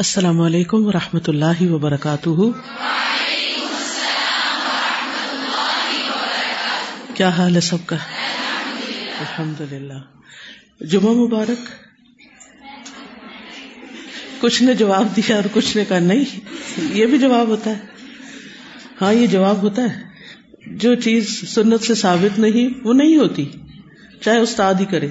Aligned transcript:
السلام 0.00 0.40
علیکم 0.40 0.86
و 0.86 0.92
رحمۃ 0.92 1.20
اللہ 1.26 1.62
وبرکاتہ۔ 1.62 2.28
کیا 7.14 7.28
حال 7.28 7.54
ہے 7.54 7.60
سب 7.60 7.76
کا؟ 7.86 7.96
الحمد 9.18 9.72
للہ 9.72 9.92
جمعہ 10.80 11.12
مبارک۔ 11.12 11.68
کچھ 14.40 14.62
نے 14.62 14.74
جواب 14.74 15.16
دیا 15.16 15.36
اور 15.36 15.44
کچھ 15.52 15.76
نے 15.76 15.84
کہا 15.84 15.98
نہیں، 15.98 16.40
یہ 16.80 17.06
بھی 17.06 17.18
جواب 17.18 17.46
ہوتا 17.48 17.70
ہے۔ 17.70 17.78
ہاں 19.02 19.12
یہ 19.12 19.26
جواب 19.26 19.62
ہوتا 19.62 19.82
ہے۔ 19.82 20.02
جو 20.66 20.94
چیز 20.94 21.54
سنت 21.54 21.82
سے 21.82 21.94
ثابت 21.94 22.38
نہیں، 22.38 22.80
وہ 22.84 22.94
نہیں 22.94 23.16
ہوتی۔ 23.16 23.50
چاہے 24.20 24.38
استاد 24.38 24.74
ہی 24.80 24.84
کرے، 24.84 25.08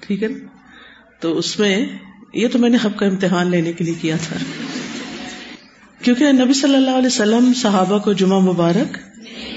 ٹھیک 0.00 0.22
ہے 0.22 0.28
نا؟ 0.28 0.46
تو 1.20 1.38
اس 1.38 1.58
میں 1.58 1.86
یہ 2.32 2.48
تو 2.48 2.58
میں 2.58 2.70
نے 2.70 2.78
حب 2.84 2.98
کا 2.98 3.06
امتحان 3.06 3.50
لینے 3.50 3.72
کے 3.72 3.84
لیے 3.84 3.94
کیا 3.94 4.16
تھا۔ 4.28 4.36
کیونکہ 6.02 6.32
نبی 6.32 6.52
صلی 6.52 6.74
اللہ 6.74 6.90
علیہ 6.90 7.06
وسلم 7.06 7.52
صحابہ 7.56 7.98
کو 7.98 8.12
جمعہ 8.12 8.38
مبارک 8.38 8.98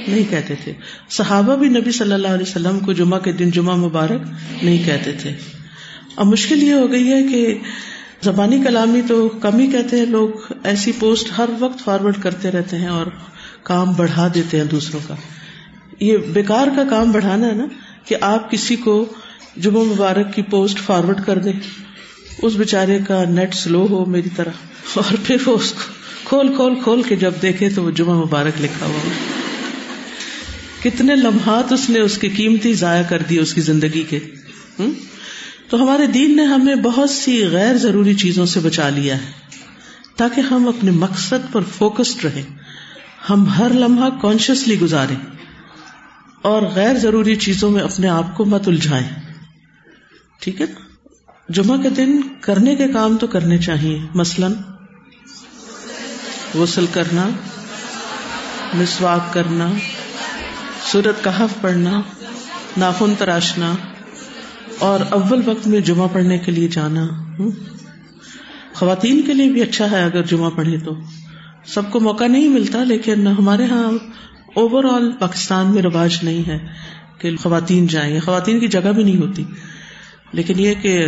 نہیں 0.09 0.23
کہتے 0.29 0.53
تھے۔ 0.63 0.73
صحابہ 1.09 1.55
بھی 1.55 1.69
نبی 1.69 1.91
صلی 1.91 2.13
اللہ 2.13 2.27
علیہ 2.27 2.45
وسلم 2.47 2.79
کو 2.79 2.93
جمعہ 2.93 3.19
کے 3.19 3.31
دن 3.31 3.51
جمعہ 3.51 3.75
مبارک 3.75 4.21
نہیں 4.63 4.85
کہتے 4.85 5.11
تھے۔ 5.11 5.31
اب 6.15 6.25
مشکل 6.25 6.63
یہ 6.63 6.73
ہو 6.73 6.91
گئی 6.91 7.13
ہے 7.13 7.23
کہ 7.23 7.57
زبانی 8.21 8.63
کلامی 8.63 9.01
تو 9.07 9.29
کم 9.29 9.59
ہی 9.59 9.67
کہتے 9.67 9.99
ہیں، 9.99 10.05
لوگ 10.05 10.29
ایسی 10.63 10.91
پوسٹ 10.99 11.31
ہر 11.37 11.49
وقت 11.59 11.83
فارورڈ 11.83 12.15
کرتے 12.21 12.51
رہتے 12.51 12.77
ہیں 12.77 12.87
اور 12.87 13.05
کام 13.63 13.93
بڑھا 13.93 14.27
دیتے 14.35 14.57
ہیں 14.57 14.65
دوسروں 14.65 14.99
کا۔ 15.07 15.15
یہ 15.99 16.17
بیکار 16.17 16.67
کا 16.75 16.83
کام 16.89 17.11
بڑھانا 17.11 17.47
ہے 17.47 17.53
نا 17.53 17.65
کہ 18.05 18.15
آپ 18.21 18.51
کسی 18.51 18.75
کو 18.75 19.05
جمعہ 19.57 19.83
مبارک 19.83 20.33
کی 20.33 20.41
پوسٹ 20.41 20.77
فارورڈ 20.77 21.21
کر 21.25 21.37
دیں۔ 21.37 21.59
اس 22.41 22.53
بےچارے 22.53 22.99
کا 23.07 23.23
نیٹ 23.29 23.53
سلو 23.55 23.85
ہو 23.89 24.05
میری 24.05 24.29
طرح، 24.35 24.51
اور 24.93 25.15
پھر 25.23 25.37
وہ 25.45 25.55
اس 25.55 25.71
کو 25.71 25.91
کھول 26.23 26.55
کھول 26.55 26.75
کھول 26.83 27.01
کے 27.01 27.15
جب 27.15 27.33
دیکھے 27.41 27.69
تو 27.69 27.83
وہ 27.83 27.91
جمعہ 27.91 28.15
مبارک 28.15 28.61
لکھا 28.61 28.85
ہوا 28.85 29.09
کتنے 30.83 31.15
لمحات 31.15 31.71
اس 31.71 31.89
نے 31.89 31.99
اس 31.99 32.17
کی 32.17 32.29
قیمتی 32.29 32.73
ضائع 32.73 33.03
کر 33.03 33.21
دی 33.21 33.37
اس 33.39 33.53
کی 33.53 33.61
زندگی 33.61 34.03
کے۔ 34.03 34.19
تو 35.69 35.81
ہمارے 35.83 36.07
دین 36.07 36.35
نے 36.35 36.43
ہمیں 36.43 36.75
بہت 36.75 37.09
سی 37.09 37.45
غیر 37.47 37.77
ضروری 37.77 38.13
چیزوں 38.13 38.45
سے 38.45 38.59
بچا 38.59 38.89
لیا 38.89 39.17
ہے۔ 39.17 39.31
تاکہ 40.15 40.41
ہم 40.41 40.67
اپنے 40.67 40.91
مقصد 40.91 41.51
پر 41.51 41.61
فوکسڈ 41.77 42.25
رہیں۔ 42.25 42.43
ہم 43.29 43.47
ہر 43.47 43.73
لمحہ 43.73 44.09
کانشیسلی 44.21 44.79
گزارے 44.79 45.13
اور 46.41 46.61
غیر 46.61 46.97
ضروری 46.97 47.35
چیزوں 47.35 47.69
میں 47.71 47.81
اپنے 47.81 48.07
آپ 48.07 48.35
کو 48.37 48.45
مت 48.45 48.67
الجھائیں۔ 48.67 49.07
ٹھیک 50.41 50.61
ہے 50.61 50.65
نا؟ 50.65 50.79
جمعہ 51.49 51.81
کے 51.81 51.89
دن 51.89 52.21
کرنے 52.41 52.75
کے 52.75 52.87
کام 52.87 53.17
تو 53.17 53.27
کرنے 53.27 53.57
چاہیے۔ 53.57 53.99
مثلاً 54.13 54.53
غسل 56.55 56.85
کرنا، 56.93 57.29
مسواک 58.73 59.33
کرنا، 59.33 59.69
سورت 60.91 61.23
کہف 61.23 61.61
پڑھنا، 61.61 62.01
ناخن 62.77 63.13
تراشنا، 63.17 63.73
اور 64.79 64.99
اول 65.09 65.41
وقت 65.45 65.67
میں 65.67 65.79
جمعہ 65.79 66.07
پڑھنے 66.13 66.37
کے 66.37 66.51
لیے 66.51 66.67
جانا۔ 66.67 67.07
خواتین 68.73 69.21
کے 69.21 69.33
لیے 69.33 69.51
بھی 69.51 69.61
اچھا 69.61 69.91
ہے 69.91 70.03
اگر 70.03 70.21
جمعہ 70.21 70.49
پڑھے 70.49 70.77
تو۔ 70.77 70.95
سب 71.65 71.91
کو 71.91 71.99
موقع 71.99 72.27
نہیں 72.27 72.49
ملتا، 72.49 72.83
لیکن 72.83 73.27
ہمارے 73.27 73.63
یہاں 73.63 73.91
اوور 74.55 74.83
آل 74.83 75.11
پاکستان 75.11 75.73
میں 75.73 75.81
رواج 75.81 76.17
نہیں 76.23 76.47
ہے 76.47 76.67
کہ 77.17 77.35
خواتین 77.35 77.87
جائیں۔ 77.87 78.19
خواتین 78.19 78.59
کی 78.59 78.67
جگہ 78.67 78.91
بھی 78.95 79.03
نہیں 79.03 79.17
ہوتی۔ 79.17 79.43
لیکن 80.33 80.59
یہ 80.59 80.73
کہ 80.81 81.07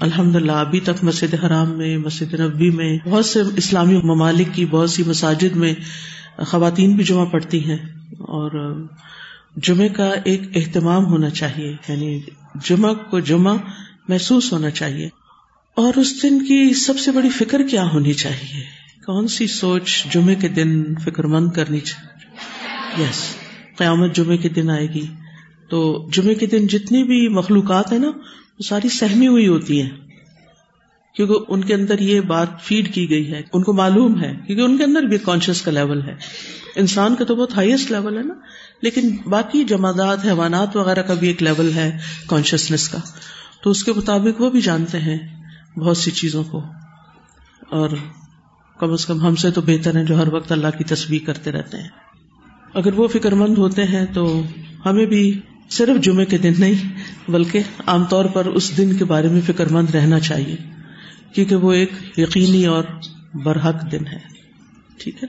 الحمد 0.00 0.36
للہ 0.36 0.52
ابھی 0.52 0.80
تک 0.80 1.04
مسجد 1.04 1.34
حرام 1.44 1.78
میں، 1.78 1.98
مسجد 1.98 2.40
نبی 2.40 2.70
میں، 2.70 2.98
بہت 3.04 3.26
سے 3.26 3.40
اسلامی 3.56 3.96
ممالک 3.96 4.48
کی 4.52 4.66
بہت 4.66 4.90
سی 4.90 5.02
مساجد 5.06 5.56
میں 5.56 5.74
خواتین 6.46 6.96
بھی 6.96 7.04
جمعہ 7.04 7.24
پڑتی 7.24 7.64
ہیں 7.64 7.78
اور 8.12 8.76
جمعے 9.56 9.88
کا 9.88 10.10
ایک 10.24 10.42
اہتمام 10.54 11.06
ہونا 11.06 11.30
چاہیے 11.30 11.76
یعنی 11.88 12.20
جمعہ 12.64 12.94
کو 12.94 13.20
جمعہ 13.20 13.56
محسوس 14.08 14.52
ہونا 14.52 14.70
چاہیے۔ 14.70 15.08
اور 15.74 15.98
اس 15.98 16.22
دن 16.22 16.44
کی 16.44 16.74
سب 16.74 16.98
سے 16.98 17.10
بڑی 17.10 17.28
فکر 17.28 17.62
کیا 17.62 17.84
ہونی 17.92 18.12
چاہیے؟ 18.12 18.60
کون 19.06 19.28
سی 19.28 19.46
سوچ 19.46 20.04
جمعے 20.10 20.34
کے 20.34 20.48
دن 20.48 20.94
فکر 20.94 21.24
مند 21.24 21.50
کرنی 21.50 21.80
چاہیے؟ 21.80 23.04
یس 23.04 23.36
قیامت 23.78 24.16
جمعے 24.16 24.36
کے 24.36 24.48
دن 24.48 24.70
آئے 24.70 24.86
گی۔ 24.86 25.06
تو 25.70 26.08
جمعے 26.12 26.34
کے 26.34 26.46
دن 26.46 26.66
جتنی 26.66 27.04
بھی 27.04 27.28
مخلوقات 27.28 27.92
ہیں 27.92 27.98
نا 27.98 28.10
وہ 28.62 28.68
ساری 28.68 28.88
سہمی 28.88 29.26
ہوئی 29.26 29.48
ہوتی 29.48 29.82
ہیں 29.82 29.90
کیونکہ 31.16 31.34
ان 31.48 31.64
کے 31.64 31.74
اندر 31.74 31.98
یہ 31.98 32.20
بات 32.20 32.48
فیڈ 32.62 32.94
کی 32.94 33.10
گئی 33.10 33.32
ہے، 33.32 33.42
ان 33.52 33.62
کو 33.62 33.72
معلوم 33.72 34.22
ہے، 34.22 34.34
کیونکہ 34.46 34.62
ان 34.62 34.78
کے 34.78 34.84
اندر 34.84 35.02
بھی 35.02 35.18
کانشیس 35.18 35.62
کا 35.62 35.70
لیول 35.70 36.02
ہے۔ 36.02 36.14
انسان 36.76 37.14
کا 37.14 37.24
تو 37.24 37.36
بہت 37.36 37.56
ہائیسٹ 37.56 37.90
لیول 37.90 38.18
ہے 38.18 38.22
نا، 38.22 38.34
لیکن 38.82 39.16
باقی 39.26 39.64
جمادات، 39.64 40.24
حیوانات 40.24 40.76
وغیرہ 40.76 41.02
کا 41.02 41.14
بھی 41.14 41.26
ایک 41.26 41.42
لیول 41.42 41.72
ہے 41.74 41.98
کانشیسنیس 42.26 42.88
کا۔ 42.88 42.98
تو 43.62 43.70
اس 43.70 43.84
کے 43.84 43.92
مطابق 43.92 44.40
وہ 44.40 44.50
بھی 44.50 44.60
جانتے 44.60 44.98
ہیں 44.98 45.44
بہت 45.78 45.96
سی 45.96 46.10
چیزوں 46.10 46.44
کو۔ 46.44 46.62
اور 47.70 47.90
کم 48.78 48.92
از 48.92 49.06
کم 49.06 49.20
ہم 49.20 49.34
سے 49.34 49.50
تو 49.50 49.60
بہتر 49.60 49.96
ہے 49.96 50.04
جو 50.04 50.18
ہر 50.18 50.32
وقت 50.32 50.52
اللہ 50.52 50.78
کی 50.78 50.84
تصویر 50.84 51.26
کرتے 51.26 51.52
رہتے 51.52 51.76
ہیں۔ 51.76 51.88
اگر 52.74 52.94
وہ 52.94 53.08
فکر 53.08 53.32
مند 53.32 53.58
ہوتے 53.58 53.84
ہیں 53.84 54.06
تو 54.06 54.42
ہمیں 54.86 55.06
بھی 55.06 55.40
صرف 55.72 56.00
جمعے 56.00 56.24
کے 56.24 56.38
دن 56.38 56.52
نہیں، 56.58 57.30
بلکہ 57.30 57.62
عام 57.86 58.04
طور 58.04 58.24
پر 58.24 58.46
اس 58.46 58.76
دن 58.76 58.96
کے 58.96 59.04
بارے 59.04 59.28
میں 59.28 59.40
فکر 59.46 59.72
مند 59.72 59.94
رہنا 59.94 60.20
چاہیے، 60.20 60.56
کیونکہ 61.34 61.56
وہ 61.56 61.72
ایک 61.72 61.92
یقینی 62.16 62.64
اور 62.66 62.84
برحق 63.34 63.92
دن 63.92 64.06
ہے۔ 64.06 64.18
ٹھیک 64.98 65.22
ہے؟ 65.22 65.28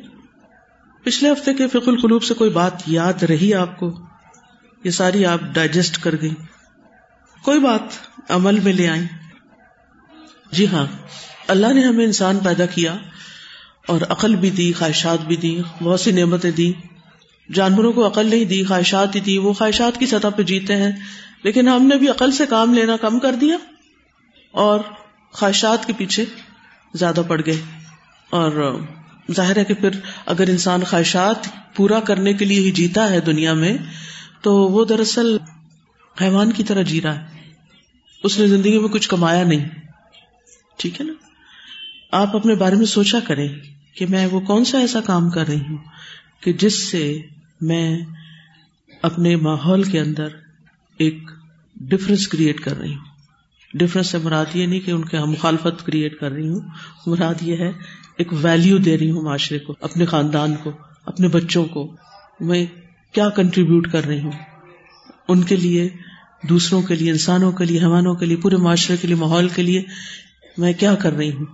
پچھلے 1.06 1.32
ہفتے 1.32 1.54
کے 1.54 1.68
فکر 1.68 1.88
القلوب 1.88 2.24
سے 2.24 2.34
کوئی 2.34 2.50
بات 2.50 2.82
یاد 2.88 3.24
رہی 3.24 3.54
آپ 3.54 3.78
کو؟ 3.80 3.92
یہ 4.84 4.92
ساری 4.92 5.26
آپ 5.26 5.42
ڈائجسٹ 5.54 5.98
کر 5.98 6.16
گئی 6.22 6.34
کوئی 7.44 7.60
بات 7.60 8.32
عمل 8.32 8.60
میں 8.60 8.74
لے 8.74 8.88
آئی 8.88 9.02
جی 10.52 10.68
ہاں 10.68 10.86
اللہ 11.48 11.74
نے 11.74 11.82
ہمیں 11.82 12.06
انسان 12.06 12.40
پیدا 12.44 12.66
کیا 12.66 12.96
اور 13.88 14.02
عقل 14.10 14.36
بھی 14.36 14.50
دی، 14.50 14.74
خواہشات 14.74 15.26
بھی 15.28 15.36
دی، 15.36 15.62
بہت 15.82 16.00
سی 16.00 16.12
نعمتیں 16.12 16.52
دی 16.52 16.72
جانوروں 17.54 17.94
کو 17.94 18.08
عقل 18.08 18.26
نہیں 18.26 18.46
دی، 18.46 18.64
خواہشات 18.64 19.16
ہی 19.16 19.20
دی، 19.20 19.38
وہ 19.38 19.54
خواہشات 19.54 20.00
کی 20.00 20.06
سطح 20.06 20.28
پہ 20.36 20.44
جیتے 20.44 20.76
ہیں۔ 20.76 20.92
لیکن 21.44 21.68
ہم 21.68 21.88
نے 21.88 21.96
بھی 21.96 22.10
عقل 22.10 22.32
سے 22.32 22.46
کام 22.46 22.74
لینا 22.74 22.98
کم 22.98 23.20
کر 23.20 23.36
دیا 23.36 23.58
اور 24.52 24.80
خواہشات 25.32 25.86
کے 25.86 25.94
پیچھے 25.98 26.26
زیادہ 26.94 27.22
پڑ 27.28 27.42
گئے۔ 27.46 27.62
اور 28.30 28.82
ظاہر 29.32 29.58
ہے 29.58 29.66
کہ 29.66 29.74
پھر 29.74 29.90
اگر 30.26 30.48
انسان 30.48 30.84
خواہشات 30.84 31.36
پورا 31.76 32.00
کرنے 32.00 32.34
کے 32.34 32.46
لیے 32.46 32.60
ہی 32.60 32.72
جیتا 32.72 33.10
ہے 33.10 33.20
دنیا 33.20 33.54
میں، 33.54 33.78
تو 34.42 34.56
وہ 34.56 34.86
دراصل 34.86 35.38
حیوان 36.22 36.52
کی 36.52 36.64
طرح 36.64 36.82
جی 36.82 37.02
رہا 37.02 37.20
ہے۔ 37.20 37.52
اس 38.24 38.40
نے 38.40 38.48
زندگی 38.48 38.80
میں 38.80 38.90
کچھ 38.90 39.10
کمایا 39.10 39.44
نہیں۔ 39.44 39.70
ٹھیک 40.78 41.02
ہے 41.02 41.06
نا؟ 41.06 41.14
آپ 42.12 42.36
اپنے 42.36 42.56
بارے 42.56 42.76
میں 42.76 42.86
سوچا 42.86 43.20
کریں 43.20 43.48
کہ 43.96 44.06
میں 44.10 44.26
وہ 44.26 44.40
کون 44.40 44.66
سا 44.66 44.80
ایسا 44.80 45.02
کام 45.02 45.30
کر 45.30 45.48
رہی 45.48 45.60
ہوں 45.60 45.78
کہ 46.40 46.54
جس 46.54 46.92
سے 46.92 47.22
میں 47.64 48.00
اپنے 49.02 49.36
ماحول 49.36 49.84
کے 49.84 50.00
اندر 50.00 50.28
ایک 50.98 51.18
ڈفرینس 51.76 52.28
کریٹ 52.28 52.60
کر 52.60 52.78
رہی 52.78 52.94
ہوں۔ 52.94 53.06
ڈفرینس 53.74 54.08
سے 54.08 54.18
مراد 54.18 54.46
یہ 54.54 54.66
نہیں 54.66 54.80
کہ 54.80 54.92
ان 54.92 55.06
کے 55.06 55.20
مخالفت 55.20 55.86
کریٹ 55.86 56.20
کر 56.20 56.32
رہی 56.32 56.50
ہوں، 56.50 56.60
مراد 57.06 57.34
یہ 57.42 57.58
ہے 57.58 57.72
ایک 58.18 58.34
ویلو 58.42 58.78
دے 58.78 58.98
رہی 58.98 59.12
ہوں 59.12 59.22
معاشرے 59.22 59.60
کو، 59.60 59.76
اپنے 59.82 60.06
خاندان 60.06 60.56
کو، 60.64 60.72
اپنے 61.06 61.28
بچوں 61.28 61.66
کو۔ 61.66 61.96
میں 62.40 62.66
کیا 63.12 63.30
کنٹریبیوٹ 63.30 63.92
کر 63.92 64.06
رہی 64.06 64.20
ہوں؟ 64.20 64.32
ان 65.28 65.42
کے 65.42 65.56
لیے، 65.56 65.90
دوسروں 66.50 66.82
کے 66.82 66.96
لیے، 66.96 67.12
انسانوں 67.12 67.52
کے 67.52 67.66
لیے، 67.66 67.80
حیوانوں 67.80 68.16
کے 68.16 68.26
لیے، 68.26 68.38
پورے 68.38 68.58
معاشرے 68.58 68.98
کے 68.98 69.08
لیے، 69.08 69.16
ماحول 69.16 69.50
کے 69.50 69.62
لیے 69.62 69.84
میں 70.58 70.74
کیا 70.74 70.96
کر 70.96 71.14
رہی 71.14 71.32
ہوں؟ 71.32 71.46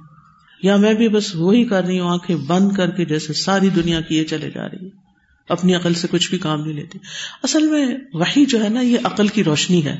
یا 0.64 0.76
میں 0.76 0.94
بھی 0.94 1.09
بس 1.09 1.36
وہی 1.36 1.66
کر 1.66 1.84
رہی 1.84 2.00
ہوں، 2.00 2.09
آنکھیں 2.09 2.35
بند 2.35 2.72
کر 2.72 2.90
کے 2.90 3.05
جیسے 3.05 3.34
ساری 3.34 3.70
دنیا 3.70 4.02
کی 4.02 4.17
یہ 4.17 4.23
چلے 4.23 4.52
جا 4.52 4.67
رہی 4.67 4.85
ہے۔ 4.85 5.09
اپنی 5.49 5.75
عقل 5.75 5.93
سے 5.93 6.07
کچھ 6.11 6.29
بھی 6.29 6.37
کام 6.37 6.61
نہیں 6.61 6.73
لیتی۔ 6.73 6.99
اصل 7.43 7.67
میں 7.67 7.96
وہی 8.13 8.46
جو 8.46 8.63
ہے 8.63 8.69
نا، 8.69 8.81
یہ 8.81 8.97
عقل 9.03 9.28
کی 9.28 9.43
روشنی 9.43 9.85
ہے۔ 9.85 9.99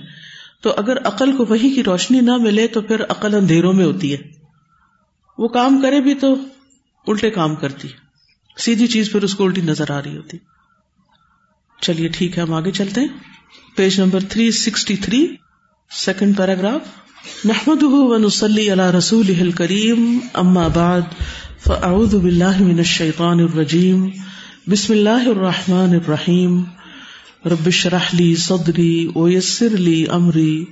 تو 0.62 0.74
اگر 0.78 1.08
عقل 1.08 1.38
کو 1.38 1.46
وہی 1.50 1.70
کی 1.70 1.84
روشنی 1.84 2.22
نہ 2.22 2.38
ملے 2.38 2.68
تو 2.68 2.82
پھر 2.82 3.04
عقل 3.04 3.36
اندھیروں 3.36 3.74
میں 3.74 3.86
ہوتی 3.86 4.12
ہے۔ 4.12 4.18
وہ 5.38 5.48
کام 5.48 5.82
کرے 5.82 6.02
بھی 6.02 6.16
تو 6.16 6.36
الٹے 7.08 7.30
کام 7.30 7.56
کرتی 7.56 7.88
سیدھی 8.58 8.88
چیز 8.88 9.12
پھر 9.12 9.24
اس 9.24 9.36
کو 9.36 9.46
الٹی 9.46 9.62
نظر 9.62 9.92
آ 9.92 10.02
رہی 10.02 10.18
ہوتی۔ 10.18 10.38
چلیے 11.82 12.08
ٹھیک 12.08 12.38
ہے، 12.38 12.44
ہم 12.44 12.54
آگے 12.54 12.72
چلتے 12.72 13.02
ہیں۔ 13.02 13.08
Page 13.76 14.00
number 14.00 14.20
three 14.30 14.52
sixty 14.52 14.96
three, 14.96 15.36
second 15.92 16.38
paragraph. 16.38 16.82
Muhammad 17.46 17.84
ونسلی 17.84 18.74
Ali 18.74 18.98
رسول 18.98 19.52
کریم 19.52 20.18
اما 20.34 20.68
بعد، 20.68 21.02
فاعوذ 21.64 22.16
باللہ 22.16 22.62
من 22.62 22.78
الشیطان 22.78 23.40
الرجیم۔ 23.40 24.10
بسم 24.70 24.94
اللہ 24.94 25.28
الرحمن 25.28 25.90
الرحیم. 25.90 26.64
رب 27.46 27.68
اشرح 27.68 28.10
لی 28.14 28.36
صدری 28.36 29.08
ویسر 29.16 29.70
لی 29.70 30.06
امری. 30.10 30.66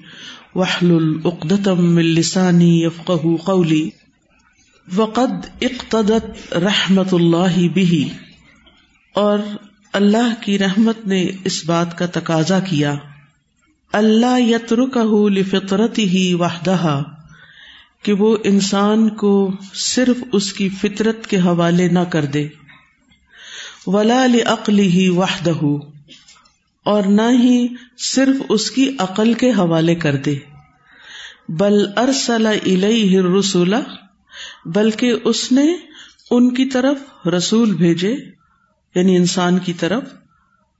واحلل 0.55 1.17
عقدۃ 1.25 1.67
من 1.67 2.05
لسانی 2.05 2.88
قولی. 3.45 3.89
وقد 4.95 5.47
اقتدت 5.61 6.53
رحمت 6.53 7.13
اللہ 7.13 7.67
بھی 7.73 8.09
اور 9.13 9.39
اللہ 9.94 10.33
کی 10.41 10.59
رحمت 10.59 11.07
نے 11.07 11.31
اس 11.45 11.65
بات 11.65 11.97
کا 11.97 12.05
تقاضا 12.05 12.59
کیا. 12.59 12.95
اللہ 13.94 14.39
یترک 14.39 14.97
فطرت 15.51 15.97
ہی 15.97 16.33
وحدہ. 16.33 17.03
کہ 18.03 18.13
وہ 18.13 18.38
انسان 18.44 19.09
کو 19.09 19.51
صرف 19.73 20.23
اس 20.33 20.53
کی 20.53 20.69
فطرت 20.69 21.27
کے 21.27 21.38
حوالے 21.38 21.88
نہ 21.88 22.07
کر 22.09 22.25
دے. 22.25 22.47
ولا 23.88 24.25
عقلی 24.45 24.88
ہی 24.88 25.10
وحدہ 25.10 25.66
اور 26.86 27.04
نہ 27.04 27.22
ہی 27.22 27.68
صرف 27.98 28.36
اس 28.50 28.72
کی 28.72 28.95
عقل 29.00 29.34
کے 29.34 29.51
حوالے 29.51 29.95
کر 29.95 30.16
دے۔ 30.16 30.36
بل 31.50 31.86
ارسل 31.98 32.45
الیہ 32.45 33.19
الرسول، 33.19 33.74
بلکہ 34.66 35.13
اس 35.24 35.51
نے 35.51 35.75
ان 36.31 36.54
کی 36.54 36.66
طرف 36.66 37.28
رسول 37.28 37.74
بھیجے 37.74 38.16
یعنی 38.95 39.18
انسان 39.18 39.60
کی 39.60 39.74
طرف 39.74 40.04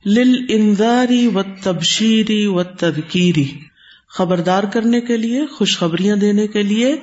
لل 0.06 0.46
انداری 0.50 1.28
و 1.28 1.42
تبشیری 1.64 2.46
و 2.46 2.64
تدکیری 2.64 3.60
خبردار 4.10 4.64
کرنے 4.64 5.02
کے 5.02 5.18
لیے، 5.18 5.46
خوشخبریاں 5.46 6.16
دینے 6.16 6.48
کے 6.48 6.64
لیے 6.64 6.96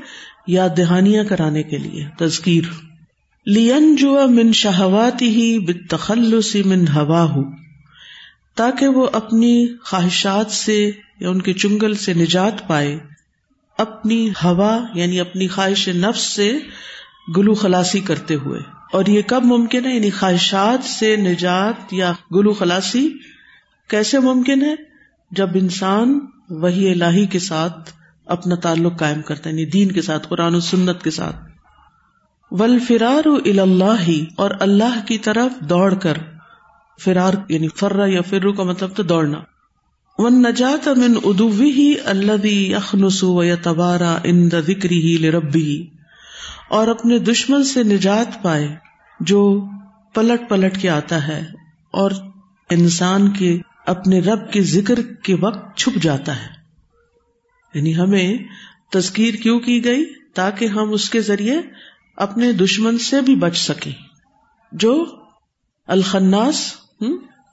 یا 0.47 0.67
دہانیاں 0.77 1.25
کرانے 1.25 1.63
کے 1.63 1.79
لیے، 1.79 2.07
تذکیر۔ 2.19 2.94
لین 3.47 3.97
جو 3.97 4.29
من 4.29 4.53
شہواتی 4.53 5.29
ہی 5.29 5.59
بتخلص 5.59 6.57
من 6.65 6.89
ہوا 6.89 7.23
ہو 7.23 7.43
تاکہ 8.55 8.89
وہ 8.89 9.09
اپنی 9.13 9.67
خواہشات 9.85 10.51
سے 10.51 10.91
یا 11.21 11.31
ان 11.31 11.43
کے 11.43 11.53
چنگل 11.53 11.95
سے 11.95 12.15
نجات 12.15 12.69
پائے۔ 12.69 12.99
اپنی 13.79 14.31
ہوا 14.31 14.79
یعنی 14.95 15.21
اپنی 15.21 15.49
خواہش 15.49 15.89
نفس 15.89 16.21
سے 16.21 16.59
گلو 17.37 17.55
خلاسی 17.55 18.01
کرتے 18.01 18.35
ہوئے۔ 18.35 18.61
اور 18.93 19.07
یہ 19.07 19.23
کب 19.27 19.45
ممکن 19.45 19.87
ہے؟ 19.87 19.95
یعنی 19.95 20.11
خواہشات 20.11 20.85
سے 20.85 21.17
نجات 21.17 21.93
یا 21.93 22.13
گلو 22.35 22.53
خلاسی 22.53 23.09
کیسے 23.89 24.19
ممکن 24.19 24.63
ہے؟ 24.63 24.75
جب 25.31 25.49
انسان 25.55 26.21
وہی 26.51 26.93
الہی 26.93 27.27
کے 27.27 27.39
ساتھ 27.39 27.91
اپنا 28.27 28.55
تعلق 28.55 28.99
قائم 28.99 29.23
کرتا 29.23 29.51
ہے 29.51 29.55
یعنی 29.55 29.67
دین 29.67 29.93
کے 29.93 30.03
ساتھ، 30.03 30.29
قرآن 30.29 30.55
و 30.55 30.61
سنت 30.61 31.03
کے 31.03 31.11
ساتھ۔ 31.11 31.54
ول 32.59 32.79
فرار 32.79 33.27
اللہ 33.27 34.11
اور 34.37 34.51
اللہ 34.61 35.07
کی 35.07 35.19
طرف 35.19 35.61
دوڑ 35.61 35.95
کر۔ 35.95 36.13
فرار 37.01 37.35
یعنی 37.49 37.69
فرا 37.69 38.07
یا 38.07 38.21
فرو 38.21 38.53
کا 38.53 38.63
مطلب 38.63 38.91
تو 38.97 39.03
دوڑنا۔ 39.03 39.39
ون 40.19 40.43
نجات 40.43 40.89
امن 40.89 41.17
ادوی 41.25 41.71
ہی 41.71 41.95
اللہ 42.05 42.47
یخنسو 42.47 43.35
و 43.35 43.43
یا 43.43 43.55
تبارا 43.63 44.19
ان 44.25 44.49
ذکری 44.49 45.01
ہی 45.01 45.31
ربی 45.31 45.87
اور 46.69 46.89
اپنے 46.89 47.19
دشمن 47.19 47.65
سے 47.65 47.83
نجات 47.83 48.43
پائے 48.43 48.77
جو 49.21 49.69
پلٹ 50.15 50.49
پلٹ 50.49 50.81
کے 50.81 50.91
آتا 50.91 51.29
ہے 51.29 51.45
اور 51.91 52.11
انسان 52.71 53.31
کے 53.31 53.59
اپنے 53.87 54.21
رب 54.21 54.53
کے 54.53 54.63
ذکر 54.63 55.03
کے 55.23 55.35
وقت 55.35 55.77
چھپ 55.77 56.03
جاتا 56.03 56.37
ہے۔ 56.37 56.49
یعنی 57.75 57.97
ہمیں 57.97 58.39
تذکیر 58.93 59.35
کیوں 59.35 59.61
کی 59.61 59.85
گئی 59.85 60.05
تاکہ 60.35 60.65
ہم 60.65 60.93
اس 60.93 61.11
کے 61.11 61.21
ذریعے 61.21 61.61
اپنے 62.17 62.53
دشمن 62.53 62.99
سے 62.99 63.21
بھی 63.21 63.37
بچ 63.37 63.57
سکیں 63.57 63.93
جو 64.73 65.05
الخناس 65.87 66.75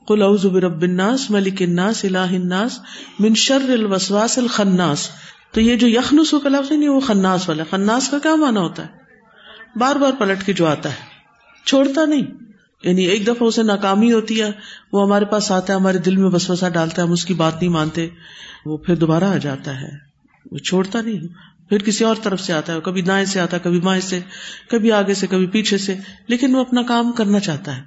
کل 0.07 0.37
برب 0.49 0.81
الناس، 0.81 1.31
ملک 1.31 1.61
الناس، 1.61 2.05
الہ 2.05 2.17
الناس، 2.17 2.79
من 3.19 3.35
شر 3.35 3.69
الوسواس 3.69 4.37
الخناس۔ 4.37 5.09
تو 5.51 5.61
یہ 5.61 5.75
جو 5.75 5.87
یخنس 5.87 6.33
کا 6.43 6.49
لفظ 6.49 6.71
نہیں 6.71 6.89
وہ 6.89 6.99
خناس 6.99 7.49
والا 7.49 7.63
خناس 7.69 8.09
کا 8.09 8.19
کیا 8.19 8.35
مانا 8.35 8.59
ہوتا 8.59 8.85
ہے؟ 8.85 8.87
بار 9.75 9.95
بار 9.95 10.11
پلٹ 10.19 10.45
کے 10.45 10.53
جو 10.53 10.67
آتا 10.67 10.89
ہے۔ 10.89 10.95
چھوڑتا 11.65 12.05
نہیں۔ 12.05 12.21
یعنی 12.83 13.03
ایک 13.03 13.27
دفعہ 13.27 13.47
اسے 13.47 13.63
ناکامی 13.63 14.13
ہوتی 14.13 14.41
ہے، 14.41 14.51
وہ 14.93 15.03
ہمارے 15.03 15.25
پاس 15.25 15.51
آتا 15.51 15.73
ہے، 15.73 15.79
ہمارے 15.79 15.97
دل 15.97 16.15
میں 16.15 16.29
بس 16.29 16.51
بسا 16.51 16.69
ڈالتا 16.69 17.01
ہے، 17.01 17.07
ہم 17.07 17.13
اس 17.13 17.25
کی 17.25 17.33
بات 17.33 17.55
نہیں 17.55 17.69
مانتے، 17.69 18.09
وہ 18.65 18.77
پھر 18.77 18.95
دوبارہ 18.95 19.23
آ 19.23 19.37
جاتا 19.37 19.81
ہے۔ 19.81 19.89
وہ 20.51 20.57
چھوڑتا 20.57 21.01
نہیں۔ 21.01 21.27
پھر 21.71 21.83
کسی 21.83 22.03
اور 22.03 22.15
طرف 22.23 22.41
سے 22.41 22.53
آتا 22.53 22.73
ہے، 22.73 22.81
کبھی 22.81 23.01
دائیں 23.01 23.25
سے 23.25 23.39
آتا 23.39 23.57
ہے، 23.57 23.61
کبھی 23.63 23.79
مائیں 23.79 24.01
سے، 24.01 24.19
کبھی 24.69 24.91
آگے 24.91 25.13
سے، 25.13 25.27
کبھی 25.27 25.47
پیچھے 25.47 25.77
سے، 25.77 25.95
لیکن 26.27 26.55
وہ 26.55 26.61
اپنا 26.61 26.81
کام 26.81 27.11
کرنا 27.11 27.39
چاہتا 27.39 27.77
ہے۔ 27.77 27.81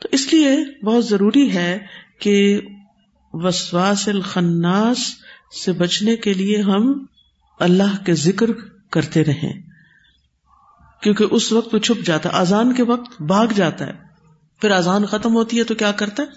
تو 0.00 0.08
اس 0.12 0.32
لیے 0.32 0.84
بہت 0.84 1.06
ضروری 1.06 1.54
ہے 1.54 1.78
کہ 2.18 2.60
وسواس 3.32 4.08
الخناس 4.08 4.98
سے 5.64 5.72
بچنے 5.72 6.16
کے 6.16 6.32
لیے 6.32 6.62
ہم 6.62 7.04
اللہ 7.60 8.06
کے 8.06 8.14
ذکر 8.14 8.46
کرتے 8.90 9.24
رہیں۔ 9.24 9.62
کیونکہ 11.02 11.26
اس 11.30 11.52
وقت 11.52 11.74
وہ 11.74 11.78
چھپ 11.78 12.06
جاتا 12.06 12.28
ہے 12.28 12.34
آزان 12.34 12.74
کے 12.74 12.82
وقت 12.82 13.22
بھاگ 13.22 13.46
جاتا 13.54 13.86
ہے۔ 13.86 13.92
پھر 14.60 14.70
آزان 14.70 15.06
ختم 15.06 15.34
ہوتی 15.34 15.58
ہے 15.58 15.64
تو 15.64 15.74
کیا 15.74 15.92
کرتا 15.92 16.22
ہے؟ 16.22 16.28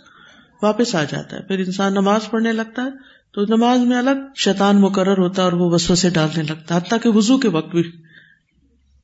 واپس 0.63 0.95
آ 0.95 1.03
جاتا 1.03 1.37
ہے۔ 1.37 1.41
پھر 1.41 1.59
انسان 1.59 1.93
نماز 1.93 2.21
پڑھنے 2.29 2.51
لگتا 2.51 2.81
ہے 2.81 3.20
تو 3.33 3.41
نماز 3.41 3.79
میں 3.79 3.97
الگ 3.97 4.33
شیطان 4.35 4.81
مقرر 4.81 5.17
ہوتا 5.17 5.41
ہے 5.41 5.47
اور 5.47 5.53
وہ 5.53 5.71
وسو 5.71 5.95
سے 5.95 6.09
ڈالنے 6.09 6.43
لگتا 6.43 6.75
ہے، 6.75 6.79
حتیٰ 6.79 6.97
کہ 7.03 7.09
وزو 7.09 7.37
کے 7.37 7.49
وقت 7.49 7.75
بھی۔ 7.75 7.83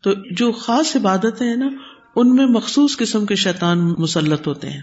تو 0.04 0.12
جو 0.32 0.52
خاص 0.52 0.96
عبادتیں 0.96 1.48
ہیں 1.48 1.56
نا، 1.56 1.68
ان 2.16 2.36
میں 2.36 2.46
مخصوص 2.46 2.98
قسم 2.98 3.26
کے 3.26 3.36
شیطان 3.36 3.80
مسلط 3.80 4.48
ہوتے 4.48 4.70
ہیں۔ 4.70 4.82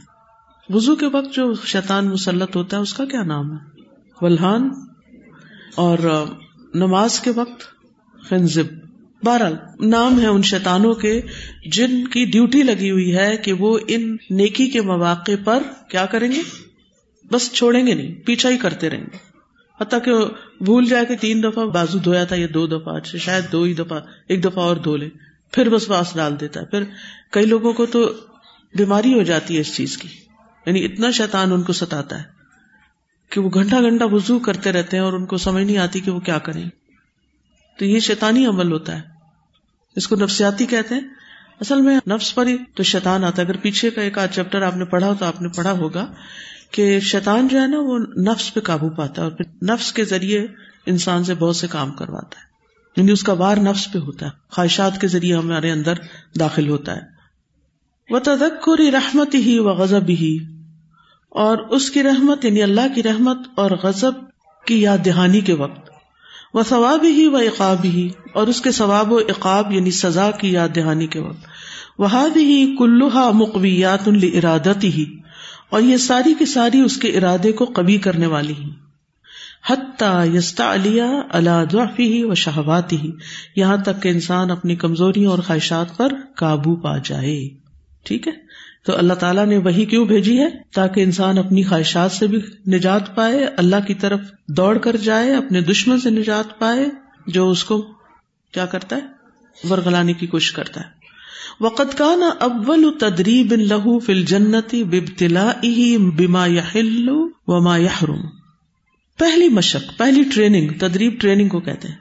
وزو 0.69 0.96
کے 0.96 1.06
وقت 1.06 1.35
جو 1.35 1.55
شیطان 1.55 2.08
مسلط 2.08 2.56
ہوتا 2.56 2.76
ہے، 2.76 2.82
اس 2.82 2.94
کا 2.94 3.05
کیا 3.05 3.23
نام 3.23 3.52
ہے؟ 3.52 3.81
ولحان۔ 4.20 4.70
اور 5.75 5.99
نماز 6.75 7.20
کے 7.20 7.31
وقت 7.31 7.62
خنزب۔ 8.29 8.64
بہرحال، 9.23 9.56
نام 9.81 10.20
ہے 10.20 10.26
ان 10.26 10.43
شیتانوں 10.43 10.94
کے 10.94 11.20
جن 11.67 12.08
کی 12.08 12.25
ڈیوٹی 12.25 12.62
لگی 12.62 12.91
ہوئی 12.91 13.17
ہے 13.17 13.37
کہ 13.37 13.52
وہ 13.52 13.79
ان 13.88 14.17
نیکی 14.31 14.67
کے 14.67 14.81
مواقع 14.81 15.32
پر 15.44 15.62
کیا 15.91 16.06
کریں 16.06 16.32
گے؟ 16.32 16.41
بس 17.32 17.52
چھوڑیں 17.52 17.87
گے 17.87 17.94
نہیں، 17.94 18.14
پیچھا 18.14 18.49
ہی 18.49 18.58
کرتے 18.58 18.91
رہیں 18.91 19.05
گے۔ 19.05 19.33
حتیٰ 19.80 19.98
کہ 20.04 20.12
بھول 20.64 20.86
جائے 20.86 21.04
کہ 21.04 21.16
تین 21.16 21.42
دفعہ 21.42 21.66
بازو 21.66 21.98
دھویا 21.98 22.24
تھا 22.24 22.36
یہ 22.36 22.46
دو 22.46 22.66
دفعہ 22.66 22.96
اچھا، 22.96 23.18
شاید 23.18 23.52
دو 23.52 23.62
ہی 23.62 23.74
دفعہ، 23.74 24.00
ایک 24.28 24.44
دفعہ 24.44 24.64
اور 24.64 24.76
دھو 24.76 24.96
لے۔ 24.96 25.08
پھر 25.52 25.68
بس 25.68 25.88
باس 25.88 26.12
ڈال 26.14 26.40
دیتا 26.40 26.60
ہے۔ 26.60 26.64
پھر 26.64 26.82
کئی 27.30 27.46
لوگوں 27.46 27.72
کو 27.72 27.86
تو 27.86 28.12
بیماری 28.74 29.14
ہو 29.14 29.22
جاتی 29.22 29.56
ہے 29.56 29.60
اس 29.60 29.76
چیز 29.76 29.98
کی۔ 29.98 30.08
یعنی 30.66 30.84
اتنا 30.84 31.10
شیطان 31.10 31.52
ان 31.52 31.62
کو 31.62 31.72
ستاتا 31.72 32.18
ہے 32.18 32.22
کہ 33.30 33.40
وہ 33.40 33.50
گھنٹہ 33.54 33.76
گھنٹہ 33.76 34.04
وزو 34.04 34.38
کرتے 34.38 34.72
رہتے 34.72 34.96
ہیں 34.96 35.04
اور 35.04 35.12
ان 35.12 35.26
کو 35.26 35.36
سمجھ 35.36 35.64
نہیں 35.64 35.78
آتی 35.78 36.00
کہ 36.00 36.10
وہ 36.10 36.20
کیا 36.20 36.38
کریں۔ 36.38 36.64
تو 37.78 37.84
یہ 37.84 38.00
شیطانی 38.00 38.46
عمل 38.46 38.72
ہوتا 38.72 38.96
ہے۔ 38.96 39.02
اس 39.96 40.08
کو 40.08 40.16
نفسیاتی 40.16 40.66
کہتے 40.66 40.94
ہیں۔ 40.94 41.02
اصل 41.60 41.80
میں 41.80 41.98
نفس 42.08 42.34
پر 42.34 42.46
ہی 42.46 42.56
تو 42.74 42.82
شیطان 42.82 43.24
آتا 43.24 43.43
ہے۔ 43.43 43.46
اگر 43.46 43.56
پیچھے 43.56 43.90
کا 43.90 44.02
ایک 44.02 44.19
آدھ 44.19 44.34
چیپٹر 44.34 44.62
آپ 44.62 44.76
نے 44.76 44.84
پڑھا 44.84 45.12
تو 45.12 45.24
آپ 45.24 45.43
نے 45.43 45.48
پڑھا 45.48 45.72
ہوگا۔ 45.72 46.12
کہ 46.74 47.00
شیطان 47.00 47.48
جو 47.48 47.62
ہے 47.62 47.66
نا 47.66 47.76
وہ 47.81 47.98
نفس 47.98 48.54
پہ 48.54 48.60
قابو 48.60 48.90
پاتا 48.90 49.22
ہے 49.22 49.26
اور 49.26 49.32
پھر 49.32 49.72
نفس 49.72 49.93
کے 49.93 50.04
ذریعے 50.04 50.46
انسان 50.86 51.24
سے 51.24 51.34
بہت 51.34 51.56
سے 51.56 51.66
کام 51.66 51.90
کرواتا 51.90 52.38
ہے۔ 52.38 52.44
یعنی 52.96 53.12
اس 53.12 53.22
کا 53.22 53.32
وار 53.32 53.56
نفس 53.56 53.93
پہ 53.93 53.98
ہوتا 53.98 54.26
ہے۔ 54.26 54.31
خواہشات 54.50 55.00
کے 55.00 55.08
ذریعے 55.08 55.36
ہمارے 55.36 55.70
اندر 55.70 55.93
داخل 56.40 56.69
ہوتا 56.69 56.96
ہے۔ 56.96 57.00
وہ 58.10 58.19
تدکری 58.19 58.90
رحمت 58.90 59.34
ہی 59.34 59.58
و 59.58 59.69
غزب 59.69 60.08
ہی 60.08 60.38
اور 61.31 61.58
اس 61.58 61.90
کی 61.90 62.02
رحمت 62.02 62.44
یعنی 62.44 62.62
اللہ 62.62 62.94
کی 62.94 63.02
رحمت 63.02 63.38
اور 63.54 63.70
غزب 63.70 64.12
کی 64.66 64.81
یاد 64.81 64.98
دہانی 65.04 65.40
کے 65.40 65.52
وقت۔ 65.52 65.90
وہ 66.54 66.62
ثواب 66.69 67.04
ہی 67.04 67.26
و 67.26 67.36
اقاب 67.36 67.84
ہی 67.84 68.08
اور 68.34 68.46
اس 68.46 68.60
کے 68.60 68.72
ثواب 68.72 69.12
و 69.12 69.19
اقاب 69.19 69.72
یعنی 69.72 69.90
سزا 69.90 70.31
کی 70.31 70.52
یاد 70.52 70.69
دہانی 70.76 71.06
کے 71.06 71.20
وقت۔ 71.20 71.46
وہ 71.98 72.12
ہی 72.36 72.76
کلوہا 72.78 73.31
مقویات 73.31 74.08
ارادت 74.08 74.84
ہی 74.84 75.23
اور 75.74 75.82
یہ 75.82 75.96
ساری 75.96 76.34
کی 76.34 76.46
ساری 76.46 76.81
اس 76.81 76.96
کے 76.96 77.08
ارادے 77.08 77.52
کو 77.52 77.66
کبھی 77.66 77.98
کرنے 77.98 78.26
والی 78.26 78.54
ہی 78.58 78.70
حتیٰ 79.70 80.34
یستا 80.34 80.74
علیہ 80.74 81.02
اللہ 81.31 81.74
ہی 81.98 82.24
و 82.24 82.34
شہباتی 82.34 82.96
ہی 82.96 83.10
یہاں 83.56 83.76
تک 83.76 84.02
کہ 84.02 84.08
انسان 84.08 84.50
اپنی 84.50 84.76
کمزوریوں 84.76 85.31
اور 85.31 85.38
خواہشات 85.38 85.96
پر 85.96 86.12
قابو 86.36 86.76
پا 86.76 86.98
جائے۔ 86.98 87.48
ٹھیک 88.04 88.28
ہے؟ 88.28 88.32
تو 88.86 88.96
اللہ 88.96 89.14
تعالیٰ 89.14 89.46
نے 89.46 89.58
وہی 89.58 89.84
کیوں 89.84 90.06
بھیجی 90.06 90.38
ہے؟ 90.38 90.48
تاکہ 90.74 91.00
انسان 91.00 91.38
اپنی 91.38 91.62
خواہشات 91.62 92.12
سے 92.12 92.26
بھی 92.26 92.38
نجات 92.66 93.14
پائے، 93.14 93.46
اللہ 93.56 93.86
کی 93.86 93.94
طرف 93.94 94.20
دوڑ 94.48 94.78
کر 94.78 94.96
جائے، 94.96 95.34
اپنے 95.34 95.60
دشمن 95.60 96.00
سے 96.00 96.10
نجات 96.10 96.58
پائے، 96.58 96.86
جو 97.26 97.50
اس 97.50 97.64
کو 97.64 97.86
کیا 98.52 98.66
کرتا 98.66 98.96
ہے؟ 98.96 99.00
ورگلانے 99.70 100.12
کی 100.12 100.26
کوشش 100.26 100.52
کرتا 100.52 100.81
ہے۔ 100.81 101.04
وقت 101.60 101.98
کا 101.98 102.15
نا 102.17 102.27
اول 102.27 102.91
تدریب 103.01 103.53
لہو 103.53 103.98
فل 103.98 104.24
جنتی 104.24 104.84
ببتلا 104.84 105.53
بیما 106.17 106.46
یا 106.46 106.63
وما 107.46 107.77
یحرم 107.77 108.20
پہلی 109.19 109.48
مشق، 109.48 109.98
پہلی 109.98 110.22
ٹریننگ 110.34 110.69
تدریب 110.79 111.20
ٹریننگ 111.20 111.48
کو 111.48 111.60
کہتے 111.60 111.89
ہیں. 111.89 111.94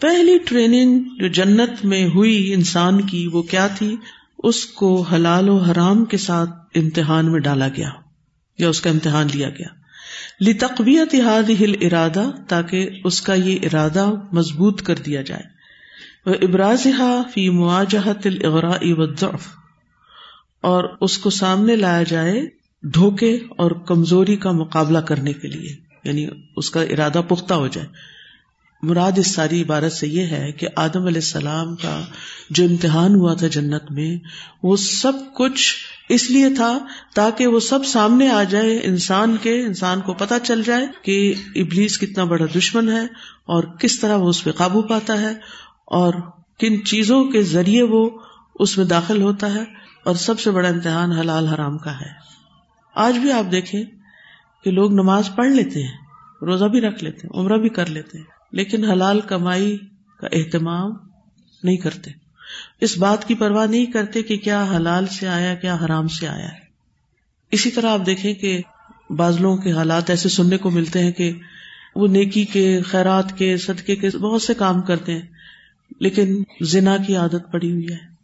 پہلی 0.00 0.38
ٹریننگ 0.38 0.98
جو 1.18 1.28
جنت 1.28 1.84
میں 1.84 2.06
ہوئی 2.06 2.54
انسان 2.54 3.00
کی 3.00 3.26
وہ 3.32 3.42
کیا 3.42 3.66
تھی؟ 3.66 3.96
اس 4.38 4.66
کو 4.66 5.00
حلال 5.02 5.48
و 5.48 5.56
حرام 5.56 6.04
کے 6.04 6.16
ساتھ 6.16 6.50
امتحان 6.74 7.32
میں 7.32 7.40
ڈالا 7.40 7.68
گیا 7.68 7.88
یا 8.58 8.68
اس 8.68 8.80
کا 8.80 8.90
امتحان 8.90 9.26
لیا 9.34 9.48
گیا. 9.48 9.68
لتقویت 10.40 11.14
ہل 11.60 11.74
ارادہ 11.80 12.30
تاکہ 12.48 12.90
اس 13.04 13.20
کا 13.20 13.34
یہ 13.34 13.58
ارادہ 13.62 14.10
مضبوط 14.32 14.82
کر 14.82 14.94
دیا 14.94 15.22
جائے. 15.22 15.53
ابراز 16.26 16.86
فی 17.32 17.48
مواجہت 17.50 18.26
الاغراء 18.26 18.92
والضعف 18.92 19.46
اور 20.60 20.84
اس 21.00 21.18
کو 21.18 21.30
سامنے 21.30 21.76
لایا 21.76 22.02
جائے 22.02 22.40
دھوکے 22.82 23.38
اور 23.56 23.70
کمزوری 23.70 24.36
کا 24.36 24.52
مقابلہ 24.52 24.98
کرنے 24.98 25.32
کے 25.32 25.48
لیے 25.48 25.76
یعنی 26.04 26.26
اس 26.56 26.70
کا 26.70 26.82
ارادہ 26.82 27.20
پختہ 27.28 27.54
ہو 27.54 27.68
جائے۔ 27.68 27.86
مراد 28.82 29.18
اس 29.18 29.34
ساری 29.34 29.62
عبارت 29.62 29.92
سے 29.92 30.06
یہ 30.06 30.26
ہے 30.26 30.52
کہ 30.52 30.68
آدم 30.76 31.06
علیہ 31.06 31.22
السلام 31.24 31.74
کا 31.76 32.00
جو 32.50 32.64
امتحان 32.64 33.14
ہوا 33.14 33.34
تھا 33.34 33.46
جنت 33.46 33.90
میں، 33.90 34.16
وہ 34.62 34.76
سب 34.76 35.12
کچھ 35.34 35.74
اس 36.08 36.30
لیے 36.30 36.48
تھا 36.54 36.78
تاکہ 37.14 37.46
وہ 37.46 37.60
سب 37.60 37.86
سامنے 37.86 38.28
آ 38.28 38.42
جائے، 38.42 38.80
انسان 38.82 39.36
کے، 39.42 39.60
انسان 39.60 40.00
کو 40.00 40.12
پتا 40.12 40.38
چل 40.38 40.62
جائے 40.62 40.86
کہ 41.02 41.34
ابلیس 41.56 41.98
کتنا 41.98 42.24
بڑا 42.24 42.46
دشمن 42.58 42.88
ہے 42.88 43.04
اور 43.46 43.64
کس 43.64 43.98
طرح 44.00 44.16
وہ 44.16 44.28
اس 44.28 44.44
پہ 44.44 44.50
قابو 44.50 44.82
پاتا 44.82 45.20
ہے 45.20 45.64
اور 45.84 46.14
کن 46.58 46.84
چیزوں 46.84 47.24
کے 47.24 47.42
ذریعے 47.42 47.82
وہ 47.82 48.10
اس 48.54 48.78
میں 48.78 48.86
داخل 48.86 49.22
ہوتا 49.22 49.54
ہے 49.54 49.64
اور 50.04 50.14
سب 50.14 50.40
سے 50.40 50.50
بڑا 50.50 50.68
امتحان 50.68 51.12
حلال 51.12 51.46
حرام 51.46 51.78
کا 51.78 52.00
ہے۔ 52.00 52.24
آج 52.94 53.18
بھی 53.18 53.32
آپ 53.32 53.52
دیکھیں 53.52 53.82
کہ 54.64 54.70
لوگ 54.70 54.92
نماز 54.92 55.30
پڑھ 55.34 55.50
لیتے 55.50 55.82
ہیں، 55.82 55.96
روزہ 56.42 56.64
بھی 56.64 56.80
رکھ 56.80 57.04
لیتے 57.04 57.26
ہیں، 57.26 57.40
عمرہ 57.40 57.56
بھی 57.56 57.68
کر 57.68 57.86
لیتے 57.86 58.18
ہیں، 58.18 58.24
لیکن 58.52 58.84
حلال 58.84 59.20
کمائی 59.20 59.78
کا 60.20 60.28
اہتمام 60.32 60.90
نہیں 61.62 61.76
کرتے۔ 61.76 62.10
اس 62.80 62.98
بات 62.98 63.28
کی 63.28 63.34
پرواہ 63.34 63.66
نہیں 63.66 63.86
کرتے 63.86 64.22
کہ 64.22 64.36
کیا 64.36 64.66
حلال 64.76 65.06
سے 65.06 65.28
آیا، 65.28 65.54
کیا 65.54 65.76
حرام 65.84 66.08
سے 66.08 66.28
آیا 66.28 66.48
ہے۔ 66.48 66.64
اسی 67.50 67.70
طرح 67.70 67.90
آپ 67.90 68.06
دیکھیں 68.06 68.34
کہ 68.34 68.62
بعض 69.10 69.40
لوگوں 69.40 69.56
کے 69.56 69.72
حالات 69.72 70.10
ایسے 70.10 70.28
سننے 70.28 70.58
کو 70.58 70.70
ملتے 70.70 70.98
ہیں 70.98 71.12
کہ 71.12 71.32
وہ 71.96 72.06
نیکی 72.06 72.44
کے، 72.44 72.82
خیرات 72.82 73.38
کے، 73.38 73.56
صدقے 73.56 73.96
کے 73.96 74.18
بہت 74.18 74.42
سے 74.42 74.54
کام 74.54 74.82
کرتے 74.82 75.12
ہیں۔ 75.12 75.33
لیکن 76.00 76.42
زنا 76.60 76.96
کی 76.96 77.16
عادت 77.16 77.52
پڑی 77.52 77.72
ہوئی 77.72 77.86
ہے، 77.90 78.14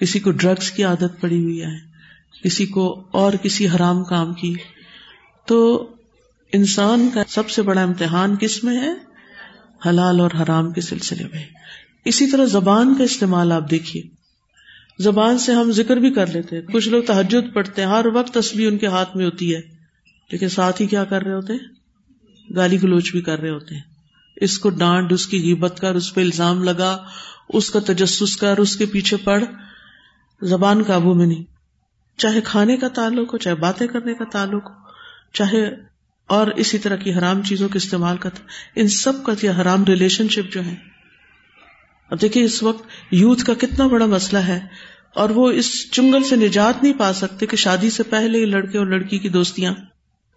کسی 0.00 0.18
کو 0.18 0.30
ڈرگس 0.30 0.70
کی 0.70 0.84
عادت 0.84 1.20
پڑی 1.20 1.42
ہوئی 1.42 1.62
ہے، 1.62 1.96
کسی 2.44 2.66
کو 2.66 3.04
اور 3.10 3.32
کسی 3.32 3.68
حرام 3.68 4.04
کام 4.04 4.34
کی۔ 4.34 4.54
تو 5.46 5.88
انسان 6.52 7.08
کا 7.14 7.22
سب 7.28 7.50
سے 7.50 7.62
بڑا 7.62 7.82
امتحان 7.82 8.36
کس 8.36 8.64
میں 8.64 8.80
ہے؟ 8.80 8.90
حلال 9.88 10.20
اور 10.20 10.30
حرام 10.42 10.72
کے 10.72 10.80
سلسلے 10.80 11.24
میں۔ 11.32 11.44
اسی 12.04 12.26
طرح 12.26 12.44
زبان 12.44 12.94
کا 12.94 13.04
استعمال 13.04 13.52
آپ 13.52 13.70
دیکھیے۔ 13.70 14.02
زبان 14.98 15.38
سے 15.38 15.52
ہم 15.52 15.72
ذکر 15.72 15.96
بھی 15.96 16.10
کر 16.10 16.26
لیتے 16.26 16.56
ہیں۔ 16.56 16.62
کچھ 16.62 16.88
لوگ 16.88 17.02
تحجد 17.02 17.54
پڑھتے 17.54 17.82
ہیں، 17.82 17.88
ہر 17.88 18.06
وقت 18.14 18.34
تصویر 18.34 18.68
ان 18.68 18.78
کے 18.78 18.86
ہاتھ 18.86 19.16
میں 19.16 19.24
ہوتی 19.24 19.54
ہے۔ 19.54 19.60
لیکن 20.30 20.48
ساتھ 20.48 20.82
ہی 20.82 20.86
کیا 20.86 21.04
کر 21.04 21.22
رہے 21.22 21.34
ہوتے 21.34 21.52
ہیں؟ 21.52 21.76
گالی 22.54 22.82
گلوچ 22.82 23.12
بھی 23.12 23.20
کر 23.20 23.38
رہے 23.38 23.50
ہوتے 23.50 23.74
ہیں۔ 23.74 23.95
اس 24.36 24.58
کو 24.58 24.70
ڈانٹ 24.70 25.12
اس 25.12 25.26
کی 25.26 25.52
ہبت 25.52 25.78
کر، 25.80 25.94
اس 25.94 26.14
پہ 26.14 26.20
الزام 26.20 26.64
لگا، 26.64 27.04
اس 27.48 27.70
کا 27.70 27.78
تجسس 27.86 28.36
کر، 28.36 28.58
اس 28.58 28.76
کے 28.76 28.86
پیچھے 28.86 29.16
پڑ۔ 29.16 29.44
زبان 30.42 30.82
قابو 30.82 31.14
میں 31.14 31.26
نہیں۔ 31.26 31.44
چاہے 32.16 32.40
کھانے 32.40 32.76
کا 32.76 32.88
تعلق 32.88 33.32
ہو، 33.32 33.38
چاہے 33.38 33.54
باتیں 33.54 33.86
کرنے 33.86 34.14
کا 34.14 34.24
تعلق 34.24 34.66
ہو، 34.66 34.74
چاہے 35.32 35.66
اور 36.26 36.46
اسی 36.46 36.78
طرح 36.78 36.96
کی 36.96 37.14
حرام 37.14 37.42
چیزوں 37.42 37.68
کے 37.68 37.76
استعمال 37.76 38.16
کا 38.16 38.28
ان 38.76 38.88
سب 38.88 39.24
کا 39.24 39.32
یہ 39.42 39.50
حرام 39.50 39.84
ریلیشن 39.84 40.28
شپ 40.28 40.52
جو 40.52 40.64
ہے۔ 40.64 40.74
اب 42.10 42.22
دیکھیے، 42.22 42.44
اس 42.44 42.62
وقت 42.62 42.86
یوتھ 43.10 43.44
کا 43.44 43.54
کتنا 43.54 43.86
بڑا 43.86 44.06
مسئلہ 44.06 44.40
ہے۔ 44.40 44.60
اور 45.14 45.30
وہ 45.30 45.50
اس 45.50 45.90
چنگل 45.90 46.22
سے 46.22 46.36
نجات 46.36 46.82
نہیں 46.82 46.92
پا 46.92 47.12
سکتے 47.12 47.46
کہ 47.46 47.56
شادی 47.56 47.90
سے 47.90 48.02
پہلے 48.02 48.38
ہی 48.38 48.44
لڑکے 48.44 48.78
اور 48.78 48.86
لڑکی 48.86 49.18
کی 49.18 49.28
دوستیاں 49.28 49.74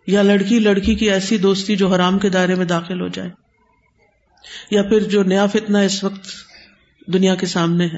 یا 0.07 0.21
لڑکی 0.21 0.59
لڑکی 0.59 0.95
کی 0.95 1.09
ایسی 1.09 1.37
دوستی 1.37 1.75
جو 1.75 1.93
حرام 1.93 2.19
کے 2.19 2.29
دائرے 2.29 2.55
میں 2.55 2.65
داخل 2.65 3.01
ہو 3.01 3.07
جائے۔ 3.07 3.29
یا 4.71 4.83
پھر 4.83 5.03
جو 5.03 5.23
نیا 5.23 5.47
فتنہ 5.47 5.77
اس 5.77 6.03
وقت 6.03 6.27
دنیا 7.07 7.35
کے 7.35 7.45
سامنے 7.45 7.85
ہے، 7.85 7.97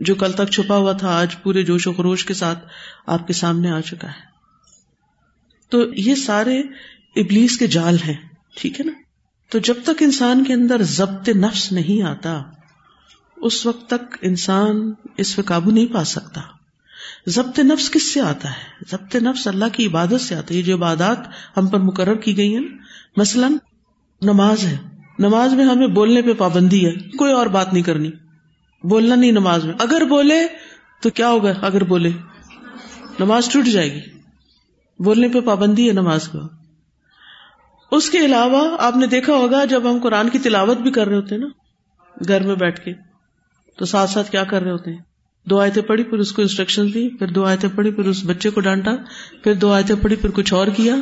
جو 0.00 0.14
کل 0.14 0.32
تک 0.32 0.48
چھپا 0.52 0.76
ہوا 0.76 0.92
تھا، 0.92 1.08
آج 1.08 1.36
پورے 1.42 1.62
جوش 1.62 1.86
و 1.86 1.92
خروش 1.92 2.24
کے 2.24 2.34
ساتھ 2.34 2.68
آپ 3.06 3.26
کے 3.26 3.32
سامنے 3.32 3.70
آ 3.70 3.80
چکا 3.80 4.08
ہے۔ 4.08 4.32
تو 5.68 5.94
یہ 5.94 6.14
سارے 6.14 6.60
ابلیس 7.16 7.58
کے 7.58 7.66
جال 7.66 7.96
ہیں، 8.06 8.28
ٹھیک 8.56 8.80
ہے 8.80 8.84
نا؟ 8.84 8.92
تو 9.48 9.58
جب 9.58 9.74
تک 9.82 10.02
انسان 10.02 10.44
کے 10.44 10.52
اندر 10.52 10.82
ضبط 10.82 11.28
نفس 11.28 11.72
نہیں 11.72 12.02
آتا، 12.02 12.42
اس 13.36 13.66
وقت 13.66 13.90
تک 13.90 14.16
انسان 14.22 14.92
اس 15.16 15.36
پہ 15.36 15.42
قابو 15.42 15.70
نہیں 15.70 15.86
پا 15.86 16.04
سکتا۔ 16.04 16.40
ضبط 17.26 17.58
نفس 17.58 17.90
کس 17.90 18.14
سے 18.14 18.20
آتا 18.20 18.50
ہے؟ 18.50 18.84
ضبط 18.90 19.16
نفس 19.16 19.46
اللہ 19.46 19.64
کی 19.72 19.86
عبادت 19.86 20.20
سے 20.20 20.34
آتا 20.34 20.54
ہے۔ 20.54 20.58
یہ 20.58 20.62
جو 20.62 20.76
عبادات 20.76 21.18
ہم 21.56 21.66
پر 21.66 21.78
مقرر 21.78 22.14
کی 22.14 22.36
گئی 22.36 22.56
ہیں 22.56 22.64
مثلاً 23.16 23.56
نماز 24.22 24.64
ہے۔ 24.64 24.76
نماز 25.22 25.54
میں 25.54 25.64
ہمیں 25.64 25.86
بولنے 25.86 26.22
پہ 26.22 26.32
پابندی 26.32 26.86
ہے، 26.86 26.92
کوئی 27.18 27.32
اور 27.32 27.46
بات 27.46 27.72
نہیں 27.72 27.82
کرنی۔ 27.82 28.10
بولنا 28.84 29.14
نہیں 29.14 29.32
نماز 29.32 29.64
میں۔ 29.64 29.74
اگر 29.78 30.02
بولے 30.08 30.46
تو 31.02 31.10
کیا 31.10 31.28
ہوگا 31.28 31.52
اگر 31.62 31.84
بولے؟ 31.84 32.10
نماز 33.18 33.48
ٹوٹ 33.48 33.64
جائے 33.64 33.92
گی۔ 33.92 34.00
بولنے 34.98 35.28
پہ 35.28 35.40
پابندی 35.40 35.88
ہے 35.88 35.92
نماز 35.92 36.28
کا۔ 36.28 36.38
اس 37.90 38.10
کے 38.10 38.18
علاوہ 38.18 38.76
آپ 38.80 38.96
نے 38.96 39.06
دیکھا 39.06 39.32
ہوگا 39.32 39.64
جب 39.64 39.90
ہم 39.90 39.98
قرآن 40.02 40.28
کی 40.28 40.38
تلاوت 40.38 40.78
بھی 40.78 40.90
کر 40.90 41.08
رہے 41.08 41.16
ہوتے 41.16 41.34
ہیں 41.34 41.42
نا، 41.42 41.48
گھر 42.28 42.46
میں 42.46 42.54
بیٹھ 42.54 42.84
کے، 42.84 42.92
تو 43.78 43.84
ساتھ 43.84 44.10
ساتھ 44.10 44.30
کیا 44.30 44.44
کر 44.44 44.62
رہے 44.62 44.70
ہوتے 44.70 44.90
ہیں؟ 44.90 44.98
دو 45.44 45.60
آیتیں 45.60 45.82
پڑھی، 45.82 46.04
پھر 46.04 46.18
اس 46.18 46.32
کو 46.32 46.42
انسٹرکشن 46.42 46.94
دی، 46.94 47.16
پھر 47.16 47.26
دو 47.26 47.44
آیتیں 47.44 47.68
پڑھی، 47.76 47.90
پھر 47.90 48.04
اس 48.04 48.24
بچے 48.24 48.50
کو 48.50 48.60
ڈانٹا، 48.60 48.90
پھر 49.44 49.54
دو 49.54 49.72
آیتیں 49.72 49.96
پڑھی، 50.02 50.16
پھر 50.16 50.30
کچھ 50.30 50.54
اور 50.54 50.66
کیا۔ 50.66 50.96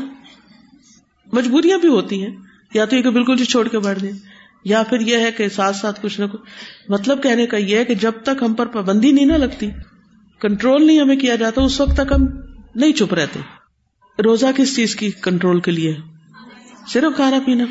مجبوریاں 1.33 1.79
بھی 1.79 1.89
ہوتی 1.89 2.27
ہیں۔ 2.27 2.37
یا 2.75 2.85
تو 2.85 2.97
یہ 2.97 3.03
کہ 3.03 3.11
بالکل 3.11 3.37
جی 3.37 3.45
چھوڑ 3.45 3.69
کے 3.69 3.79
بیٹھ 3.79 4.03
دیں 4.03 4.13
یا 4.65 4.83
پھر 4.83 5.01
یہ 5.01 5.17
ہے 5.17 5.33
کہ 5.33 5.49
ساتھ 5.49 5.77
ساتھ 5.77 6.01
کچھ 6.03 6.21
نہ 6.21 6.27
کچھ۔ 6.27 6.41
مطلب 6.89 7.23
کہنے 7.23 7.47
کا 7.47 7.57
یہ 7.57 7.77
ہے 7.77 7.85
کہ 7.85 7.95
جب 7.95 8.13
تک 8.23 8.43
ہم 8.43 8.55
پر 8.55 8.67
پابندی 8.67 9.13
نہیں 9.13 9.27
نہ 9.27 9.33
لگتی، 9.33 9.71
کنٹرول 10.41 10.87
نہیں 10.87 11.01
ہمیں 11.01 11.17
کیا 11.17 11.37
جاتا، 11.37 11.63
اس 11.63 11.81
وقت 11.81 11.95
تک 11.97 12.13
ہم 12.13 12.27
نہیں 12.75 12.93
چپ 12.93 13.15
رہتے۔ 13.15 13.41
روزہ 14.25 14.47
کس 14.57 14.77
چیز 14.77 14.97
کی 14.97 15.11
کنٹرول 15.11 15.61
کے 15.61 15.71
لیے؟ 15.71 15.97
صرف 16.89 17.17
کھانا 17.17 17.39
پینا۔ 17.47 17.65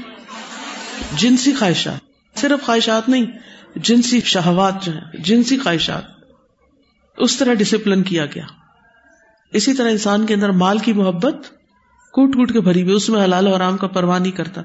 جنسی 1.18 1.53
خواہشات۔ 1.53 2.10
صرف 2.39 2.65
خواہشات 2.65 3.10
نہیں، 3.10 3.25
جنسی 3.75 4.22
شہوات 4.22 4.84
جو 4.84 4.96
ہے 4.96 5.18
جنسی 5.20 5.58
خواہشات۔ 5.58 6.03
اس 7.18 7.38
طرح 7.38 7.53
ڈسپلن 7.53 8.03
کیا 8.03 8.25
گیا۔ 8.25 8.46
اسی 9.53 9.74
طرح 9.74 9.89
انسان 9.89 10.25
کے 10.25 10.34
اندر 10.34 10.50
مال 10.50 10.77
کی 10.77 10.94
محبت، 10.94 11.36
کوٹ 12.12 12.34
کوٹ 12.34 12.53
کے 12.53 12.62
بھری 12.62 12.84
ہوئی، 12.84 12.94
اس 12.94 13.10
میں 13.10 13.24
حلال 13.24 13.48
و 13.48 13.53
آرام 13.56 13.77
کا 13.77 13.88
پرواہ 13.88 14.20
نہیں 14.20 14.32
کرتا۔ 14.32 14.62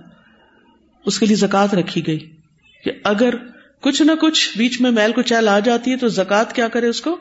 اس 1.06 1.18
کے 1.18 1.26
لیے 1.26 1.36
زکات 1.36 1.74
رکھی 1.74 2.06
گئی 2.06 2.36
کہ 2.84 2.92
اگر 3.04 3.34
کچھ 3.82 4.02
نہ 4.02 4.12
کچھ 4.20 4.58
بیچ 4.58 4.80
میں 4.80 4.90
میل 4.90 5.12
کو 5.12 5.22
چال 5.22 5.48
آ 5.48 5.58
جاتی 5.58 5.90
ہے 5.90 5.96
تو 5.96 6.08
زکات 6.08 6.54
کیا 6.54 6.68
کرے 6.68 6.86
اس 6.86 7.00
کو؟ 7.00 7.18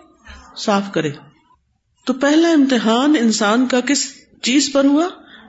صاف 0.58 0.92
کرے۔ 0.92 1.12
تو 2.06 2.14
پہلا 2.14 2.50
امتحان 2.50 3.16
انسان 3.20 3.68
کا 3.68 3.80
کس 3.80 4.14
چیز 4.42 4.70
پر 4.74 4.86
ہوا؟ 4.86 5.08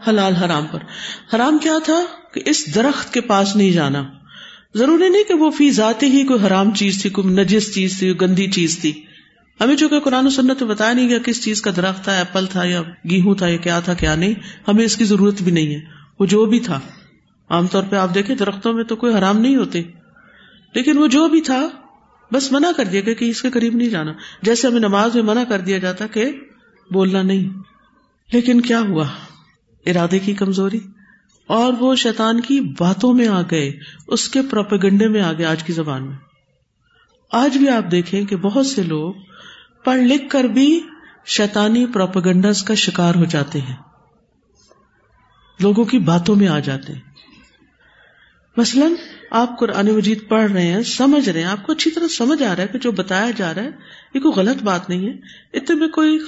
حلال 0.09 0.35
حرام 0.35 0.67
پر۔ 0.67 0.79
حرام 1.37 1.59
کیا 1.59 1.79
تھا؟ 1.85 2.03
کہ 2.35 2.41
اس 2.47 2.75
درخت 2.75 3.15
کے 3.15 3.21
پاس 3.21 3.57
نہیں 3.57 3.73
جانا۔ 3.73 4.05
ضروری 4.75 5.09
نہیں 5.09 5.25
کہ 5.29 5.35
وہ 5.35 5.51
فی 5.51 5.71
ذاتی 5.71 6.07
ہی 6.07 6.27
کوئی 6.27 6.47
حرام 6.47 6.75
چیز 6.75 7.03
تھی، 7.03 7.11
کوئی 7.11 7.29
نجس 7.29 7.75
چیز 7.75 7.99
تھی 7.99 8.21
گندی 8.21 8.51
چیز 8.51 8.79
تھی۔ 8.79 9.03
ہمیں 9.61 9.77
چونکہ 9.77 10.01
قرآن 10.01 10.27
و 10.27 10.31
سنت 10.31 10.63
بتایا 10.63 10.93
نہیں 10.93 11.09
گیا 11.09 11.19
کس 11.19 11.45
چیز 11.45 11.63
کا 11.63 11.71
درخت 11.77 12.05
تھا، 12.05 12.17
ایپل 12.17 12.47
تھا 12.47 12.65
یا 12.65 12.83
گیہوں 13.11 13.35
تھا 13.35 13.49
یا 13.49 13.57
کیا 13.57 13.81
تھا، 13.81 13.95
کیا 13.95 14.15
نہیں، 14.15 14.35
ہمیں 14.69 14.85
اس 14.85 14.97
کی 14.97 15.05
ضرورت 15.05 15.43
بھی 15.43 15.53
نہیں 15.53 15.75
ہے۔ 15.75 15.81
وہ 16.21 16.27
جو 16.27 16.47
بھی 16.47 16.61
تھا۔ 16.61 16.81
عام 17.49 17.67
طور 17.67 17.83
پہ 17.91 17.97
آپ 17.97 18.15
دیکھیں 18.15 18.37
درختوں 18.37 18.73
میں 18.73 18.85
تو 18.85 18.97
کوئی 18.97 19.15
حرام 19.15 19.39
نہیں 19.39 19.57
ہوتے 19.57 19.83
لیکن 20.75 20.99
وہ 20.99 21.07
جو 21.07 21.29
بھی 21.29 21.41
تھا، 21.41 21.69
بس 22.33 22.53
منع 22.53 22.69
کر 22.77 22.85
دیا 22.85 23.01
گیا 23.01 23.15
کہ 23.15 23.25
اس 23.25 23.43
کے 23.43 23.51
قریب 23.51 23.75
نہیں 23.75 23.89
جانا۔ 23.89 24.13
جیسے 24.43 24.69
ہمیں 24.69 24.81
نماز 24.81 25.15
میں 25.15 25.23
منع 25.23 25.45
کر 25.45 25.61
دیا 25.61 25.79
جاتا 25.79 26.07
کہ 26.07 26.33
بولنا 26.91 27.23
نہیں۔ 27.23 27.59
لیکن 28.33 28.61
کیا 28.61 28.81
ہوا؟ 28.81 29.07
ارادے 29.87 30.19
کی 30.19 30.35
کمزوری۔ 30.35 30.81
اور 31.47 31.73
وہ 31.81 31.95
شیطان 31.95 32.41
کی 32.41 32.61
باتوں 32.61 33.15
میں 33.15 33.29
آ 33.29 33.43
گئے۔ 33.51 33.73
اس 34.07 34.29
کے 34.29 34.43
پروپیگنڈے 34.51 35.09
میں 35.09 35.21
آ 35.21 35.33
گئے 35.33 35.47
آج 35.47 35.65
کی 35.65 35.73
زبان 35.73 36.07
میں۔ 36.07 36.17
آج 37.33 37.57
بھی 37.57 37.69
آپ 37.69 37.91
دیکھیں 37.91 38.25
کہ 38.25 38.37
بہت 38.37 38.67
سے 38.67 38.83
لوگ 38.83 39.15
پڑھ 39.85 40.01
لکھ 40.01 40.31
کر 40.31 40.45
بھی 40.45 40.81
شیطانی 41.27 41.87
پروپیگنڈس 41.87 42.63
کا 42.63 42.75
شکار 42.75 43.15
ہو 43.15 43.25
جاتے 43.25 43.61
ہیں۔ 43.61 43.77
لوگوں 45.61 45.85
کی 45.85 45.99
باتوں 45.99 46.37
میں 46.37 46.49
آ 46.49 46.59
جاتے 46.59 46.93
ہیں۔ 46.93 47.14
مثلاً 48.57 48.93
آپ 49.31 49.59
قرآن 49.59 49.87
مجید 49.87 50.29
پڑھ 50.29 50.53
رہے 50.53 50.67
ہیں، 50.67 50.83
سمجھ 50.83 51.29
رہے 51.29 51.41
ہیں، 51.41 51.49
آپ 51.49 51.67
کو 51.67 51.73
اچھی 51.73 51.91
طرح 51.91 52.09
سمجھ 52.09 52.43
آ 52.43 52.57
رہا 52.57 52.63
ہے 52.63 52.69
کہ 52.69 52.79
جو 52.79 52.93
بتایا 52.93 53.31
جا 53.37 53.55
رہا 53.55 53.63
ہے، 53.63 53.71
یہ 54.15 54.21
کوئی 54.21 54.35
غلط 54.35 54.63
بات 54.63 54.89
نہیں 54.89 55.09
ہے۔ 55.09 55.13
اتنے 55.53 55.77
میں 55.77 55.89
کوئی 55.89 56.19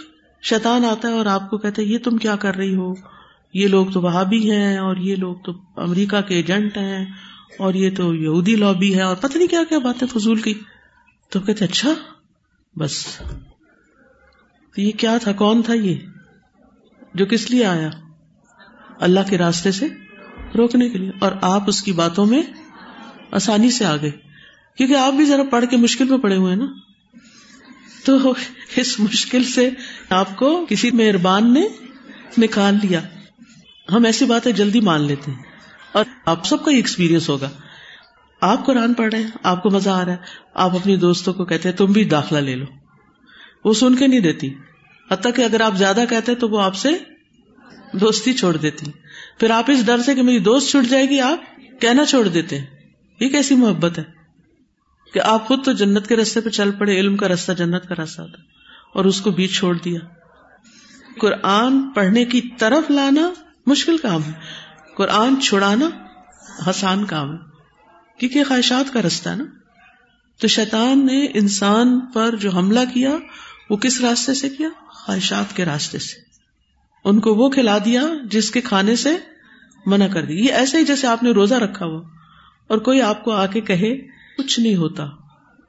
شیطان 0.43 0.85
آتا 0.85 1.09
ہے 1.09 1.13
اور 1.13 1.27
آپ 1.27 1.51
کو 1.51 1.59
کہتے 1.59 1.83
یہ 1.83 1.99
تم 1.99 2.17
کیا 2.17 2.37
کر 2.37 2.57
رہی 2.57 2.75
ہو؟ 2.75 2.95
یہ 3.55 3.69
لوگ 3.69 3.87
تو 3.87 4.01
وہاں 4.01 4.25
بھی 4.25 4.51
ہیں 4.51 4.79
اور 4.79 4.97
یہ 4.97 5.17
لوگ 5.17 5.37
تو 5.45 5.53
امریکہ 5.77 6.21
کے 6.21 6.35
ایجنٹ 6.35 6.77
ہیں 6.77 7.07
اور 7.59 7.75
یہ 7.75 7.91
تو 7.97 8.15
یہودی 8.15 8.57
لابی 8.57 8.95
ہے 8.95 9.03
اور 9.03 9.17
پتہ 9.17 9.39
نہیں 9.39 9.49
کیا 9.49 9.65
کیا 9.69 9.79
باتیں 9.79 10.09
فضول 10.09 10.41
کی۔ 10.41 10.55
تو 11.31 11.41
کہتے 11.41 11.65
اچھا 11.65 11.95
بس۔ 12.77 13.07
تو 14.75 14.81
یہ 14.81 14.91
کیا 14.93 15.19
تھا؟ 15.19 15.33
کون 15.33 15.63
تھا 15.63 15.75
یہ؟ 15.75 15.95
جو 17.15 17.27
کس 17.27 17.51
لیے 17.51 17.65
آیا؟ 17.65 17.91
اللہ 19.01 19.21
کے 19.29 19.39
راستے 19.39 19.73
سے؟ 19.73 19.87
روکنے 20.57 20.89
کے 20.89 20.99
لیے 20.99 21.11
اور 21.19 21.33
آپ 21.43 21.63
اس 21.67 21.83
کی 21.83 21.93
باتوں 21.93 22.27
میں 22.27 22.43
آسانی 23.31 23.71
سے 23.71 23.85
آ 23.85 23.97
گئے 23.97 24.11
کیونکہ 24.77 24.95
آپ 24.95 25.13
بھی 25.13 25.25
ذرا 25.25 25.43
پڑھ 25.45 25.65
کے 25.71 25.77
مشکل 25.77 26.05
میں 26.05 26.19
پڑے 26.19 26.37
ہوئے 26.37 26.55
ہیں 26.55 26.61
نا۔ 26.61 26.67
تو 28.05 28.35
اس 28.77 29.01
مشکل 29.01 29.45
سے 29.45 29.71
آپ 30.11 30.37
کو 30.37 30.67
کسی 30.69 30.91
مہربان 30.91 31.55
نے 31.55 31.69
نکال 32.39 32.75
لیا۔ 32.83 33.01
ہم 33.93 34.05
ایسی 34.05 34.25
باتیں 34.25 34.53
جلدی 34.53 34.81
مان 34.81 35.01
لیتے 35.01 35.31
ہیں۔ 35.31 35.43
اور 35.93 36.05
آپ 36.25 36.47
سب 36.47 36.65
کا 36.65 36.71
ہی 36.71 36.77
ایکسپیرئنس 36.77 37.29
ہوگا۔ 37.29 37.51
آپ 38.41 38.67
قرآن 38.67 38.95
پڑھ 38.95 39.15
رہے 39.15 39.23
ہیں، 39.23 39.31
آپ 39.43 39.63
کو 39.63 39.71
مزہ 39.71 39.91
آ 39.91 40.05
رہا 40.05 40.13
ہے۔ 40.13 40.17
آپ 40.55 40.75
اپنی 40.75 40.97
دوستوں 40.97 41.35
کو 41.35 41.45
کہتے 41.45 41.69
ہیں، 41.69 41.77
تم 41.77 41.87
بھی 41.87 42.05
داخلہ 42.05 42.39
لے 42.39 42.55
لو۔ 42.55 42.67
وہ 43.65 43.75
سن 43.75 43.95
کے 43.95 44.07
نہیں 44.07 44.21
دیتی۔ 44.21 44.55
حتیٰ 45.11 45.35
کہ 45.35 45.43
اگر 45.43 45.61
آپ 45.61 45.77
زیادہ 45.77 46.05
کہتے 46.11 46.35
تو 46.35 46.49
وہ 46.49 46.63
آپ 46.63 46.77
سے 46.77 46.89
دوستی 48.01 48.33
چھوڑ 48.33 48.57
دیتی 48.57 48.87
پھر 49.41 49.51
آپ 49.51 49.71
اس 49.71 49.87
ڈر 49.87 49.99
سے 49.99 50.15
کہ 50.15 50.23
میری 50.23 50.39
دوست 50.39 50.71
چھوٹ 50.71 50.85
جائے 50.85 51.09
گی، 51.09 51.21
آپ 51.21 51.61
کہنا 51.81 52.05
چھوڑ 52.05 52.29
دیتے 52.29 52.59
ہیں۔ 52.59 52.67
یہ 53.21 53.29
کیسی 53.29 53.55
محبت 53.55 53.99
ہے؟ 53.99 54.05
کہ 55.15 55.19
آپ 55.19 55.47
خود 55.47 55.65
تو 55.65 55.73
جنت 55.73 56.07
کے 56.07 56.17
رستے 56.17 56.41
پہ 56.41 56.49
چل 56.49 56.71
پڑے، 56.71 57.01
علم 57.01 57.17
کا 57.17 57.29
رستہ 57.29 57.53
جنت 57.53 57.89
کا 57.89 57.95
راستہ 57.99 58.23
تھا، 58.23 58.43
اور 58.95 59.05
اس 59.05 59.21
کو 59.21 59.31
بیچ 59.31 59.59
چھوڑ 59.59 59.79
دیا۔ 59.79 59.99
قرآن 61.21 61.91
پڑھنے 61.91 62.25
کی 62.25 62.41
طرف 62.59 62.91
لانا 62.91 63.31
مشکل 63.67 63.97
کام 63.97 64.23
ہے۔ 64.23 64.33
قرآن 64.97 65.41
چھڑانا 65.41 65.89
آسان 66.67 67.05
کام 67.05 67.33
ہے۔ 67.33 67.39
کیونکہ 68.19 68.45
خواہشات 68.45 68.93
کا 68.93 69.03
رستہ 69.03 69.29
ہے 69.29 69.37
نا۔ 69.37 69.45
تو 70.41 70.49
شیطان 70.49 71.07
نے 71.07 71.25
انسان 71.25 72.01
پر 72.01 72.37
جو 72.37 72.51
حملہ 72.51 72.81
کیا، 72.95 73.11
وہ 73.71 73.77
کس 73.77 74.01
راستے 74.01 74.35
سے 74.35 74.49
کیا؟ 74.49 74.69
خواہشات 74.89 75.57
کے 75.57 75.65
راستے 75.65 75.99
سے۔ 75.99 76.26
ان 77.05 77.21
کو 77.21 77.35
وہ 77.35 77.51
کھلا 77.51 77.79
دیا 77.85 78.03
جس 78.25 78.51
کے 78.51 78.61
کھانے 78.61 78.97
سے 78.97 79.17
منع 79.87 80.07
کر 80.07 80.25
دی۔ 80.25 80.35
یہ 80.35 80.53
ایسے 80.53 80.79
ہی 80.79 80.85
جیسے 80.85 81.07
آپ 81.07 81.23
نے 81.23 81.31
روزہ 81.31 81.55
رکھا 81.55 81.87
ہوا 81.87 82.03
اور 82.67 82.79
کوئی 82.79 83.03
آپ 83.03 83.25
کو 83.25 83.31
آ 83.31 83.47
کے 83.47 83.61
کہے، 83.61 83.97
کچھ 84.39 84.61
نہیں 84.61 84.77
ہوتا۔ 84.77 85.07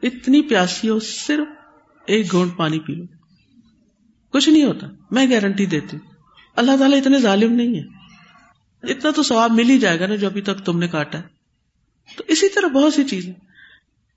اتنی 0.04 0.42
پیاسی 0.42 0.90
ہو، 0.90 1.00
صرف 1.00 1.48
ایک 2.06 2.32
گھونٹ 2.32 2.58
پانی 2.58 2.80
پی 2.80 2.94
لو۔ 2.94 3.06
کچھ 4.32 4.50
نہیں 4.50 4.64
ہوتا، 4.64 4.88
میں 5.12 5.32
گارنٹی 5.32 5.66
دیتی 5.66 5.98
ہوں۔ 5.98 6.12
اللہ 6.56 6.72
تعالیٰ 6.80 6.98
اتنے 6.98 7.20
ظالم 7.20 7.54
نہیں 7.54 7.80
ہے 7.80 7.98
اتنا 8.84 9.12
تو 9.12 9.24
سواب 9.24 9.52
مل 9.52 9.70
ہی 9.70 9.80
جائے 9.80 10.00
گا 10.00 10.08
نا 10.08 10.16
جو 10.16 10.28
ابھی 10.28 10.42
تک 10.42 10.66
تم 10.66 10.80
نے 10.80 10.88
کاٹا 10.88 11.20
ہے۔ 11.20 11.24
تو 12.18 12.24
اسی 12.28 12.50
طرح 12.50 12.68
بہت 12.68 12.94
سی 12.94 13.04
چیزیں۔ 13.04 13.34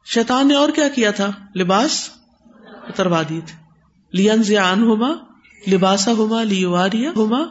شیطان 0.05 0.49
نے 0.49 0.55
اور 0.55 0.69
کیا 0.69 0.89
کیا 0.89 1.11
تھا؟ 1.11 1.31
لباس 1.57 2.11
اتروا 2.89 3.23
دیے 3.29 3.41
تھے۔ 3.47 3.57
لین 4.13 4.43
زیان 4.43 4.83
ہوما 4.83 5.13
لباسا 5.69 6.13
ہوما 6.13 6.43
لیواریا 6.43 7.11
ہوما 7.17 7.43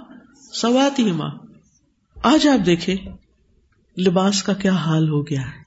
سواتی 0.53 1.09
ہوما 1.09 1.27
آج 2.23 2.47
آپ 2.47 2.65
دیکھیں، 2.65 2.95
لباس 3.99 4.43
کا 4.43 4.53
کیا 4.53 4.71
حال 4.71 5.09
ہو 5.09 5.27
گیا 5.27 5.41
ہے۔ 5.41 5.63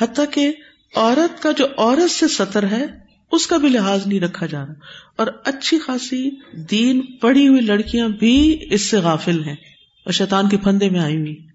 حتیٰ 0.00 0.24
کہ 0.30 0.52
عورت 0.96 1.42
کا 1.42 1.52
جو 1.52 1.66
عورت 1.76 2.10
سے 2.10 2.28
سطر 2.28 2.66
ہے، 2.66 2.86
اس 3.32 3.46
کا 3.46 3.56
بھی 3.56 3.68
لحاظ 3.68 4.06
نہیں 4.06 4.20
رکھا 4.20 4.46
جا 4.46 4.66
رہا 4.66 4.72
اور 5.16 5.26
اچھی 5.44 5.78
خاصی 5.78 6.30
دین 6.70 7.00
پڑھی 7.00 7.48
ہوئی 7.48 7.60
لڑکیاں 7.60 8.08
بھی 8.08 8.58
اس 8.70 8.90
سے 8.90 8.96
غافل 8.96 9.44
ہیں۔ 9.44 9.56
اور 10.04 10.12
شیطان 10.12 10.48
کے 10.48 10.56
پھندے 10.56 10.90
میں 10.90 11.00
آئی 11.00 11.16
ہوئی 11.16 11.46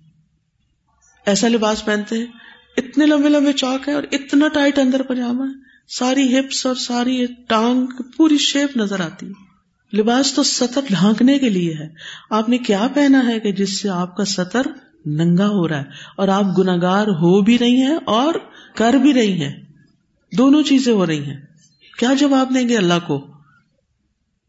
ایسا 1.25 1.48
لباس 1.48 1.86
پہنتے 1.86 2.17
ہیں، 2.17 2.25
اتنے 2.77 3.05
لمبے 3.05 3.29
لمبے 3.29 3.53
چوک 3.53 3.89
ہے 3.89 3.93
اور 3.93 4.03
اتنا 4.12 4.48
ٹائٹ 4.48 4.79
اندر 4.79 5.01
پجامہ 5.03 5.43
ہے۔ 5.43 5.69
ساری 5.88 6.39
ہپس 6.39 6.65
اور 6.65 6.75
ساری 6.75 7.25
ٹانگ، 7.48 7.88
پوری 8.17 8.38
شیپ 8.38 8.77
نظر 8.77 9.00
آتی 9.00 9.25
ہے۔ 9.25 9.48
لباس 9.93 10.34
تو 10.34 10.43
سطر 10.43 10.81
ڈھانکنے 10.89 11.39
کے 11.39 11.50
لیے 11.50 11.74
ہے۔ 11.74 11.89
آپ 12.29 12.50
نے 12.50 12.58
کیا 12.58 12.88
پہنا 12.93 13.27
ہے 13.27 13.39
کہ 13.39 13.51
جس 13.51 13.81
سے 13.81 13.89
آپ 13.89 14.17
کا 14.17 14.25
سطر 14.25 14.62
ننگا 15.05 15.48
ہو 15.48 15.67
رہا 15.67 15.77
ہے؟ 15.77 15.86
اور 16.17 16.27
آپ 16.27 16.43
گناگار 16.58 17.08
ہو 17.08 17.41
بھی 17.41 17.60
رہی 17.60 17.81
ہیں 17.81 17.98
اور 18.05 18.34
کر 18.75 18.93
بھی 18.93 19.13
رہی 19.13 19.41
ہیں۔ 19.41 19.62
دونوں 20.38 20.63
چیزیں 20.63 20.93
ہو 20.93 21.05
رہی 21.05 21.24
ہیں۔ 21.24 21.38
کیا 22.00 22.13
جواب 22.13 22.55
دیں 22.55 22.69
گے 22.69 22.77
اللہ 22.77 22.93
کو؟ 23.08 23.27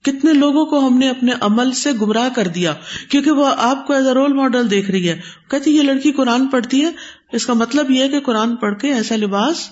کتنے 0.02 0.32
لوگوں 0.32 0.66
کو 0.66 0.86
ہم 0.86 0.98
نے 0.98 1.08
اپنے 1.08 1.32
عمل 1.40 1.72
سے 1.72 1.92
گمراہ 1.92 2.28
کر 2.34 2.48
دیا؟ 2.48 2.74
کیونکہ 3.10 3.30
وہ 3.30 3.46
آپ 3.58 3.86
کو 3.86 3.92
ایز 3.92 4.06
اے 4.06 4.14
رول 4.14 4.32
ماڈل 4.32 4.70
دیکھ 4.70 4.90
رہی 4.90 5.08
ہے 5.08 5.20
کہتی 5.50 5.76
یہ 5.76 5.82
لڑکی 5.82 6.12
قرآن 6.12 6.46
پڑھتی 6.46 6.84
ہے۔ 6.84 6.90
اس 7.32 7.46
کا 7.46 7.52
مطلب 7.52 7.90
یہ 7.90 8.02
ہے 8.02 8.08
کہ 8.08 8.20
قرآن 8.20 8.56
پڑھ 8.56 8.78
کے 8.78 8.94
ایسا 8.94 9.16
لباس 9.16 9.70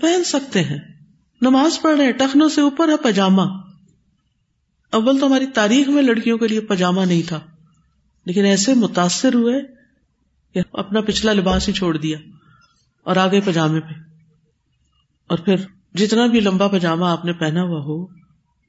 پہن 0.00 0.24
سکتے 0.24 0.62
ہیں۔ 0.62 0.78
نماز 1.40 1.82
پڑھ 1.82 1.96
رہے 1.96 2.12
ٹخنوں 2.12 2.48
سے 2.48 2.60
اوپر 2.60 2.88
ہے 2.88 2.96
پاجامہ 2.96 3.42
اول 4.94 5.20
تو 5.20 5.26
ہماری 5.26 5.46
تاریخ 5.46 5.88
میں 5.88 6.02
لڑکیوں 6.02 6.38
کے 6.38 6.48
لیے 6.48 6.60
پاجامہ 6.60 7.00
نہیں 7.00 7.22
تھا، 7.28 7.40
لیکن 8.26 8.44
ایسے 8.44 8.74
متاثر 8.74 9.34
ہوئے 9.34 9.62
کہ 10.54 10.60
اپنا 10.72 11.00
پچھلا 11.00 11.32
لباس 11.32 11.68
ہی 11.68 11.72
چھوڑ 11.72 11.96
دیا 11.96 12.18
اور 13.02 13.16
آگے 13.16 13.40
پاجامے 13.40 13.80
پہ۔ 13.80 13.94
اور 15.26 15.38
پھر 15.38 15.56
جتنا 15.94 16.26
بھی 16.26 16.40
لمبا 16.40 16.68
پاجامہ 16.68 17.04
آپ 17.04 17.24
نے 17.24 17.32
پہنا 17.32 17.62
ہوا 17.62 17.80
ہو، 17.80 18.06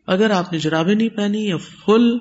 اگر 0.07 0.29
آپ 0.29 0.53
نے 0.53 0.59
جرابے 0.59 0.93
نہیں 0.93 1.09
پہنی 1.09 1.45
یا 1.45 1.57
فل 1.57 2.17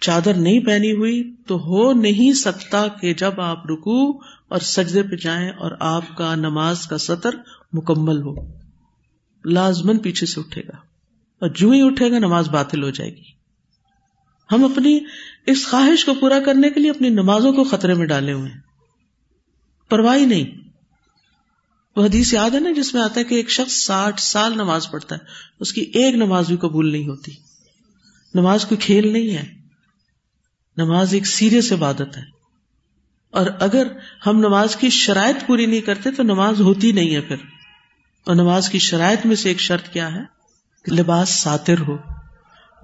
چادر 0.00 0.34
نہیں 0.34 0.60
پہنی 0.60 0.92
ہوئی، 0.92 1.34
تو 1.46 1.56
ہو 1.56 1.92
نہیں 1.92 2.32
سکتا 2.32 2.88
کہ 2.88 3.14
جب 3.14 3.40
آپ 3.40 3.66
رکو 3.66 4.18
اور 4.48 4.58
سجدے 4.58 5.02
پہ 5.02 5.16
جائیں 5.16 5.50
اور 5.50 5.70
آپ 5.80 6.16
کا 6.16 6.34
نماز 6.34 6.86
کا 6.86 6.98
سطر 6.98 7.30
مکمل 7.72 8.22
ہو۔ 8.22 8.34
لازمن 9.44 9.98
پیچھے 9.98 10.26
سے 10.26 10.40
اٹھے 10.40 10.62
گا۔ 10.62 10.91
اور 11.42 11.50
جو 11.50 11.70
ہی 11.70 11.86
اٹھے 11.86 12.10
گا 12.10 12.18
نماز 12.18 12.48
باطل 12.48 12.82
ہو 12.82 12.90
جائے 12.90 13.16
گی۔ 13.16 13.22
ہم 14.52 14.64
اپنی 14.64 15.00
اس 15.46 15.66
خواہش 15.68 16.04
کو 16.04 16.14
پورا 16.14 16.40
کرنے 16.40 16.70
کے 16.70 16.80
لیے 16.80 16.90
اپنی 16.90 17.08
نمازوں 17.08 17.52
کو 17.52 17.64
خطرے 17.64 17.94
میں 17.94 18.06
ڈالے 18.06 18.32
ہوئے 18.32 18.50
ہیں۔ 18.50 18.60
پرواہی 19.88 20.24
نہیں۔ 20.26 20.68
وہ 21.96 22.04
حدیث 22.04 22.34
یاد 22.34 22.50
ہے 22.50 22.60
نا 22.60 22.70
جس 22.72 22.94
میں 22.94 23.02
آتا 23.02 23.20
ہے 23.20 23.24
کہ 23.24 23.34
ایک 23.34 23.50
شخص 23.50 23.72
ساٹھ 23.72 24.20
سال 24.20 24.52
نماز 24.52 24.90
پڑھتا 24.90 25.14
ہے، 25.14 25.20
اس 25.60 25.72
کی 25.72 25.80
ایک 25.80 26.14
نماز 26.14 26.46
بھی 26.46 26.56
قبول 26.56 26.92
نہیں 26.92 27.08
ہوتی۔ 27.08 27.32
نماز 28.34 28.64
کوئی 28.64 28.80
کھیل 28.80 29.12
نہیں 29.12 29.36
ہے۔ 29.36 29.54
نماز 30.76 31.14
ایک 31.14 31.26
سیریس 31.26 31.72
عبادت 31.72 32.16
ہے۔ 32.16 32.22
اور 33.30 33.46
اگر 33.60 33.86
ہم 34.26 34.38
نماز 34.38 34.76
کی 34.76 34.90
شرائط 34.90 35.46
پوری 35.46 35.66
نہیں 35.66 35.80
کرتے 35.80 36.10
تو 36.10 36.22
نماز 36.22 36.60
ہوتی 36.60 36.92
نہیں 36.92 37.14
ہے 37.14 37.20
پھر۔ 37.20 37.36
اور 38.24 38.34
نماز 38.34 38.68
کی 38.68 38.78
شرائط 38.78 39.26
میں 39.26 39.36
سے 39.36 39.48
ایک 39.48 39.60
شرط 39.60 39.88
کیا 39.88 40.14
ہے؟ 40.14 40.41
لباس 40.90 41.28
ساتر 41.28 41.78
ہو۔ 41.78 41.96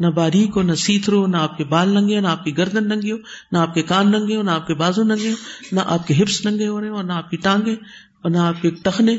نہ 0.01 0.07
باریک 0.07 0.51
ہو، 0.57 0.63
نہ 0.63 0.75
سیتر 0.75 1.13
ہو، 1.13 1.27
نہ 1.27 1.37
آپ 1.37 1.57
کے 1.57 1.65
بال 1.65 1.89
ننگے 1.89 2.17
ہو، 2.17 2.21
نہ 2.21 2.27
آپ 2.27 2.45
کی 2.45 2.59
گردن 2.59 2.89
ننگی 2.89 3.13
ہو، 3.13 3.17
نہ 3.53 3.59
آپ 3.59 3.75
کے 3.75 3.83
کان 3.83 4.11
ننگے 4.11 4.37
ہو، 4.37 4.43
نہ 4.43 4.51
آپ 4.51 4.67
کے 4.67 4.75
بازو 4.75 5.03
ننگے 5.03 5.31
ہو، 5.31 5.35
نہ 5.73 5.81
آپ 5.87 6.07
کے 6.07 6.15
ہپس 6.15 6.47
ننگے 6.47 6.67
ہو 6.67 6.81
رہے 6.81 6.89
ہو 6.89 7.03
نہ 7.03 7.13
آپ 7.13 7.31
کی 7.31 7.37
ٹانگیں، 7.37 7.75
اور 8.23 8.31
نہ 8.31 8.37
آپ 8.37 8.63
کے 8.63 8.71
ٹخنے۔ 8.71 9.17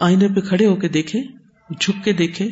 آئینے 0.00 0.28
پہ 0.28 0.40
کھڑے 0.40 0.66
ہو 0.66 0.76
کے 0.76 0.88
دیکھے 0.88 1.22
جھک 1.80 2.04
کے 2.04 2.12
دیکھے 2.12 2.50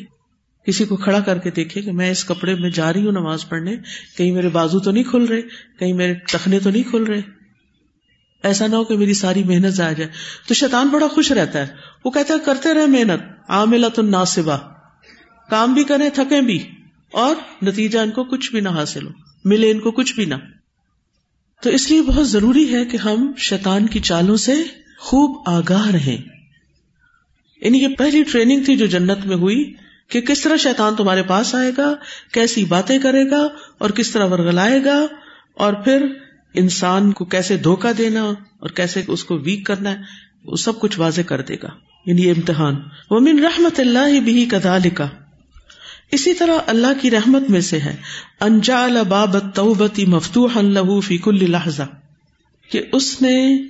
کسی 0.67 0.85
کو 0.85 0.97
کھڑا 0.97 1.21
کر 1.21 1.39
کے 1.39 1.51
دیکھے 1.51 1.83
کہ 1.83 1.93
میں 1.93 2.11
اس 2.11 2.25
کپڑے 2.25 2.55
میں 2.55 2.71
جا 2.71 2.93
رہی 2.93 3.05
ہوں 3.05 3.13
نماز 3.13 3.49
پڑھنے۔ 3.49 3.77
کہیں 4.17 4.33
میرے 4.33 4.49
بازو 4.49 4.79
تو 4.79 4.91
نہیں 4.91 5.05
کھل 5.05 5.25
رہے، 5.25 5.43
کہیں 5.79 5.93
میرے 5.93 6.15
ٹخنے 6.15 6.59
تو 6.59 6.71
نہیں 6.71 6.83
کھل 6.83 7.03
رہے۔ 7.03 7.21
ایسا 8.43 8.67
نہ 8.67 8.77
ہو 8.77 8.85
کہ 8.85 8.97
میری 8.97 9.15
ساری 9.15 9.45
محنت 9.45 9.75
ضائع 9.75 9.93
جائے۔ 9.93 10.11
تو 10.49 10.55
شیطان 10.55 10.89
بڑا 10.89 11.07
خوش 11.09 11.33
رہتا 11.33 11.59
ہے۔ 11.59 11.67
وہ 12.05 12.11
کہتا 12.11 12.35
ہے، 12.35 12.39
کرتے 12.39 12.75
رہے 12.75 12.87
محنت 12.87 13.51
عاملت 13.51 13.99
الناصبہ۔ 13.99 14.80
کام 15.51 15.75
بھی 15.75 15.85
کریں، 15.85 16.11
تھکیں 16.15 16.41
بھی۔ 16.41 16.65
اور 17.13 17.37
نتیجہ 17.63 17.99
ان 17.99 18.11
کو 18.11 18.25
کچھ 18.25 18.51
بھی 18.51 18.61
نہ 18.61 18.69
حاصل 18.69 19.07
ہو۔ 19.07 19.13
ملے 19.45 19.71
ان 19.71 19.81
کو 19.81 19.91
کچھ 19.91 20.15
بھی 20.15 20.25
نہ۔ 20.25 20.35
تو 21.63 21.71
اس 21.71 21.91
لیے 21.91 22.03
بہت 22.03 22.29
ضروری 22.29 22.75
ہے 22.75 22.85
کہ 22.85 22.97
ہم 22.97 23.33
شیطان 23.39 23.87
کی 23.87 24.01
چالوں 24.01 24.37
سے 24.37 24.55
خوب 24.99 25.43
آگاہ 25.47 25.91
رہے 25.91 26.19
یعنی 27.63 27.83
یہ 27.83 27.89
پہلی 27.89 28.23
ٹریننگ 28.23 28.65
تھی 28.65 28.77
جو 28.77 28.87
جنت 28.87 29.27
میں 29.27 29.37
ہوئی 29.37 29.75
کہ 30.09 30.21
کس 30.21 30.41
طرح 30.41 30.57
شیطان 30.57 30.97
تمہارے 30.97 31.23
پاس 31.23 31.55
آئے 31.55 31.73
گا، 31.79 31.95
کیسی 32.33 32.65
باتیں 32.65 32.99
کرے 32.99 33.31
گا 33.31 33.49
اور 33.79 33.91
کس 33.91 34.11
طرح 34.11 34.27
ورگلائے 34.27 34.85
گا 34.85 35.07
اور 35.55 35.73
پھر 35.73 36.07
انسان 36.55 37.13
کو 37.13 37.25
کیسے 37.25 37.57
دھوکا 37.57 37.93
دینا 37.99 38.23
اور 38.59 38.69
کیسے 38.69 39.03
اس 39.09 39.25
کو 39.25 39.39
ویک 39.39 39.67
کرنا 39.67 39.91
ہے، 39.91 39.97
وہ 40.45 40.57
سب 40.57 40.81
کچھ 40.81 40.99
واضح 40.99 41.21
کر 41.21 41.43
دے 41.43 41.55
گا۔ 41.63 41.69
یعنی 42.07 42.23
یہ 42.23 42.31
امتحان۔ 42.31 42.77
وہ 43.11 43.21
من 43.21 43.39
رحمت 43.39 43.81
اللہ 43.81 44.21
بھی 44.21 44.47
کدا 44.51 44.79
لکھا 44.79 45.09
اسی 46.13 46.35
طرح 46.35 46.53
اللہ 46.67 47.01
کی 47.01 47.11
رحمت 47.11 47.51
میں 47.51 47.61
سے 47.61 47.81
ہے۔ 47.81 47.97
انجال 48.41 48.97
باب 49.09 49.55
توبتی 49.55 50.07
مفتوح 50.07 50.59
اللہ 50.59 51.01
فی 51.01 51.19
کل 51.19 51.51
لحظہ۔ 51.51 51.83
کہ 52.71 52.83
اس 52.93 53.23
نے 53.23 53.63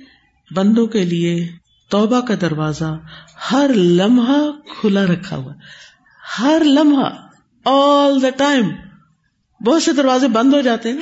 بندوں 0.51 0.87
کے 0.87 1.05
لیے 1.05 1.51
توبہ 1.89 2.21
کا 2.21 2.33
دروازہ 2.41 2.99
ہر 3.51 3.71
لمحہ 3.73 4.51
کھلا 4.81 5.05
رکھا 5.05 5.35
ہوا۔ 5.35 5.53
ہر 6.39 6.61
لمحہ 6.65 7.27
آل 7.65 8.21
دا 8.21 8.29
ٹائم 8.29 8.69
بہت 9.65 9.83
سے 9.83 9.93
دروازے 9.93 10.27
بند 10.27 10.53
ہو 10.53 10.61
جاتے 10.61 10.89
ہیں۔ 10.89 10.95
نا 10.95 11.01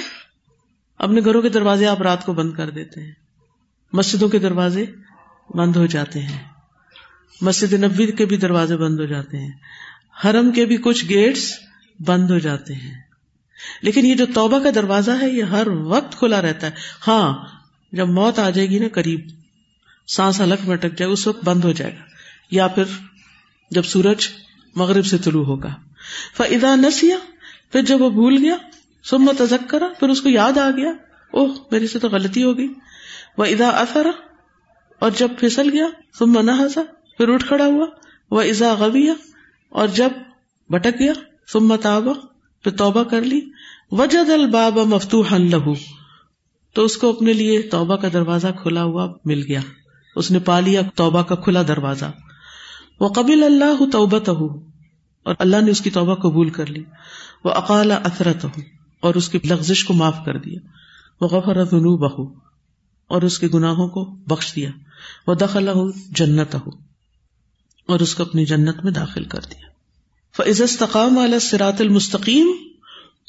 اپنے 1.04 1.22
گھروں 1.26 1.42
کے 1.42 1.50
دروازے 1.50 1.86
آپ 1.86 2.02
رات 2.02 2.26
کو 2.26 2.34
بند 2.34 2.52
کر 2.52 2.70
دیتے 2.70 3.04
ہیں۔ 3.04 3.12
مسجدوں 3.94 4.30
کے 4.30 4.40
دروازے 4.40 4.86
بند 5.56 5.76
ہو 5.76 5.86
جاتے 5.86 6.20
ہیں۔ 6.20 6.38
مسجد 7.42 7.74
نبی 7.74 8.12
کے 8.12 8.26
بھی 8.26 8.38
دروازے 8.38 8.78
بند 8.78 9.00
ہو 9.00 9.06
جاتے 9.06 9.38
ہیں۔ 9.38 9.52
حرم 10.26 10.52
کے 10.52 10.66
بھی 10.66 10.78
کچھ 10.78 11.06
گیٹس 11.10 11.60
بند 12.00 12.32
ہو 12.32 12.40
جاتے 12.40 12.74
ہیں۔ 12.74 13.02
لیکن 13.82 14.06
یہ 14.06 14.16
جو 14.16 14.26
توبہ 14.34 14.60
کا 14.60 14.70
دروازہ 14.76 15.12
ہے، 15.22 15.30
یہ 15.30 15.44
ہر 15.44 15.68
وقت 15.68 16.20
کھلا 16.20 16.42
رہتا 16.42 16.68
ہے۔ 16.68 16.72
ہاں 17.08 17.46
جب 17.92 18.08
موت 18.08 18.40
آ 18.40 18.50
جائے 18.50 18.70
گی 18.70 18.80
نا، 18.80 18.88
قریب 18.94 19.28
سانس 20.08 20.42
الگ 20.42 20.56
میں 20.64 20.74
اٹک 20.74 20.98
جائے، 20.98 21.12
اس 21.12 21.28
وقت 21.28 21.44
بند 21.44 21.64
ہو 21.64 21.72
جائے 21.72 21.92
گا۔ 21.92 22.04
یا 22.52 22.68
پھر 22.68 22.84
جب 23.72 23.84
سورج 23.84 24.28
مغرب 24.76 25.06
سے 25.06 25.18
طلوع 25.18 25.46
ہوگا۔ 25.46 25.76
فضا 26.38 26.76
نسیا 26.76 27.18
پھر 27.72 27.82
جب 27.82 28.02
وہ 28.02 28.10
بھول 28.10 28.38
گیا 28.38 28.56
سم 29.04 29.32
تزک 29.38 29.70
کرا 29.70 29.88
پھر 30.00 30.10
اس 30.10 30.22
کو 30.22 30.30
یاد 30.30 30.58
آ 30.58 30.70
گیا، 30.70 30.90
اوہ، 31.32 31.54
میرے 31.72 31.88
سے 31.88 32.00
تو 32.00 32.10
غلطی 32.10 32.44
ہوگی 32.44 32.68
وہ 33.38 33.46
ادا 33.46 33.70
اثرا 33.70 34.12
اور 35.00 35.12
جب 35.18 35.28
پھسل 35.40 35.70
گیا 35.74 35.86
سم 36.20 36.42
نہ 36.42 36.52
ہنسا 36.52 36.82
پھر 37.18 37.30
اٹھ 37.30 37.48
کھڑا 37.48 37.66
ہوا۔ 37.66 37.86
وہ 38.32 38.42
ازا 38.42 38.74
غبیا 38.74 39.14
اور 39.70 39.88
جب 39.88 40.10
بٹک 40.70 41.00
گیا 41.00 41.14
سم 41.54 41.76
تابا 41.76 42.14
پھر 42.64 42.72
توبہ 42.72 43.04
کر 43.04 43.22
لی۔ 43.22 43.42
وجد 43.92 44.30
الباب 44.30 44.78
مفتوح 44.78 45.38
لہو 45.38 45.74
تو 46.74 46.84
اس 46.86 46.98
کو 46.98 47.10
اپنے 47.10 47.34
لیے 47.34 47.62
توبہ 47.62 47.96
کا 47.96 48.08
دروازہ 48.14 48.48
کھلا 48.62 48.84
ہوا 48.84 49.14
مل 49.26 49.44
گیا۔ 49.48 49.60
اس 50.16 50.32
نے 50.32 50.40
پا 50.40 50.60
لیا 50.60 50.82
توبہ 50.96 51.22
کا 51.22 51.36
کھلا 51.36 51.62
دروازہ۔ 51.68 52.06
وہ 53.00 53.10
قبل 53.10 53.44
اللہ 53.44 53.92
توبت 53.92 54.30
اور 54.30 55.36
اللہ 55.40 55.58
نے 55.62 55.72
اس 55.72 55.82
کی 55.82 55.90
توبہ 55.90 56.16
قبول 56.16 56.50
کر 56.50 56.66
لی۔ 56.66 56.84
وہ 57.44 57.52
اقال 57.52 57.92
اثرت 57.92 58.44
ہو 58.44 58.50
اور 59.00 59.16
اس 59.16 59.30
کی 59.30 59.40
لغزش 59.44 59.86
کو 59.86 59.94
معاف 59.94 60.18
کر 60.26 60.38
دیا۔ 60.38 60.60
وہ 61.22 61.28
غفر 61.28 61.64
بہو 61.98 62.34
اور 63.08 63.22
اس 63.22 63.40
کے 63.40 63.48
گناہوں 63.54 63.88
کو 63.88 64.06
بخش 64.06 64.56
دیا۔ 64.56 64.70
وہ 65.28 65.34
دخل 65.34 65.68
ہو 65.68 65.92
جنت 65.92 66.56
ہو 66.56 66.89
اور 67.90 68.00
اس 68.00 68.16
کو 68.16 68.24
اپنی 68.24 68.46
جنت 68.46 68.84
میں 68.84 68.92
داخل 68.92 69.24
کر 69.24 69.40
دیا۔ 69.40 69.68
فض 70.38 70.62
استقام 70.62 71.40
سرات 71.42 71.82
المستقیم 71.82 72.48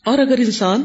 اور 0.05 0.19
اگر 0.19 0.39
انسان 0.39 0.83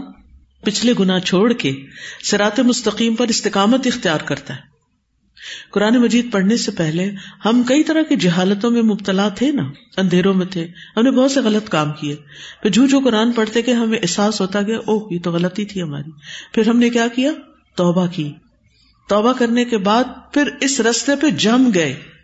پچھلے 0.61 0.93
گنا 0.99 1.19
چھوڑ 1.19 1.53
کے 1.53 1.75
سرات 2.23 2.59
مستقیم 2.59 3.15
پر 3.15 3.27
استقامت 3.27 3.87
اختیار 3.87 4.19
کرتا 4.19 4.55
ہے۔ 4.55 4.59
قرآن 5.71 5.95
مجید 5.95 6.31
پڑھنے 6.31 6.57
سے 6.57 6.71
پہلے 6.71 7.11
ہم 7.45 7.63
کئی 7.63 7.83
طرح 7.83 8.01
کی 8.01 8.15
جہالتوں 8.15 8.71
میں 8.71 8.81
مبتلا 8.81 9.29
تھے 9.29 9.51
نا، 9.51 9.63
اندھیروں 9.97 10.33
میں 10.33 10.45
تھے۔ 10.45 10.67
ہم 10.97 11.01
نے 11.01 11.11
بہت 11.11 11.31
سے 11.31 11.41
غلط 11.41 11.69
کام 11.69 11.93
کیے۔ 11.93 12.15
پھر 12.61 12.69
جھو 12.69 12.87
جو 12.87 12.99
قرآن 12.99 13.31
پڑھتے 13.31 13.61
کہ 13.61 13.71
ہمیں 13.71 13.99
احساس 14.01 14.41
ہوتا 14.41 14.61
گیا، 14.61 14.77
اوہ، 14.77 15.13
یہ 15.13 15.19
تو 15.23 15.31
غلطی 15.31 15.65
تھی 15.65 15.81
ہماری۔ 15.81 16.11
پھر 16.53 16.69
ہم 16.69 16.79
نے 16.79 16.89
کیا 16.89 17.07
کیا؟ 17.07 17.31
توبہ 17.75 18.07
کی۔ 18.07 18.31
توبہ 19.09 19.33
کرنے 19.33 19.65
کے 19.65 19.77
بعد 19.77 20.03
پھر 20.33 20.49
اس 20.61 20.79
رستے 20.79 21.11
پہ 21.21 21.29
جم 21.29 21.71
گئے۔ 21.73 22.14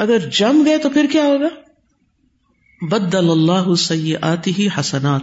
اگر 0.00 0.18
جم 0.18 0.62
گئے 0.66 0.78
تو 0.78 0.90
پھر 0.90 1.06
کیا 1.12 1.22
ہوگا؟ 1.22 1.48
بدل 2.86 3.30
اللہ 3.30 3.74
سیاتی 3.74 4.52
ہی 4.58 4.68
حسنات۔ 4.80 5.22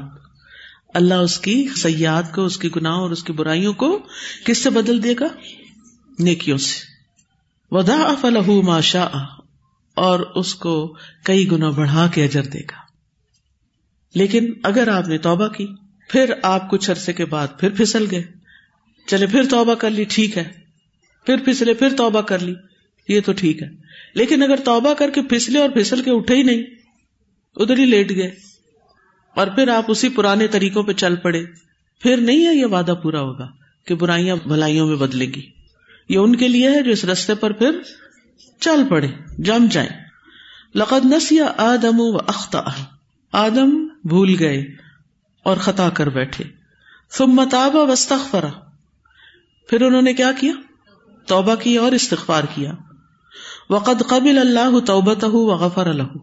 اللہ 0.94 1.14
اس 1.14 1.40
کی 1.40 1.68
سیاحت 1.76 2.36
کو، 2.36 2.46
اس 2.46 2.58
کی 2.58 2.70
گناہ 2.76 2.94
اور 2.94 3.10
اس 3.10 3.24
کی 3.24 3.34
برائیوں 3.34 3.74
کو 3.74 4.00
کس 4.46 4.58
سے 4.58 4.70
بدل 4.70 5.04
دے 5.04 5.14
گا؟ 5.20 5.26
نیکیوں 6.20 6.58
سے۔ 6.58 6.80
ودا 7.72 8.16
فلح 8.22 8.52
ماشا 8.64 9.08
اور 9.96 10.20
اس 10.20 10.56
کو 10.56 10.98
کئی 11.24 11.52
گنا 11.52 11.70
بڑھا 11.70 12.08
کے 12.08 12.24
اجر 12.24 12.44
دے 12.44 12.60
گا۔ 12.60 12.78
لیکن 14.16 14.54
اگر 14.64 14.88
آپ 14.88 15.08
نے 15.08 15.18
توبہ 15.18 15.48
کی، 15.48 15.68
پھر 16.10 16.34
آپ 16.44 16.70
کچھ 16.70 16.92
عرصے 16.92 17.14
کے 17.14 17.26
بعد 17.26 17.48
پھر 17.60 17.70
پھسل 17.70 18.06
گئے۔ 18.12 18.24
چلے 19.08 19.26
پھر 19.26 19.44
توبہ 19.50 19.74
کر 19.74 19.90
لی، 19.90 20.04
ٹھیک 20.04 20.38
ہے۔ 20.38 20.52
پھر 21.26 21.38
پھسلے، 21.46 21.74
پھر 21.74 21.90
توبہ 21.98 22.22
کر 22.22 22.40
لی۔ 22.40 22.54
یہ 23.08 23.20
تو 23.26 23.34
ٹھیک 23.34 23.64
ہے۔ 23.64 23.68
لیکن 24.14 24.44
اگر 24.44 24.56
توبہ 24.56 24.94
کر 24.94 25.10
کے 25.10 25.22
پھسلے 25.22 25.60
اور 25.60 25.70
پھسل 25.70 26.02
کے 26.02 26.12
اٹھے 26.12 26.36
ہی 26.36 26.44
نہیں، 26.44 26.64
ادھر 27.56 27.78
ہی 27.78 27.86
لیٹ 27.86 28.10
گئے۔ 28.12 28.36
اور 29.36 29.48
پھر 29.48 29.68
آپ 29.68 29.86
اسی 29.88 30.10
پرانے 30.10 30.48
طریقوں 30.48 30.84
پہ 30.84 30.92
چل 30.92 31.16
پڑے۔ 31.16 31.46
پھر 32.00 32.18
نہیں 32.18 32.46
ہے 32.46 32.56
یہ 32.56 32.66
وعدہ 32.66 32.94
پورا 33.04 33.22
ہوگا 33.22 33.48
کہ 33.86 33.96
برائیاں 33.96 34.36
بھلائیوں 34.36 34.88
میں 34.88 34.96
بدلے 34.96 35.26
گی۔ 35.26 35.50
یہ 36.10 36.18
ان 36.18 36.36
کے 36.36 36.48
لیے 36.48 36.70
ہے 36.70 36.84
جو 36.84 36.92
اس 36.92 37.06
رستے 37.06 37.36
پر 37.36 37.52
پھر 37.52 37.80
چل 38.60 38.84
پڑے، 38.90 39.08
جم 39.38 39.66
جائیں۔ 39.72 39.90
لقد 40.76 41.06
نسیا 41.06 41.54
آدم 41.58 42.00
و 42.00 42.18
اختا 42.18 42.64
آدم 43.32 43.88
بھول 44.04 44.36
گئے 44.40 44.62
اور 45.44 45.58
خطا 45.58 45.90
کر 45.90 46.10
بیٹھے۔ 46.10 46.44
ثم 47.12 47.32
متابا 47.32 47.84
وسطرا 47.84 48.50
پھر 49.70 49.82
انہوں 49.82 50.02
نے 50.02 50.14
کیا 50.14 50.32
کیا؟ 50.40 50.52
توبہ 51.26 51.56
کی 51.56 51.78
اور 51.78 51.92
استغفار 51.92 52.44
کیا۔ 52.56 52.72
وقد 53.70 54.02
قبل 54.08 54.38
اللہ 54.38 54.80
توبت 54.80 55.24
وغفر 55.24 55.88
الح 55.88 56.18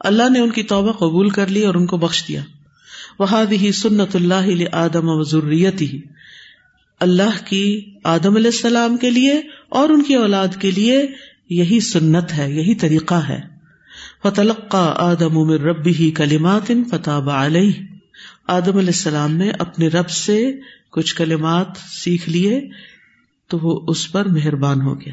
اللہ 0.00 0.30
نے 0.30 0.40
ان 0.40 0.50
کی 0.50 0.62
توبہ 0.62 0.92
قبول 0.92 1.30
کر 1.30 1.46
لی 1.46 1.66
اور 1.66 1.74
ان 1.74 1.86
کو 1.86 1.96
بخش 1.96 2.28
دیا۔ 2.28 2.42
وہاد 3.18 3.52
ہی 3.52 3.72
سنت 3.72 4.16
اللہ 4.16 4.62
آدم 4.72 5.04
و 5.04 5.22
ضروریت 5.22 5.82
ہی 5.82 6.00
اللہ 7.00 7.46
کی 7.46 7.94
آدم 8.04 8.36
علیہ 8.36 8.50
السلام 8.54 8.96
کے 8.96 9.10
لیے 9.10 9.40
اور 9.68 9.88
ان 9.88 10.02
کی 10.02 10.14
اولاد 10.14 10.48
کے 10.58 10.70
لیے 10.70 11.06
یہی 11.50 11.80
سنت 11.80 12.32
ہے، 12.32 12.52
یہی 12.52 12.74
طریقہ 12.74 13.14
ہے۔ 13.14 13.40
فتلقا 14.22 14.92
آدم 14.96 15.38
عمر 15.38 15.60
رب 15.60 15.86
ہی 15.86 16.10
کلیمات 16.10 16.72
فتح 16.90 17.10
علیہ 17.10 17.72
آدم 18.46 18.76
علیہ 18.76 18.88
السلام 18.88 19.34
نے 19.34 19.50
اپنے 19.58 19.88
رب 19.88 20.10
سے 20.10 20.52
کچھ 20.92 21.14
کلمات 21.14 21.66
سیکھ 21.90 22.28
لیے 22.28 22.60
تو 23.48 23.58
وہ 23.62 23.80
اس 23.88 24.12
پر 24.12 24.28
مہربان 24.28 24.80
ہو 24.80 25.00
گیا۔ 25.00 25.12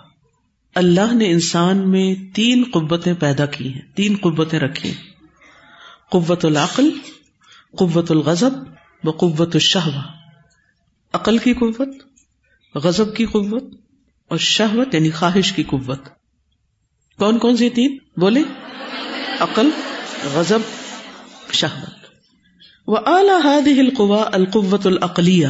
اللہ 0.75 1.13
نے 1.13 1.31
انسان 1.31 1.89
میں 1.89 2.35
تین 2.35 2.63
قوتیں 2.73 3.13
پیدا 3.13 3.45
کی 3.45 3.73
ہیں، 3.73 3.81
تین 3.95 4.17
قوتیں 4.21 4.59
رکھی 4.59 4.93
قوت 6.09 6.45
العقل، 6.45 6.89
قوت 7.77 8.11
الغضب 8.11 8.51
و 9.03 9.11
قوت 9.11 9.55
الشہوہ۔ 9.55 10.01
عقل 11.13 11.37
کی 11.37 11.53
قوت، 11.53 11.89
غضب 12.75 13.15
کی 13.15 13.25
قوت 13.25 13.63
اور 14.27 14.37
شہوت 14.37 14.95
یعنی 14.95 15.09
خواہش 15.09 15.51
کی 15.51 15.63
قوت۔ 15.63 15.99
کون 17.17 17.39
کون 17.39 17.57
سی 17.57 17.69
تین؟ 17.69 17.97
بولے 18.17 18.43
عقل، 19.39 19.69
غضب، 20.33 20.59
شہوت۔ 21.53 21.93
وہ 22.87 22.97
اعلی 23.05 23.41
ہاد 23.43 23.79
القوا، 23.79 24.29
القوت 24.33 24.87
العقلیہ۔ 24.87 25.47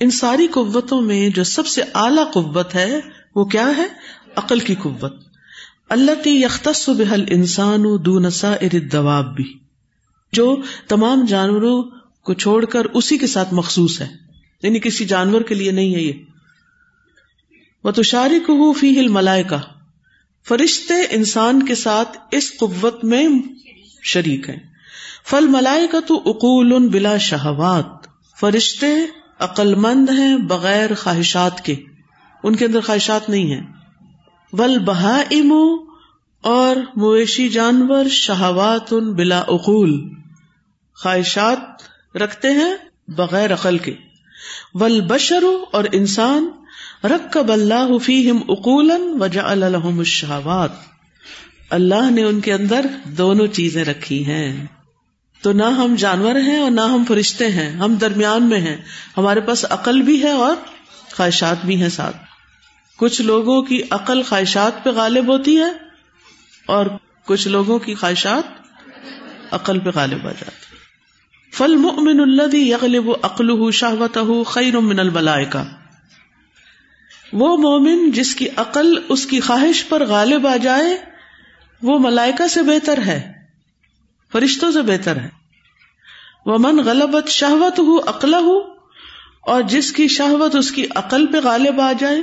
ان 0.00 0.10
ساری 0.10 0.46
قوتوں 0.46 1.02
میں 1.02 1.28
جو 1.28 1.44
سب 1.44 1.66
سے 1.66 1.82
اعلی 1.94 2.22
قوت 2.34 2.74
ہے، 2.74 3.00
وہ 3.34 3.44
کیا 3.44 3.66
ہے؟ 3.76 3.86
عقل 4.36 4.58
کی 4.58 4.74
قوت۔ 4.74 5.14
اللہ 5.88 6.22
تی 6.24 6.42
یختص 6.42 6.88
بحل 6.88 7.24
انسان 7.28 7.84
دون 8.06 8.30
سائر 8.30 8.68
الدواب 8.72 9.36
بھی۔ 9.36 9.58
جو 10.32 10.56
تمام 10.88 11.24
جانوروں 11.24 11.82
کو 12.24 12.34
چھوڑ 12.34 12.64
کر 12.64 12.84
اسی 12.84 13.18
کے 13.18 13.26
ساتھ 13.26 13.54
مخصوص 13.54 14.00
ہے۔ 14.00 14.08
یعنی 14.62 14.80
کسی 14.80 15.04
جانور 15.04 15.40
کے 15.40 15.54
لیے 15.54 15.70
نہیں 15.70 15.94
ہے 15.94 16.00
یہ۔ 16.00 16.12
وہ 17.84 17.90
تو 17.90 18.02
شارک 18.02 18.50
ہو 18.50 18.72
فی 18.72 19.00
ہل 19.00 19.08
ملائکا 19.08 19.58
فرشتے 20.48 20.94
انسان 21.10 21.66
کے 21.66 21.74
ساتھ 21.74 22.18
اس 22.30 22.52
قوت 22.58 23.04
میں 23.04 23.28
شریک 24.02 24.50
ہیں۔ 24.50 24.58
فل 25.24 25.46
ملائے 25.46 25.86
کا 25.86 25.98
تو 26.06 26.22
اقول 26.26 26.88
بلا 26.88 27.16
شہوات۔ 27.16 28.06
فرشتے 28.40 28.86
عقل 29.38 29.74
مند 29.74 30.10
ہیں 30.10 30.36
بغیر 30.36 30.94
خواہشات 30.94 31.64
کے۔ 31.64 31.74
ان 32.42 32.56
کے 32.56 32.64
اندر 32.64 32.80
خواہشات 32.80 33.28
نہیں 33.30 33.54
ہیں۔ 33.54 33.83
ول 34.58 34.78
بہا 34.78 35.22
اور 36.42 36.76
مویشی 36.96 37.48
جانور 37.48 38.04
شہوات 38.08 38.92
ان 38.92 39.14
بلا 39.14 39.38
اقول 39.38 40.08
خواہشات 41.02 41.58
رکھتے 42.16 42.50
ہیں 42.50 42.74
بغیر 43.08 43.52
عقل 43.52 43.78
کے۔ 43.78 43.94
ول 44.74 45.00
بشرو 45.00 45.64
اور 45.72 45.84
انسان 45.92 46.48
رکب 47.04 47.52
اللہ 47.52 47.98
فیم 47.98 48.38
اقول 48.48 48.90
وجا 49.20 49.50
الحم 49.50 49.98
الشہوات۔ 49.98 50.70
اللہ 51.70 52.10
نے 52.10 52.22
ان 52.22 52.40
کے 52.40 52.52
اندر 52.52 52.86
دونوں 53.04 53.46
چیزیں 53.46 53.84
رکھی 53.84 54.26
ہیں۔ 54.26 54.66
تو 55.42 55.52
نہ 55.52 55.64
ہم 55.64 55.94
جانور 55.94 56.34
ہیں 56.34 56.58
اور 56.58 56.70
نہ 56.70 56.80
ہم 56.80 57.04
فرشتے 57.08 57.48
ہیں، 57.48 57.70
ہم 57.70 57.94
درمیان 57.94 58.42
میں 58.42 58.60
ہیں۔ 58.60 58.76
ہمارے 59.16 59.40
پاس 59.40 59.66
عقل 59.70 60.02
بھی 60.02 60.22
ہے 60.22 60.30
اور 60.30 60.56
خواہشات 61.16 61.66
بھی 61.66 61.82
ہیں 61.82 61.88
ساتھ۔ 61.88 62.16
کچھ 62.98 63.22
لوگوں 63.22 63.62
کی 63.62 63.82
عقل 63.90 64.22
خواہشات 64.22 64.84
پہ 64.84 64.90
غالب 64.90 65.28
ہوتی 65.28 65.58
ہے 65.58 65.70
اور 66.66 66.86
کچھ 67.24 67.48
لوگوں 67.48 67.78
کی 67.78 67.94
خواہشات 67.94 69.54
عقل 69.54 69.78
پہ 69.80 69.90
غالب 69.94 70.26
آ 70.26 70.32
جاتی 70.32 70.76
فل 71.52 71.76
مؤمن 71.76 72.20
الدی 72.20 72.68
یغلب 72.70 73.10
عقل 73.22 73.70
شاہوت 73.70 74.18
خیر 74.46 74.78
من 74.78 75.00
الملائے 75.00 75.44
کا 75.44 75.64
وہ 77.32 77.56
مومن 77.56 78.10
جس 78.10 78.34
کی 78.34 78.48
عقل 78.56 78.94
اس 79.08 79.26
کی 79.26 79.40
خواہش 79.40 79.88
پر 79.88 80.06
غالب 80.06 80.46
آ 80.46 80.56
جائے، 80.56 80.96
وہ 81.82 81.98
ملائکا 81.98 82.48
سے 82.48 82.62
بہتر 82.62 82.98
ہے، 82.98 83.32
فرشتوں 84.32 84.72
سے 84.72 84.82
بہتر 84.82 85.16
ہے۔ 85.16 85.28
وہ 86.46 86.58
من 86.58 86.84
غلبت 86.84 87.28
شہوت 87.28 87.78
ہو 87.78 87.98
عقل 87.98 88.34
ہو 88.34 88.58
اور 89.40 89.62
جس 89.62 89.92
کی 89.92 90.08
شہوت 90.08 90.54
اس 90.54 90.70
کی 90.70 90.86
عقل 90.94 91.26
پہ 91.26 91.40
غالب 91.44 91.80
آ 91.80 91.92
جائے 91.92 92.22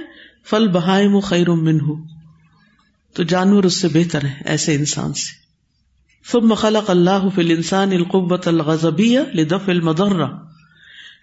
فل 0.49 0.67
بہائے 0.67 1.07
خیر 1.23 1.49
من 1.49 1.81
ہو 1.81 1.95
تو 3.13 3.23
جانور 3.23 3.63
اس 3.63 3.73
سے 3.73 3.87
بہتر 3.87 4.25
ہے 4.25 4.33
ایسے 4.45 4.75
انسان 4.75 5.13
سے۔ 5.13 5.41
ثم 6.31 6.53
خلق 6.53 6.89
اللہ 6.89 7.27
فی 7.35 7.41
الانسان 7.41 7.91
القوت 7.91 8.47
الغضبیہ 8.47 9.19
لدفع 9.33 9.71
المضرہ۔ 9.71 10.27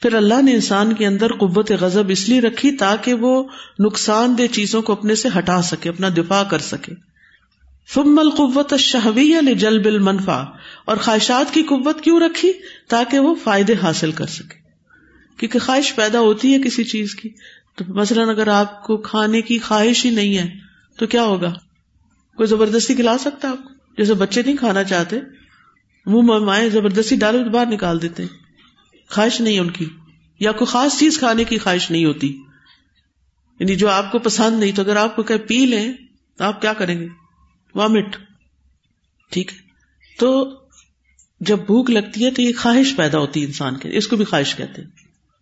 پھر 0.02 0.14
اللہ 0.14 0.42
نے 0.42 0.52
انسان 0.52 0.92
کے 0.92 1.06
اندر 1.06 1.32
قوت 1.32 1.72
غضب 1.72 2.04
اس 2.08 2.28
لیے 2.28 2.40
رکھی 2.40 2.72
تاکہ 2.72 3.14
وہ 3.14 3.44
نقصان 3.78 4.38
دہ 4.38 4.46
چیزوں 4.52 4.82
کو 4.82 4.92
اپنے 4.92 5.14
سے 5.14 5.28
ہٹا 5.38 5.62
سکے، 5.62 5.88
اپنا 5.88 6.08
دفاع 6.08 6.42
کر 6.42 6.58
سکے۔ 6.58 6.92
ثم 7.94 8.18
القوت 8.18 8.72
الشہویہ 8.72 9.36
لجلب 9.40 9.86
المنفع۔ 9.86 10.44
اور 10.84 10.96
خواہشات 10.96 11.54
کی 11.54 11.62
قوت 11.62 12.00
کیوں 12.00 12.20
رکھی؟ 12.20 12.52
تاکہ 12.88 13.18
وہ 13.18 13.34
فائدے 13.44 13.74
حاصل 13.82 14.12
کر 14.12 14.26
سکے۔ 14.26 14.58
کیونکہ 15.36 15.58
خواہش 15.58 15.94
پیدا 15.94 16.20
ہوتی 16.20 16.54
ہے 16.54 16.58
کسی 16.58 16.84
چیز 16.84 17.14
کی۔ 17.14 17.28
تو 17.78 17.94
مثلاً 17.94 18.28
اگر 18.28 18.48
آپ 18.48 18.82
کو 18.82 18.96
کھانے 18.96 19.42
کی 19.42 19.58
خواہش 19.58 20.06
ہی 20.06 20.10
نہیں 20.10 20.38
ہے، 20.38 20.54
تو 20.98 21.06
کیا 21.06 21.22
ہوگا؟ 21.22 21.54
کوئی 22.36 22.46
زبردستی 22.46 22.94
کھلا 22.94 23.18
سکتا 23.18 23.50
آپ 23.50 23.64
کو؟ 23.64 23.70
جیسے 23.98 24.14
بچے 24.14 24.42
نہیں 24.42 24.56
کھانا 24.56 24.84
چاہتے، 24.84 25.16
منہ 26.06 26.38
مائیں 26.38 26.68
زبردستی 26.68 27.16
ڈالو 27.16 27.44
تو 27.44 27.50
باہر 27.50 27.66
نکال 27.66 28.02
دیتے 28.02 28.26
خواہش 29.10 29.40
نہیں 29.40 29.58
ان 29.58 29.70
کی۔ 29.70 29.88
یا 30.40 30.52
کوئی 30.52 30.66
خاص 30.66 30.98
چیز 30.98 31.18
کھانے 31.18 31.44
کی 31.44 31.58
خواہش 31.58 31.90
نہیں 31.90 32.04
ہوتی۔ 32.04 32.42
یعنی 33.60 33.76
جو 33.76 33.88
آپ 33.88 34.12
کو 34.12 34.18
پسند 34.18 34.60
نہیں، 34.60 34.72
تو 34.72 34.82
اگر 34.82 34.96
آپ 34.96 35.16
کو 35.16 35.22
کہ 35.22 35.36
پی 35.36 35.66
لیں، 35.66 35.92
تو 36.38 36.44
آپ 36.44 36.60
کیا 36.60 36.72
کریں 36.72 37.00
گے؟ 37.00 37.08
وامٹ۔ 37.74 38.16
ٹھیک 39.30 39.52
ہے۔ 39.52 39.58
تو 40.18 40.54
جب 41.40 41.58
بھوک 41.58 41.90
لگتی 41.90 42.24
ہے، 42.24 42.30
تو 42.30 42.42
یہ 42.42 42.52
خواہش 42.58 42.96
پیدا 42.96 43.18
ہوتی 43.18 43.40
ہے 43.40 43.46
انسان 43.46 43.76
کے 43.76 43.96
اس 43.96 44.08
کو 44.08 44.16
بھی 44.16 44.24
خواہش 44.24 44.54
کہتے 44.54 44.82
ہیں۔ 44.82 44.90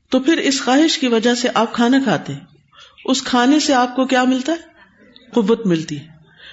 تو 0.09 0.21
پھر 0.21 0.39
اس 0.39 0.63
خواہش 0.65 0.99
کی 0.99 1.09
وجہ 1.09 1.35
سے 1.35 1.49
آپ 1.55 1.73
کھانا 1.73 1.99
کھاتے 2.05 2.33
ہیں۔ 2.33 2.41
اس 3.05 3.23
کھانے 3.23 3.61
سے 3.61 3.75
آپ 3.75 3.97
کو 3.97 4.07
کیا 4.07 4.25
ملتا 4.25 4.53
ہے؟ 4.53 4.59
قوت 5.31 5.67
ملتی 5.67 6.01
ہے۔ 6.01 6.09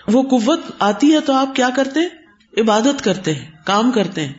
وہ 0.08 0.24
قوت 0.24 0.60
آتی 0.80 1.14
ہے 1.14 1.20
تو 1.20 1.34
آپ 1.34 1.56
کیا 1.56 1.70
کرتے 1.76 2.00
ہیں؟ 2.00 2.10
عبادت 2.58 3.04
کرتے 3.04 3.34
ہیں، 3.34 3.52
کام 3.66 3.92
کرتے 3.92 4.26
ہیں۔ 4.26 4.34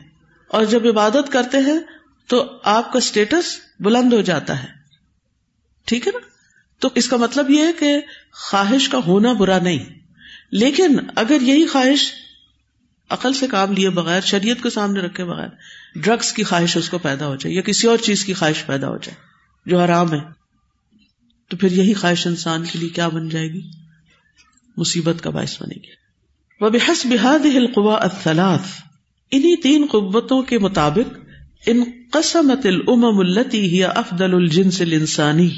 اور 0.47 0.63
جب 0.63 0.87
عبادت 0.87 1.31
کرتے 1.31 1.57
ہیں 1.57 1.79
تو 2.27 2.57
آپ 2.63 2.91
کا 2.93 2.97
اسٹیٹس 2.97 3.59
بلند 3.79 4.13
ہو 4.13 4.21
جاتا 4.21 4.63
ہے۔ 4.63 4.67
ٹھیک 5.85 6.07
ہے 6.07 6.11
نا؟ 6.11 6.19
تو 6.79 6.89
اس 6.95 7.07
کا 7.07 7.17
مطلب 7.17 7.49
یہ 7.49 7.63
ہے 7.63 7.71
کہ 7.79 8.01
خواہش 8.31 8.89
کا 8.89 8.97
ہونا 8.97 9.33
برا 9.33 9.59
نہیں۔ 9.59 9.99
لیکن 10.51 10.99
اگر 11.15 11.37
یہی 11.41 11.67
خواہش 11.67 12.13
عقل 13.09 13.33
سے 13.33 13.47
کام 13.47 13.73
لیے 13.73 13.89
بغیر، 13.89 14.21
شریعت 14.21 14.63
کو 14.63 14.69
سامنے 14.69 14.99
رکھے 14.99 15.23
بغیر 15.23 15.47
ڈرگس 15.95 16.33
کی 16.33 16.43
خواہش 16.43 16.77
اس 16.77 16.89
کو 16.89 16.97
پیدا 16.97 17.27
ہو 17.27 17.35
جائے 17.35 17.55
یا 17.55 17.61
کسی 17.61 17.87
اور 17.87 17.97
چیز 17.97 18.25
کی 18.25 18.33
خواہش 18.33 18.65
پیدا 18.65 18.87
ہو 18.87 18.97
جائے، 18.97 19.15
جو 19.65 19.81
حرام 19.81 20.13
ہے، 20.13 20.19
تو 21.49 21.57
پھر 21.57 21.71
یہی 21.71 21.93
خواہش 21.93 22.27
انسان 22.27 22.63
کے 22.63 22.79
لیے 22.79 22.89
کیا 22.89 23.07
بن 23.07 23.29
جائے 23.29 23.47
گی؟ 23.47 23.61
مصیبت 24.77 25.15
کا 25.23 25.29
باعث 25.29 25.61
بنے 25.61 25.75
گی۔ 25.75 26.05
وہ 26.61 26.69
بحث 26.69 27.05
بحاد 27.05 27.45
القوا 27.45 27.95
اطلاف 27.95 28.81
انہیں 29.31 29.55
تین 29.55 29.85
قوتوں 29.91 30.41
کے 30.41 30.59
مطابق 30.59 31.17
ان 31.65 31.83
قسمت 32.11 32.65
الامم 32.65 33.19
التی 33.19 33.61
ہی 33.61 33.83
افضل 33.83 34.33
الجنس 34.33 34.81
الانسانی۔ 34.81 35.49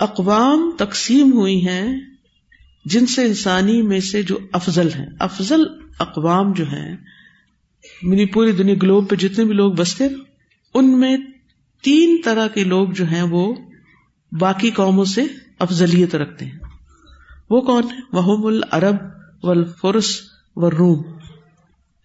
اقوام 0.00 0.70
تقسیم 0.78 1.32
ہوئی 1.32 1.68
ہیں 1.68 2.00
جن 2.84 3.06
سے 3.06 3.24
انسانی 3.24 3.82
میں 3.82 4.00
سے 4.00 4.22
جو 4.22 4.38
افضل 4.52 4.88
ہیں۔ 4.94 5.06
افضل 5.20 5.62
اقوام 5.98 6.52
جو 6.52 6.64
ہیں 6.64 6.96
منی 8.02 8.24
پوری 8.24 8.52
دنیا 8.52 8.74
گلوب 8.82 9.10
پہ 9.10 9.16
جتنے 9.16 9.44
بھی 9.44 9.54
لوگ 9.54 9.72
بستے 9.72 10.04
ان 10.74 11.00
میں 11.00 11.16
تین 11.82 12.20
طرح 12.24 12.48
کے 12.48 12.64
لوگ 12.64 12.88
جو 12.88 13.04
ہیں 13.04 13.22
وہ 13.22 13.54
باقی 14.32 14.70
قوموں 14.70 15.04
سے 15.04 15.24
افضلیت 15.58 16.14
رکھتے 16.14 16.44
ہیں۔ 16.44 16.58
وہ 17.50 17.60
کون 17.60 17.82
ہے 17.84 17.98
وہ 18.12 18.48
العرب 18.48 18.96
و 19.42 19.50
الفرس 19.50 20.20
و 20.56 20.70
روم 20.70 21.02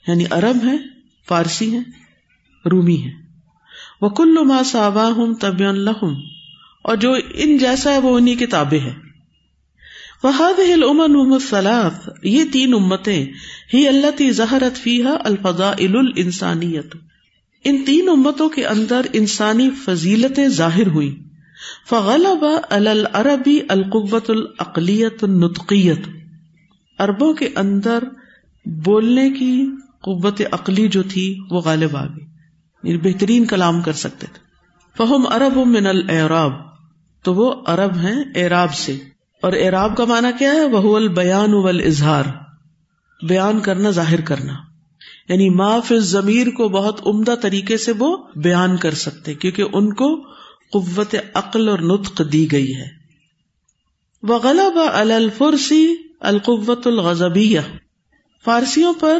یعنی 0.07 0.23
عرب 0.29 0.63
ہے 0.63 0.77
فارسی 1.27 1.73
ہے 1.73 1.79
رومی 2.69 3.05
ہے 3.05 3.11
وہ 4.01 4.09
کل 4.09 4.45
ما 4.45 4.63
صابا 4.63 5.07
ہوں 5.07 5.35
طب 5.35 5.59
الحم 5.59 6.13
اور 6.83 6.95
جو 6.95 7.15
ان 7.33 7.57
جیسا 7.57 7.93
ہے، 7.93 7.97
وہ 7.97 8.17
انہیں 8.17 8.35
کتابیں 8.35 8.79
ہے 8.79 8.93
وہاد 10.23 10.59
العمن 10.59 11.39
سلاف 11.39 12.09
یہ 12.23 12.43
تین 12.53 12.73
امتیں 12.73 13.25
ہی 13.73 13.87
اللہ 13.87 14.11
تی 14.17 14.31
زہرت 14.31 14.77
فیحا 14.77 15.17
الفضا 15.25 15.73
انسانیت 16.15 16.95
ان 17.63 17.83
تین 17.85 18.09
امتوں 18.09 18.49
کے 18.49 18.65
اندر 18.65 19.01
انسانی 19.13 19.69
فضیلتیں 19.69 20.47
ظاہر 20.47 20.87
ہوئی 20.87 21.19
فغلب 21.89 22.45
العربی 22.69 23.59
القوت 23.69 24.29
العقلیت 24.29 25.23
النطقیت 25.23 25.99
اربوں 26.99 27.33
کے 27.33 27.49
اندر 27.55 28.03
بولنے 28.65 29.29
کی 29.29 29.65
قوت 30.01 30.41
عقلی 30.51 30.87
جو 30.87 31.03
تھی 31.03 31.39
وہ 31.51 31.61
غالب 31.61 31.97
آ 31.97 32.05
گئی۔ 32.05 32.25
یعنی 32.83 32.97
بہترین 32.97 33.45
کلام 33.45 33.81
کر 33.81 33.93
سکتے 33.93 34.27
تھے۔ 34.33 34.39
فہم 34.97 35.27
ارب 35.27 35.57
من 35.57 35.87
العراب 35.87 36.51
تو 37.23 37.33
وہ 37.33 37.53
عرب 37.67 37.97
ہیں 37.97 38.23
اعراب 38.35 38.73
سے۔ 38.73 38.99
اور 39.41 39.53
اعراب 39.53 39.97
کا 39.97 40.05
معنی 40.05 40.27
کیا 40.39 40.51
ہے؟ 40.51 40.63
وہ 40.63 40.95
البیان 40.95 41.53
اظہار 41.85 42.23
بیان 43.27 43.59
کرنا، 43.59 43.89
ظاہر 43.89 44.21
کرنا۔ 44.21 44.53
یعنی 45.29 45.49
معاف 45.49 45.93
ضمیر 45.99 46.47
کو 46.49 46.69
بہت 46.69 47.01
عمدہ 47.05 47.35
طریقے 47.41 47.77
سے 47.77 47.91
وہ 47.99 48.17
بیان 48.35 48.77
کر 48.77 48.93
سکتے، 48.93 49.33
کیونکہ 49.33 49.63
ان 49.73 49.93
کو 49.93 50.33
قوت 50.71 51.15
عقل 51.33 51.69
اور 51.69 51.79
نطق 51.79 52.21
دی 52.31 52.51
گئی 52.51 52.75
ہے۔ 52.75 53.03
وہ 54.23 54.89
الفرسی 54.93 55.95
القوت 56.19 56.87
الغضبیہ۔ 56.87 57.59
فارسیوں 58.43 58.93
پر 58.99 59.17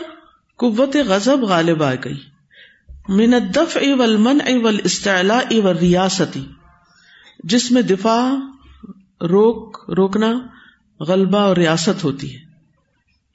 قوت 0.58 0.96
غضب 0.96 1.40
غالب 1.42 1.84
آ 1.84 1.94
گئی۔ 1.94 2.20
من 3.10 3.34
الدفع 3.34 3.80
والمنع 3.98 4.58
والاستعلاء 4.64 5.60
والریاستی۔ 5.64 6.46
جس 7.44 7.72
میں 7.72 7.82
دفاع، 7.82 8.34
روک، 9.26 9.90
روکنا، 9.90 10.34
غلبہ 11.00 11.38
اور 11.38 11.58
ریاست 11.58 12.04
ہوتی 12.04 12.36
ہے۔ 12.36 12.40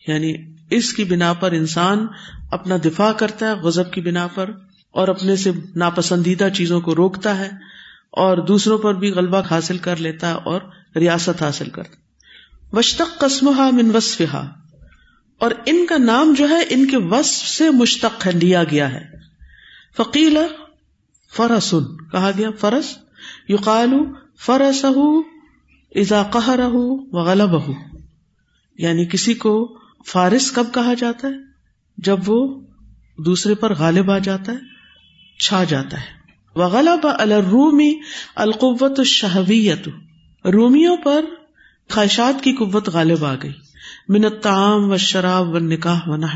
یعنی 0.09 0.58
اس 0.71 0.93
کی 0.93 1.05
بنا 1.05 1.33
پر 1.33 1.53
انسان 1.53 2.07
اپنا 2.51 2.77
دفاع 2.85 3.13
کرتا 3.13 3.47
ہے 3.47 3.53
غزب 3.53 3.93
کی 3.93 4.01
بنا 4.01 4.27
پر، 4.27 4.51
اور 4.91 5.09
اپنے 5.09 5.37
سے 5.37 5.51
ناپسندیدہ 5.77 6.49
چیزوں 6.55 6.81
کو 6.81 6.95
روکتا 6.95 7.39
ہے، 7.39 7.51
اور 8.11 8.39
دوسروں 8.39 8.79
پر 8.79 8.95
بھی 8.95 9.11
غلبہ 9.11 9.41
حاصل 9.51 9.79
کر 9.79 9.97
لیتا 9.97 10.29
ہے 10.29 10.35
اور 10.35 10.61
ریاست 10.97 11.43
حاصل 11.43 11.71
کرتا۔ 11.71 12.77
وشتق 12.77 13.21
قسمہ 13.21 13.71
من 13.73 13.91
وصفہ 13.95 14.53
اور 15.39 15.51
ان 15.67 15.87
کا 15.87 15.97
نام 15.99 16.35
جو 16.39 16.49
ہے، 16.49 16.63
ان 16.69 16.87
کے 16.87 16.97
وصف 16.97 17.49
سے 17.49 17.71
مشتق 17.71 18.27
ہے، 18.27 18.33
لیا 18.33 18.65
گیا 18.65 18.93
ہے۔ 18.93 19.05
فقیل 19.97 20.39
فرسن 21.37 21.97
کہا 22.11 22.31
گیا، 22.39 22.51
فرس۔ 22.61 22.97
یقال 23.49 23.93
فرس 24.39 24.85
ازا 25.95 26.23
قہر 26.23 26.61
غلب 27.13 27.55
یعنی 28.79 29.05
کسی 29.05 29.35
کو 29.35 29.79
فارس 30.13 30.53
کب 30.53 30.67
کہا 30.75 30.95
جاتا 30.95 31.29
ہے؟ 31.29 31.33
جب 31.97 32.19
وہ 32.27 32.61
دوسرے 33.19 33.55
پر 33.55 33.75
غالب 33.75 34.11
آ 34.11 34.19
جاتا 34.19 34.53
ہے، 34.53 34.57
چھا 35.39 35.65
جاتا 35.65 36.01
ہے۔ 36.01 36.19
وغلب 36.57 37.07
الرومی 37.19 38.01
القوت 38.35 38.99
الشہویت 38.99 39.89
رومیوں 40.45 40.97
پر 40.97 41.25
خواہشات 41.91 42.45
کی 42.45 42.53
قوت 42.53 42.89
غالب 42.89 43.25
آ 43.25 43.35
گئی۔ 43.43 43.53
منت 44.09 44.43
تعام 44.43 44.91
و 44.91 44.97
شراب 44.97 45.49
و 45.49 45.59
نکاح 45.59 46.01
و 46.07 46.17
نہ 46.17 46.27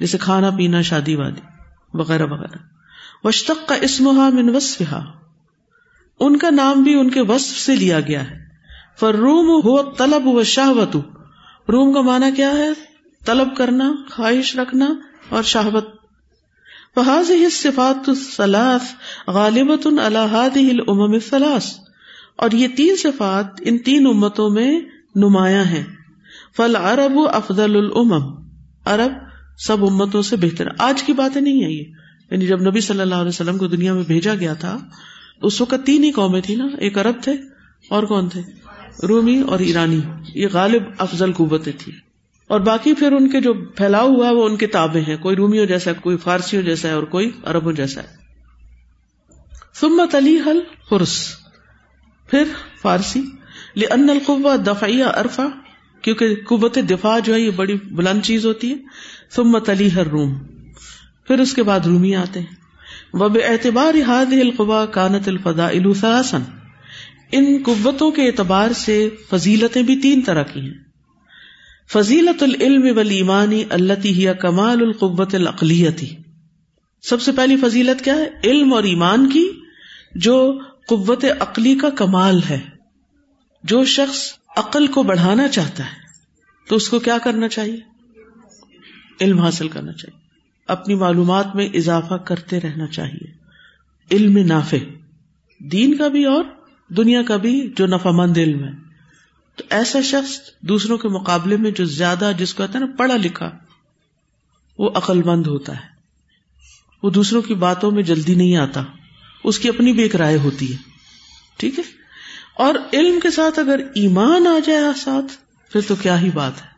جیسے 0.00 0.18
کھانا، 0.18 0.50
پینا، 0.50 0.82
شادی، 0.82 1.14
وادی، 1.14 1.40
وغیرہ 1.94 2.26
وغیرہ۔ 2.26 2.58
وشتق 3.24 3.68
کا 3.68 3.74
اسمہا 3.74 4.28
من 4.28 4.56
وصفہا۔ 4.56 5.12
ان 6.20 6.36
کا 6.36 6.50
نام 6.50 6.82
بھی 6.82 6.94
ان 6.94 7.10
کے 7.10 7.20
وصف 7.20 7.58
سے 7.58 7.76
لیا 7.76 8.00
گیا 8.00 8.30
ہے۔ 8.30 8.38
فر 9.00 9.14
روم 9.14 9.48
ہو 9.48 9.90
طلب 9.90 10.26
و 10.26 10.42
شہوت 10.42 10.96
روم 11.68 11.94
کا 11.94 12.00
معنی 12.00 12.36
کیا 12.36 12.50
ہے؟ 12.50 12.68
طلب 13.24 13.56
کرنا، 13.56 13.94
خواہش 14.10 14.56
رکھنا 14.56 14.94
اور 15.28 15.42
شہوت۔ 15.42 15.84
فحاظ 16.94 17.30
صفات 17.52 18.08
الصلاف 18.08 18.84
غالبۃ 19.26 19.86
الحاد 19.86 20.56
الامم 20.56 21.12
الثلاث۔ 21.12 21.66
اور 22.36 22.50
یہ 22.50 22.68
تین 22.68 22.96
صفات 22.96 23.46
ان 23.60 23.78
تین 23.78 24.06
امتوں 24.06 24.50
میں 24.50 24.80
نمایاں 25.14 25.64
ہیں۔ 25.64 25.84
فل 26.56 26.76
عرب 26.76 27.18
افضل 27.32 27.76
الامم 27.76 28.48
عرب 28.84 29.12
سب 29.58 29.84
امتوں 29.84 30.22
سے 30.22 30.36
بہتر۔ 30.36 30.64
آج 30.78 31.02
کی 31.02 31.12
باتیں 31.12 31.40
نہیں 31.40 31.64
ہے 31.64 31.70
یہ۔ 31.70 31.84
یعنی 32.30 32.46
جب 32.46 32.60
نبی 32.60 32.80
صلی 32.80 33.00
اللہ 33.00 33.14
علیہ 33.14 33.28
وسلم 33.28 33.58
کو 33.58 33.66
دنیا 33.66 33.94
میں 33.94 34.02
بھیجا 34.02 34.34
گیا 34.34 34.54
تھا، 34.54 34.78
اس 35.42 35.60
وقت 35.60 35.86
تین 35.86 36.04
ہی 36.04 36.10
قومیں 36.10 36.40
تھی 36.40 36.54
نا۔ 36.54 36.66
ایک 36.78 36.98
عرب 36.98 37.22
تھے 37.22 37.32
اور 37.90 38.02
کون 38.02 38.28
تھے؟ 38.28 38.65
رومی 39.08 39.40
اور 39.40 39.58
ایرانی، 39.58 40.00
یہ 40.34 40.46
غالب 40.52 40.82
افضل 40.98 41.32
قوتیں 41.32 41.72
تھی 41.78 41.92
اور 42.48 42.60
باقی 42.60 42.94
پھر 42.94 43.12
ان 43.12 43.30
کے 43.30 43.40
جو 43.40 43.54
پھیلاؤ 43.54 44.08
ہوا، 44.08 44.30
وہ 44.30 44.48
ان 44.48 44.56
کتابیں 44.56 45.00
ہیں۔ 45.00 45.16
کوئی 45.16 45.36
رومیو 45.36 45.64
جیسا 45.64 45.90
ہے، 45.90 45.96
کوئی 46.02 46.16
فارسیوں 46.16 46.62
جیسا 46.62 46.88
ہے، 46.88 46.92
اور 46.92 47.02
کوئی 47.02 47.30
عربوں 47.44 47.72
جیسا 47.72 48.02
ہے۔ 48.02 48.08
سمت 49.74 50.14
علی 50.14 50.38
حل 50.46 50.60
حرس 50.92 51.32
پھر 52.30 52.44
فارسی۔ 52.82 53.22
ان 53.90 54.10
القوا 54.10 54.56
دفعیہ 54.66 55.04
ارفا 55.04 55.46
کیونکہ 56.02 56.36
قوت 56.48 56.78
دفاع 56.90 57.18
جو 57.18 57.34
ہے، 57.34 57.40
یہ 57.40 57.50
بڑی 57.50 57.74
بلند 57.74 58.22
چیز 58.22 58.46
ہوتی 58.46 58.70
ہے۔ 58.70 58.76
سمت 59.30 59.70
علی 59.70 59.94
ہر 59.94 60.06
روم 60.06 60.38
پھر 61.26 61.38
اس 61.38 61.54
کے 61.54 61.62
بعد 61.62 61.80
رومی 61.80 62.16
آتے 62.16 62.40
ہیں۔ 62.40 62.56
وب 63.12 63.38
اعتبار 63.48 63.94
ہاد 64.06 64.32
القوا 64.32 64.86
کانت 64.86 65.28
الفدا 65.28 65.68
الفاصن 65.68 66.42
ان 67.32 67.62
قوتوں 67.64 68.10
کے 68.10 68.26
اعتبار 68.26 68.72
سے 68.72 69.08
فضیلتیں 69.30 69.82
بھی 69.82 70.00
تین 70.00 70.22
طرح 70.22 70.42
کی 70.42 70.60
ہیں۔ 70.60 70.74
فضیلت 71.92 72.42
العلم 72.42 72.98
ولیمانی 72.98 73.64
اللہ 73.70 74.32
کمال 74.40 74.80
القوت 74.80 75.34
العقلیتی 75.34 76.16
سب 77.02 77.20
سے 77.20 77.32
پہلی 77.32 77.56
فضیلت 77.56 78.04
کیا 78.04 78.14
ہے؟ 78.14 78.30
علم 78.44 78.74
اور 78.74 78.82
ایمان 78.82 79.30
کی، 79.30 79.50
جو 80.14 80.58
قوت 80.88 81.24
عقلی 81.40 81.78
کا 81.78 81.90
کمال 81.90 82.40
ہے۔ 82.50 82.60
جو 83.64 83.84
شخص 83.84 84.32
عقل 84.56 84.86
کو 84.86 85.02
بڑھانا 85.02 85.48
چاہتا 85.48 85.84
ہے، 85.84 85.98
تو 86.68 86.76
اس 86.76 86.88
کو 86.88 86.98
کیا 86.98 87.18
کرنا 87.18 87.48
چاہیے؟ 87.48 87.80
علم 89.20 89.40
حاصل 89.40 89.68
کرنا 89.68 89.92
چاہیے۔ 89.92 90.26
اپنی 90.68 90.94
معلومات 90.94 91.56
میں 91.56 91.68
اضافہ 91.74 92.14
کرتے 92.14 92.60
رہنا 92.60 92.86
چاہیے۔ 92.86 93.32
علم 94.10 94.38
نافع۔ 94.38 94.76
دین 95.60 95.96
کا 95.96 96.08
بھی 96.08 96.24
اور 96.24 96.44
دنیا 96.88 97.22
کا 97.22 97.36
بھی 97.36 97.72
جو 97.76 97.86
نفع 97.86 98.10
مند 98.10 98.38
علم 98.38 98.64
ہے۔ 98.64 98.70
تو 99.56 99.64
ایسا 99.70 100.00
شخص 100.00 100.40
دوسروں 100.60 100.98
کے 100.98 101.08
مقابلے 101.08 101.56
میں 101.56 101.70
جو 101.70 101.84
زیادہ 101.84 102.32
جس 102.38 102.54
کو 102.54 102.66
کہتے 102.66 102.78
ہیں 102.78 102.86
نا 102.86 102.92
پڑھا 102.96 103.16
لکھا، 103.16 103.50
وہ 104.78 104.90
عقل 104.94 105.22
مند 105.22 105.46
ہوتا 105.46 105.72
ہے۔ 105.72 105.96
وہ 107.02 107.10
دوسروں 107.10 107.42
کی 107.42 107.54
باتوں 107.54 107.90
میں 107.90 108.02
جلدی 108.02 108.34
نہیں 108.34 108.56
آتا۔ 108.56 108.82
اس 109.44 109.58
کی 109.58 109.68
اپنی 109.68 109.92
بھی 109.92 110.02
ایک 110.02 110.16
رائے 110.16 110.36
ہوتی 110.36 110.72
ہے۔ 110.72 110.76
ٹھیک 111.56 111.78
ہے؟ 111.78 111.84
اور 112.54 112.74
علم 112.92 113.20
کے 113.20 113.30
ساتھ 113.30 113.58
اگر 113.58 113.80
ایمان 113.94 114.46
آ 114.46 114.58
جائے 114.66 114.80
ساتھ، 114.96 115.36
پھر 115.72 115.80
تو 115.88 115.94
کیا 115.94 116.20
ہی 116.20 116.30
بات 116.30 116.62
ہے۔ 116.62 116.68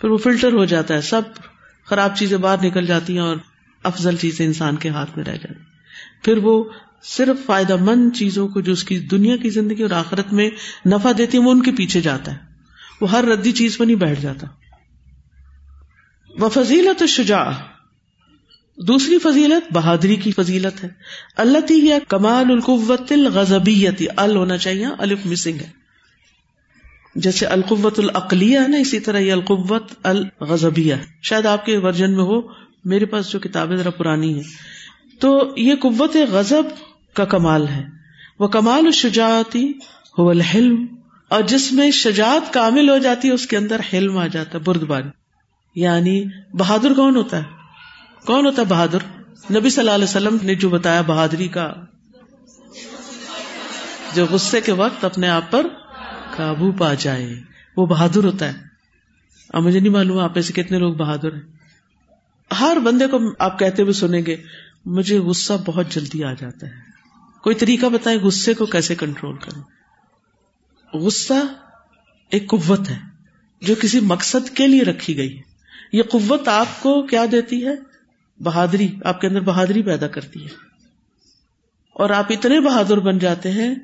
پھر 0.00 0.08
وہ 0.08 0.16
فلٹر 0.16 0.52
ہو 0.52 0.64
جاتا 0.64 0.94
ہے، 0.94 1.00
سب 1.00 1.22
خراب 1.84 2.16
چیزیں 2.16 2.38
باہر 2.38 2.64
نکل 2.64 2.86
جاتی 2.86 3.12
ہیں 3.12 3.20
اور 3.20 3.36
افضل 3.82 4.16
چیزیں 4.16 4.46
انسان 4.46 4.76
کے 4.76 4.88
ہاتھ 4.88 5.10
میں 5.16 5.24
رہ 5.24 5.36
جاتی 5.36 5.64
پھر 6.22 6.36
وہ 6.36 6.64
صرف 7.02 7.46
فائدہ 7.46 7.76
مند 7.76 8.16
چیزوں 8.16 8.48
کو 8.48 8.60
جو 8.60 8.72
اس 8.72 8.84
کی 8.84 8.98
دنیا 8.98 9.36
کی 9.36 9.50
زندگی 9.50 9.82
اور 9.82 9.90
آخرت 9.90 10.32
میں 10.32 10.50
نفع 10.86 11.12
دیتی 11.18 11.38
ہے 11.38 11.42
وہ 11.42 11.50
ان 11.50 11.62
کے 11.62 11.72
پیچھے 11.72 12.00
جاتا 12.00 12.32
ہے۔ 12.32 12.36
وہ 13.00 13.10
ہر 13.10 13.24
ردی 13.24 13.52
چیز 13.52 13.78
پر 13.78 13.86
نہیں 13.86 13.96
بیٹھ 13.96 14.20
جاتا۔ 14.20 14.46
وہ 16.38 16.48
فضیلت 16.48 17.02
شجا 17.08 17.44
دوسری 18.76 19.18
فضیلت 19.18 19.72
بہادری 19.72 20.16
کی 20.16 20.32
فضیلت 20.32 20.84
ہے۔ 20.84 20.88
اللہ 21.36 21.58
تی 21.58 21.86
یا 21.86 21.98
کمال 22.08 22.50
القوت 22.50 23.12
الغزبیتی 23.12 24.06
ال 24.16 24.36
ہونا 24.36 24.58
چاہیے، 24.58 24.86
الف 24.98 25.18
مسنگ 25.24 25.54
ہے۔ 25.54 25.70
جیسے 27.14 27.46
القوت 27.46 27.98
العقلیہ 27.98 28.58
ہے 28.60 28.68
نا، 28.68 28.76
اسی 28.76 29.00
طرح 29.00 29.18
یہ 29.18 29.32
القوت 29.32 29.92
الغزبیہ 30.02 30.94
شاید 31.22 31.46
آپ 31.46 31.66
کے 31.66 31.78
ورژن 31.78 32.16
میں 32.16 32.24
ہو، 32.24 32.62
میرے 32.84 33.04
پاس 33.04 33.32
جو 33.32 33.38
کتابیں 33.38 33.76
ذرا 33.76 33.90
پرانی 33.90 34.38
ہے 34.38 34.42
تو 35.20 35.54
یہ 35.56 35.74
قوت 35.74 36.16
غزب 36.30 36.91
کا 37.14 37.24
کمال 37.24 37.68
ہے۔ 37.68 37.84
وہ 38.38 38.48
کمال 38.48 38.90
شجاعتی 38.90 39.72
ہو 40.18 40.28
الحلم۔ 40.28 40.86
اور 41.28 41.42
جس 41.42 41.72
میں 41.72 41.90
شجاعت 41.90 42.52
کامل 42.52 42.90
ہو 42.90 42.98
جاتی 42.98 43.28
ہے، 43.28 43.32
اس 43.32 43.46
کے 43.46 43.56
اندر 43.56 43.80
حلم 43.92 44.18
آ 44.18 44.26
جاتا 44.26 44.58
ہے 44.58 44.58
برد 44.58 44.82
باری 44.82 45.08
یعنی 45.74 46.24
بہادر 46.52 46.94
کون 46.94 47.16
ہوتا 47.16 47.36
ہے؟ 47.36 47.42
کون 48.26 48.46
ہوتا 48.46 48.62
ہے 48.62 48.66
بہادر؟ 48.66 48.98
نبی 49.58 49.70
صلی 49.70 49.80
اللہ 49.80 49.90
علیہ 49.90 50.04
وسلم 50.04 50.36
نے 50.42 50.54
جو 50.54 50.68
بتایا 50.68 51.00
بہادری 51.00 51.48
کا، 51.48 51.72
جو 54.14 54.26
غصے 54.30 54.60
کے 54.60 54.72
وقت 54.72 55.04
اپنے 55.04 55.28
آپ 55.28 55.50
پر 55.50 55.66
قابو 56.36 56.72
پا 56.72 56.94
جائے، 56.94 57.34
وہ 57.76 57.86
بہادر 57.86 58.24
ہوتا 58.24 58.48
ہے۔ 58.48 58.58
اب 59.50 59.62
مجھے 59.62 59.80
نہیں 59.80 59.92
معلوم 59.92 60.18
آپ 60.18 60.32
ایسے 60.36 60.52
کتنے 60.52 60.78
لوگ 60.78 60.94
بہادر 60.94 61.32
ہیں۔ 61.34 61.40
ہر 62.60 62.76
بندے 62.84 63.06
کو 63.06 63.18
آپ 63.38 63.58
کہتے 63.58 63.82
ہوئے 63.82 63.92
سنیں 63.92 64.22
گے، 64.26 64.36
مجھے 64.84 65.18
غصہ 65.18 65.52
بہت 65.66 65.90
جلدی 65.90 66.24
آ 66.24 66.32
جاتا 66.32 66.66
ہے۔ 66.66 66.91
کوئی 67.42 67.56
طریقہ 67.56 67.86
بتائے 67.86 68.16
غصے 68.16 68.54
کو 68.54 68.66
کیسے 68.66 68.94
کنٹرول 68.94 69.36
کریں؟ 69.36 69.62
غصہ 70.96 71.34
ایک 72.30 72.48
قوت 72.48 72.90
ہے 72.90 72.98
جو 73.60 73.74
کسی 73.80 74.00
مقصد 74.00 74.56
کے 74.56 74.66
لیے 74.66 74.82
رکھی 74.82 75.16
گئی 75.16 75.36
ہے۔ 75.36 75.42
یہ 75.92 76.02
قوت 76.02 76.48
آپ 76.48 76.82
کو 76.82 77.02
کیا 77.02 77.24
دیتی 77.32 77.66
ہے؟ 77.66 77.72
بہادری، 78.42 78.88
آپ 79.04 79.20
کے 79.20 79.26
اندر 79.26 79.40
بہادری 79.40 79.82
پیدا 79.82 80.06
کرتی 80.06 80.42
ہے۔ 80.42 80.48
اور 81.94 82.10
آپ 82.10 82.26
اتنے 82.30 82.60
بہادر 82.60 82.98
بن 82.98 83.18
جاتے 83.18 83.50
ہیں 83.50 83.74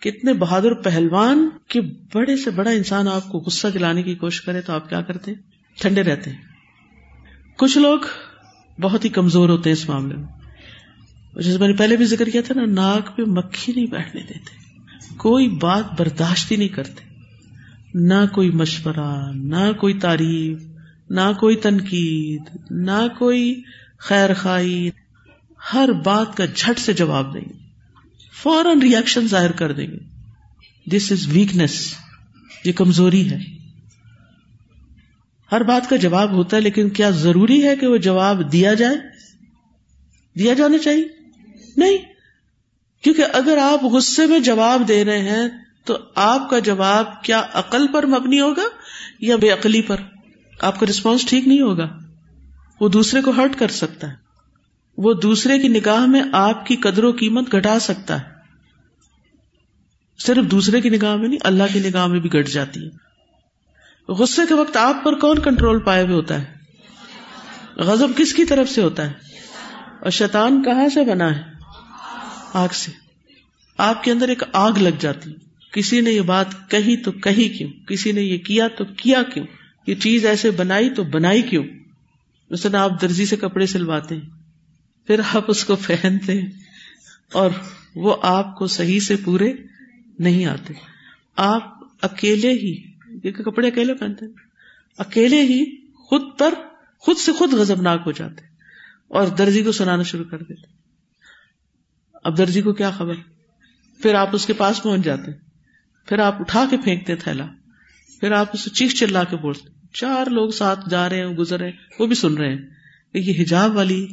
کتنے 0.00 0.32
بہادر 0.32 0.74
پہلوان 0.74 1.48
کہ 1.68 1.80
بڑے 2.14 2.36
سے 2.36 2.50
بڑا 2.50 2.70
انسان 2.70 3.08
آپ 3.08 3.28
کو 3.28 3.38
غصہ 3.38 3.68
دلانے 3.68 4.02
کی 4.02 4.14
کوشش 4.14 4.40
کرے 4.40 4.60
تو 4.60 4.72
آپ 4.72 4.88
کیا 4.88 5.00
کرتے 5.00 5.30
ہیں؟ 5.30 5.38
ٹھنڈے 5.80 6.02
رہتے 6.02 6.30
ہیں۔ 6.30 6.42
کچھ 7.56 7.78
لوگ 7.78 7.98
بہت 8.80 9.04
ہی 9.04 9.10
کمزور 9.10 9.48
ہوتے 9.48 9.70
ہیں 9.70 9.76
اس 9.76 9.88
معاملے 9.88 10.16
میں۔ 10.16 10.43
جیسے 11.42 11.58
میں 11.58 11.68
نے 11.68 11.74
پہلے 11.74 11.96
بھی 11.96 12.04
ذکر 12.04 12.28
کیا 12.28 12.40
تھا 12.44 12.54
نا، 12.54 12.64
ناک 12.64 13.16
پہ 13.16 13.22
مکھی 13.22 13.72
نہیں 13.72 13.86
بیٹھنے 13.86 14.22
دیتے۔ 14.22 14.64
کوئی 15.16 15.48
بات 15.48 16.00
برداشت 16.00 16.52
ہی 16.52 16.56
نہیں 16.56 16.68
کرتے۔ 16.68 17.14
نہ 17.94 18.26
کوئی 18.32 18.50
مشورہ، 18.50 19.32
نہ 19.34 19.72
کوئی 19.80 19.94
تعریف، 19.94 20.62
نہ 21.10 21.32
کوئی 21.40 21.56
تنقید، 21.56 22.42
نہ 22.70 23.06
کوئی 23.18 23.62
خیر 23.98 24.34
خائی 24.34 24.90
ہر 25.74 25.92
بات 25.92 26.36
کا 26.36 26.44
جھٹ 26.44 26.78
سے 26.78 26.92
جواب 26.92 27.34
دیں 27.34 27.40
گے۔ 27.40 27.58
فوراً 28.42 28.80
ریئیکشن 28.80 29.28
ظاہر 29.28 29.52
کر 29.52 29.72
دیں 29.72 29.86
گے۔ 29.86 29.98
دس 30.86 31.12
از 31.12 31.26
ویکنیس 31.28 31.94
یہ 32.64 32.72
کمزوری 32.72 33.30
ہے۔ 33.30 33.38
ہر 35.52 35.62
بات 35.62 35.90
کا 35.90 35.96
جواب 35.96 36.32
ہوتا 36.32 36.56
ہے، 36.56 36.62
لیکن 36.62 36.88
کیا 36.88 37.10
ضروری 37.10 37.64
ہے 37.64 37.76
کہ 37.76 37.86
وہ 37.86 37.96
جواب 37.96 38.52
دیا 38.52 38.74
جائے؟ 38.74 38.96
دیا 40.38 40.54
جانا 40.54 40.78
چاہیے۔ 40.78 41.23
نہیں، 41.76 41.96
کیونکہ 43.02 43.24
اگر 43.32 43.58
آپ 43.58 43.84
غصے 43.84 44.26
میں 44.26 44.38
جواب 44.38 44.88
دے 44.88 45.04
رہے 45.04 45.18
ہیں، 45.18 45.48
تو 45.84 45.98
آپ 46.14 46.50
کا 46.50 46.58
جواب 46.58 47.22
کیا 47.22 47.46
عقل 47.52 47.86
پر 47.92 48.06
مبنی 48.06 48.40
ہوگا 48.40 48.62
یا 49.20 49.36
بے 49.36 49.50
عقلی 49.50 49.82
پر؟ 49.82 49.96
آپ 50.60 50.80
کا 50.80 50.86
رسپانس 50.90 51.26
ٹھیک 51.26 51.48
نہیں 51.48 51.60
ہوگا۔ 51.60 51.98
وہ 52.80 52.88
دوسرے 52.88 53.22
کو 53.22 53.30
ہرٹ 53.30 53.58
کر 53.58 53.68
سکتا 53.68 54.08
ہے۔ 54.08 54.14
وہ 54.98 55.14
دوسرے 55.14 55.58
کی 55.58 55.68
نگاہ 55.68 56.06
میں 56.06 56.22
آپ 56.32 56.66
کی 56.66 56.76
قدر 56.76 57.04
و 57.04 57.12
قیمت 57.12 57.54
گھٹا 57.54 57.78
سکتا 57.78 58.20
ہے۔ 58.20 58.34
صرف 60.18 60.44
دوسرے 60.44 60.80
کی 60.80 60.88
نگاہ 60.88 61.16
میں 61.16 61.28
نہیں، 61.28 61.38
اللہ 61.44 61.64
کی 61.72 61.78
نگاہ 61.78 62.06
میں 62.06 62.20
بھی 62.20 62.32
گٹ 62.32 62.48
جاتی 62.48 62.86
ہے۔ 62.86 63.04
غصے 64.12 64.42
کے 64.48 64.54
وقت 64.54 64.76
آپ 64.76 65.04
پر 65.04 65.18
کون 65.18 65.38
کنٹرول 65.38 65.80
پائے 65.80 66.04
ہوئے 66.04 66.14
ہوتا 66.14 66.42
ہے؟ 66.42 66.44
غزب 67.76 68.08
کس 68.16 68.34
کی 68.34 68.44
طرف 68.44 68.70
سے 68.70 68.82
ہوتا 68.82 69.06
ہے؟ 69.06 69.12
اور 70.00 70.10
شیطان 70.10 70.62
کہاں 70.62 70.88
سے 70.88 71.04
بنا 71.04 71.36
ہے؟ 71.36 71.53
آگ 72.54 72.68
سے۔ 72.72 72.92
آپ 73.78 74.04
کے 74.04 74.10
اندر 74.10 74.28
ایک 74.28 74.42
آگ 74.52 74.72
لگ 74.72 74.96
جاتی۔ 75.00 75.30
کسی 75.72 76.00
نے 76.00 76.10
یہ 76.10 76.20
بات 76.20 76.70
کہی 76.70 76.96
تو 76.96 77.12
کہی 77.12 77.48
کیوں؟ 77.48 77.70
کسی 77.86 78.12
نے 78.12 78.22
یہ 78.22 78.38
کیا 78.38 78.68
تو 78.68 78.84
کیا 78.84 79.22
کیوں؟ 79.22 79.46
یہ 79.86 79.94
چیز 79.94 80.26
ایسے 80.26 80.50
بنائی 80.50 80.90
تو 80.90 81.04
بنائی 81.04 81.42
کیوں؟ 81.42 81.64
مثلا 82.50 82.82
آپ 82.82 83.02
درزی 83.02 83.26
سے 83.26 83.36
کپڑے 83.36 83.66
سلواتے 83.66 84.14
ہیں، 84.14 84.28
پھر 85.06 85.20
آپ 85.34 85.44
اس 85.48 85.64
کو 85.64 85.76
پہنتے 85.76 86.40
ہیں 86.40 86.50
اور 87.32 87.50
وہ 87.94 88.16
آپ 88.22 88.56
کو 88.56 88.66
صحیح 88.66 89.00
سے 89.00 89.16
پورے 89.16 89.52
نہیں 90.18 90.46
آتے۔ 90.46 90.72
آپ 91.36 91.78
اکیلے 92.02 92.50
ہی 92.50 92.74
کپڑے 93.32 93.68
اکیلے 93.68 93.94
پہنتے 93.94 94.26
اکیلے 94.98 95.42
ہی 95.42 95.86
خود 95.86 96.22
پر 96.38 96.54
خود 96.98 97.16
سے 97.16 97.32
خود 97.32 97.52
غزبناک 97.52 98.02
ہو 98.06 98.12
جاتے 98.12 98.44
اور 99.08 99.26
درجی 99.26 99.62
کو 99.62 99.72
سنانا 99.72 100.02
شروع 100.02 100.24
کر 100.24 100.38
دیتے 100.38 100.73
اب 102.24 102.38
درجی 102.38 102.62
کو 102.62 102.72
کیا 102.72 102.90
خبر؟ 102.90 103.14
پھر 104.02 104.14
آپ 104.14 104.28
اس 104.32 104.46
کے 104.46 104.52
پاس 104.52 104.82
پہنچ 104.82 105.04
جاتے۔ 105.04 105.30
پھر 106.08 106.18
آپ 106.18 106.40
اٹھا 106.40 106.64
کے 106.70 106.76
پھینکتے، 106.76 107.16
تھیلا۔ 107.16 107.46
پھر 108.20 108.32
آپ 108.32 108.46
اسے 108.52 108.70
چیخ 108.70 108.94
چلا 108.94 109.24
کے 109.24 109.36
بولتے۔ 109.36 109.86
چار 109.92 110.26
لوگ 110.26 110.50
ساتھ 110.50 110.88
جا 110.88 111.08
رہے 111.08 111.16
ہیں، 111.16 111.26
گزر 111.26 111.58
رہے 111.58 111.70
ہیں، 111.70 111.76
وہ 111.98 112.06
بھی 112.06 112.14
سن 112.14 112.34
رہے 112.34 112.54
ہیں۔ 112.54 112.62
یہ 113.14 113.42
حجاب 113.42 113.76
والی 113.76 114.08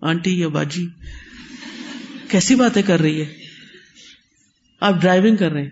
آنٹی 0.00 0.40
یا 0.40 0.48
باجی 0.48 0.88
کیسی 2.28 2.54
باتیں 2.54 2.82
کر 2.82 3.00
رہی 3.00 3.20
ہے؟ 3.20 3.34
آپ 4.80 4.94
ڈرائیونگ 5.00 5.36
کر 5.36 5.52
رہے 5.52 5.62
ہیں۔ 5.62 5.70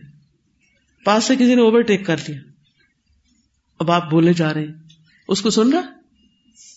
پاس 1.05 1.25
سے 1.25 1.35
کسی 1.37 1.55
نے 1.55 1.61
اوور 1.61 1.81
ٹیک 1.81 2.07
کر 2.07 2.17
لیا۔ 2.29 2.41
اب 3.79 3.91
آپ 3.91 4.11
بولے 4.11 4.33
جا 4.33 4.55
رہے 4.55 4.61
ہیں۔ 4.61 4.75
اس 5.29 5.43
کو 5.43 5.51
سن 5.51 5.73
رہا؟ 5.73 5.81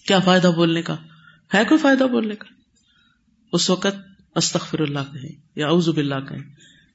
کیا 0.07 0.20
فائدہ 0.20 0.47
بولنے 0.47 0.82
کا؟ 0.82 0.95
ہے 1.53 1.65
کوئی 1.65 1.78
فائدہ 1.78 2.03
بولنے 2.03 2.36
کا؟ 2.36 2.53
اس 3.53 3.70
وقت 3.70 4.16
استخر 4.38 4.79
اللہ 4.79 4.99
کہیں، 5.13 5.41
یا 5.55 5.67
اوزب 5.67 5.97
اللہ 5.97 6.19
کہیں، 6.29 6.43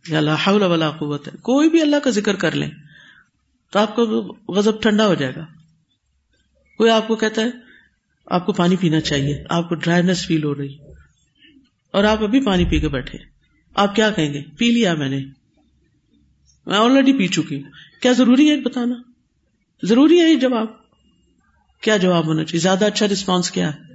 یا 0.09 0.19
اللہ 0.19 0.49
ولا 0.49 0.91
قوت 0.91 1.29
ہے۔ 1.29 1.33
کوئی 1.37 1.71
بھی 1.71 1.83
اللہ 1.83 1.97
کا 1.97 2.11
ذکر 2.11 2.37
کر 2.37 2.53
لیں 2.53 2.71
تو 3.73 3.79
آپ 3.79 3.97
کا 3.97 4.03
غزب 4.53 4.83
ٹھنڈا 4.83 5.07
ہو 5.07 5.15
جائے 5.15 5.35
گا۔ 5.37 5.47
کوئی 6.79 6.91
آپ 6.91 7.09
کو 7.09 7.17
کہتا 7.17 7.43
ہے، 7.43 7.51
آپ 8.27 8.47
کو 8.47 8.53
پانی 8.53 8.77
پینا 8.77 9.01
چاہیے، 9.01 9.45
آپ 9.49 9.69
کو 9.69 9.75
ڈرائیس 9.75 10.27
فیل 10.27 10.45
ہو 10.45 10.55
رہی۔ 10.55 10.79
اور 11.93 12.05
آپ 12.05 12.23
ابھی 12.23 12.47
پانی 12.47 12.65
پی 12.65 12.81
کے 12.81 12.89
بیٹھے۔ 12.89 13.19
آپ 13.75 13.95
کیا 13.95 14.11
کہیں 14.11 14.35
گے؟ 14.35 14.43
پی 14.59 14.71
لیا 14.71 14.95
میں 14.95 15.09
نے۔ 15.09 15.25
میں 16.67 16.79
آلریڈی 16.79 17.13
پی 17.13 17.27
چکی 17.27 17.63
ہوں۔ 17.63 17.71
کیا 18.03 18.13
ضروری 18.13 18.51
ہے 18.51 18.61
بتانا؟ 18.61 18.95
ضروری 19.83 20.21
ہے 20.21 20.29
یہ 20.31 20.37
جواب۔ 20.37 20.67
کیا 21.81 21.97
جواب 21.97 22.27
ہونا 22.27 22.45
چاہیے؟ 22.45 22.61
زیادہ 22.61 22.85
اچھا 22.85 23.07
رسپانس 23.07 23.51
کیا 23.51 23.75
ہے؟ 23.75 23.92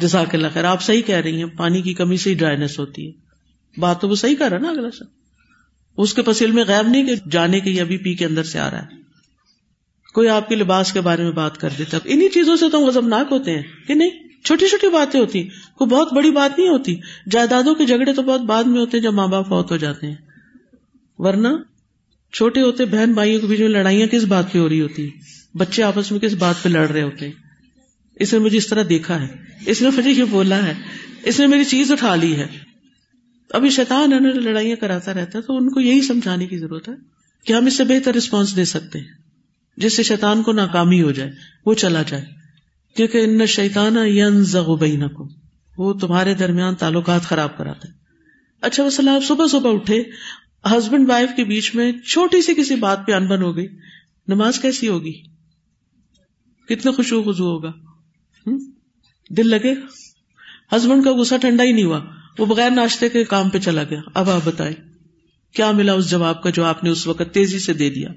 جزاک 0.00 0.34
اللہ 0.34 0.46
خیر، 0.54 0.64
آپ 0.64 0.82
صحیح 0.82 1.02
کہہ 1.02 1.16
رہی 1.16 1.36
ہیں، 1.36 1.50
پانی 1.56 1.82
کی 1.82 1.94
کمی 1.94 2.16
سے 2.16 2.30
ہی 2.30 2.34
ڈرائیس 2.34 2.78
ہوتی 2.78 3.06
ہے۔ 3.06 3.12
بات 3.80 4.00
تو 4.00 4.08
وہ 4.08 4.14
صحیح 4.14 4.34
کر 4.38 4.50
رہا 4.50 4.58
نا 4.58 4.68
اگلا 4.68 4.90
سر 4.90 5.04
اس 5.96 6.14
کے 6.14 6.22
پسیل 6.22 6.50
میں 6.50 6.64
غائب 6.68 6.88
نہیں 6.88 7.06
کہ 7.06 7.14
جانے 7.30 7.60
کے 7.60 7.80
ابھی 7.80 7.96
پی 7.96 8.14
کے 8.14 8.24
اندر 8.24 8.42
سے 8.42 8.58
آ 8.58 8.70
رہا 8.70 8.82
ہے۔ 8.82 8.98
کوئی 10.14 10.28
آپ 10.28 10.48
کے 10.48 10.54
لباس 10.54 10.92
کے 10.92 11.00
بارے 11.00 11.22
میں 11.22 11.32
بات 11.32 11.58
کر 11.58 11.68
دیتا 11.78 11.98
انہیں 12.04 12.28
چیزوں 12.28 12.56
سے 12.56 12.70
تو 12.72 12.86
غزبناک 12.86 13.26
ہوتے 13.30 13.50
ہیں 13.50 13.62
کہ 13.86 13.94
نہیں؟ 13.94 14.10
چھوٹی 14.44 14.68
چھوٹی 14.68 14.88
باتیں 14.88 15.20
ہوتی 15.20 15.42
کوئی 15.74 15.90
بہت 15.90 16.12
بڑی 16.12 16.30
بات 16.30 16.58
نہیں 16.58 16.68
ہوتی۔ 16.68 16.94
جائیدادوں 17.30 17.74
کے 17.74 17.86
جھگڑے 17.86 18.12
تو 18.12 18.22
بہت 18.22 18.40
بعد 18.40 18.64
میں 18.64 18.80
ہوتے 18.80 18.96
ہیں 18.96 19.04
جب 19.04 19.12
ماں 19.12 19.28
باپ 19.28 19.48
فوت 19.48 19.70
ہو 19.70 19.76
جاتے 19.76 20.06
ہیں۔ 20.06 20.14
ورنہ 21.18 21.48
چھوٹے 22.32 22.60
ہوتے 22.60 22.84
بہن 22.84 23.12
بھائیوں 23.12 23.40
کے 23.40 23.46
بیچ 23.46 23.60
میں 23.60 23.68
لڑائیاں 23.68 24.06
کس 24.06 24.24
بات 24.24 24.52
پہ 24.52 24.58
ہو 24.58 24.68
رہی 24.68 24.80
ہوتی 24.80 25.10
بچے 25.54 25.82
آپس 25.82 26.12
میں 26.12 26.20
کس 26.20 26.34
بات 26.34 26.54
پہ 26.62 26.68
لڑ 26.68 26.88
رہے 26.88 27.02
ہوتے 27.02 27.26
ہیں؟ 27.26 27.47
اس 28.18 28.32
نے 28.32 28.38
مجھے 28.38 28.58
اس 28.58 28.66
طرح 28.66 28.82
دیکھا 28.88 29.22
ہے۔ 29.22 29.28
اس 29.66 29.82
نے 29.82 29.90
مجھے 29.96 30.10
یہ 30.10 30.24
بولا 30.24 30.66
ہے۔ 30.66 30.74
اس 31.24 31.40
نے 31.40 31.46
میری 31.46 31.64
چیز 31.64 31.92
اٹھا 31.92 32.14
لی 32.14 32.36
ہے۔ 32.36 32.46
ابھی 33.50 33.70
شیطان 33.70 34.12
ہے 34.12 34.18
لڑائیاں 34.18 34.76
کراتا 34.76 35.14
رہتا 35.14 35.38
ہے، 35.38 35.42
تو 35.42 35.56
ان 35.56 35.70
کو 35.70 35.80
یہی 35.80 36.02
سمجھانے 36.02 36.46
کی 36.46 36.58
ضرورت 36.58 36.88
ہے 36.88 36.94
کہ 37.44 37.52
ہم 37.52 37.66
اس 37.66 37.76
سے 37.76 37.84
بہتر 37.84 38.14
رسپانس 38.14 38.56
دے 38.56 38.64
سکتے 38.64 38.98
ہیں، 38.98 39.06
جس 39.76 39.96
سے 39.96 40.02
شیطان 40.02 40.42
کو 40.42 40.52
ناکامی 40.52 41.02
ہو 41.02 41.10
جائے، 41.10 41.30
وہ 41.66 41.74
چلا 41.74 42.02
جائے۔ 42.02 42.24
کیونکہ 42.96 43.18
ان 43.18 43.46
شیطان 43.46 43.94
کو 45.08 45.28
وہ 45.78 45.92
تمہارے 45.92 46.34
درمیان 46.34 46.74
تعلقات 46.74 47.22
خراب 47.22 47.58
کراتا 47.58 47.88
ہے 47.88 47.92
اچھا 48.60 48.84
وسلم 48.84 49.08
آپ 49.08 49.24
صبح 49.24 49.46
صبح 49.46 49.74
اٹھے 49.74 50.02
ہسبینڈ 50.64 51.10
وائف 51.10 51.30
کے 51.36 51.44
بیچ 51.44 51.74
میں 51.74 51.92
چھوٹی 51.92 52.42
سی 52.42 52.54
کسی 52.54 52.74
بات 52.74 53.06
پہ 53.06 53.12
انبن 53.12 53.42
ہو 53.42 53.56
گئی۔ 53.56 53.66
نماز 54.28 54.58
کیسی 54.58 54.88
ہوگی؟ 54.88 55.12
کتنے 56.68 56.92
خوشو 56.92 57.22
خزو 57.22 57.44
ہوگا۔ 57.44 57.72
دل 59.30 59.46
لگے۔ 59.46 59.74
ہسبینڈ 60.76 61.04
کا 61.04 61.12
غصہ 61.12 61.34
ٹھنڈا 61.40 61.64
ہی 61.64 61.72
نہیں 61.72 61.84
ہوا۔ 61.84 62.00
وہ 62.38 62.46
بغیر 62.46 62.70
ناشتے 62.70 63.08
کے 63.08 63.24
کام 63.24 63.48
پہ 63.48 63.58
چلا 63.58 63.82
گیا۔ 63.82 64.00
اب 64.14 64.30
آپ 64.30 64.40
بتائیں، 64.44 64.74
کیا 65.54 65.70
ملا 65.70 65.92
اس 65.92 66.10
جواب 66.10 66.42
کا 66.42 66.50
جو 66.50 66.64
آپ 66.64 66.84
نے 66.84 66.90
اس 66.90 67.06
وقت 67.06 67.22
تیزی 67.32 67.58
سے 67.58 67.72
دے 67.72 67.90
دیا؟ 67.90 68.08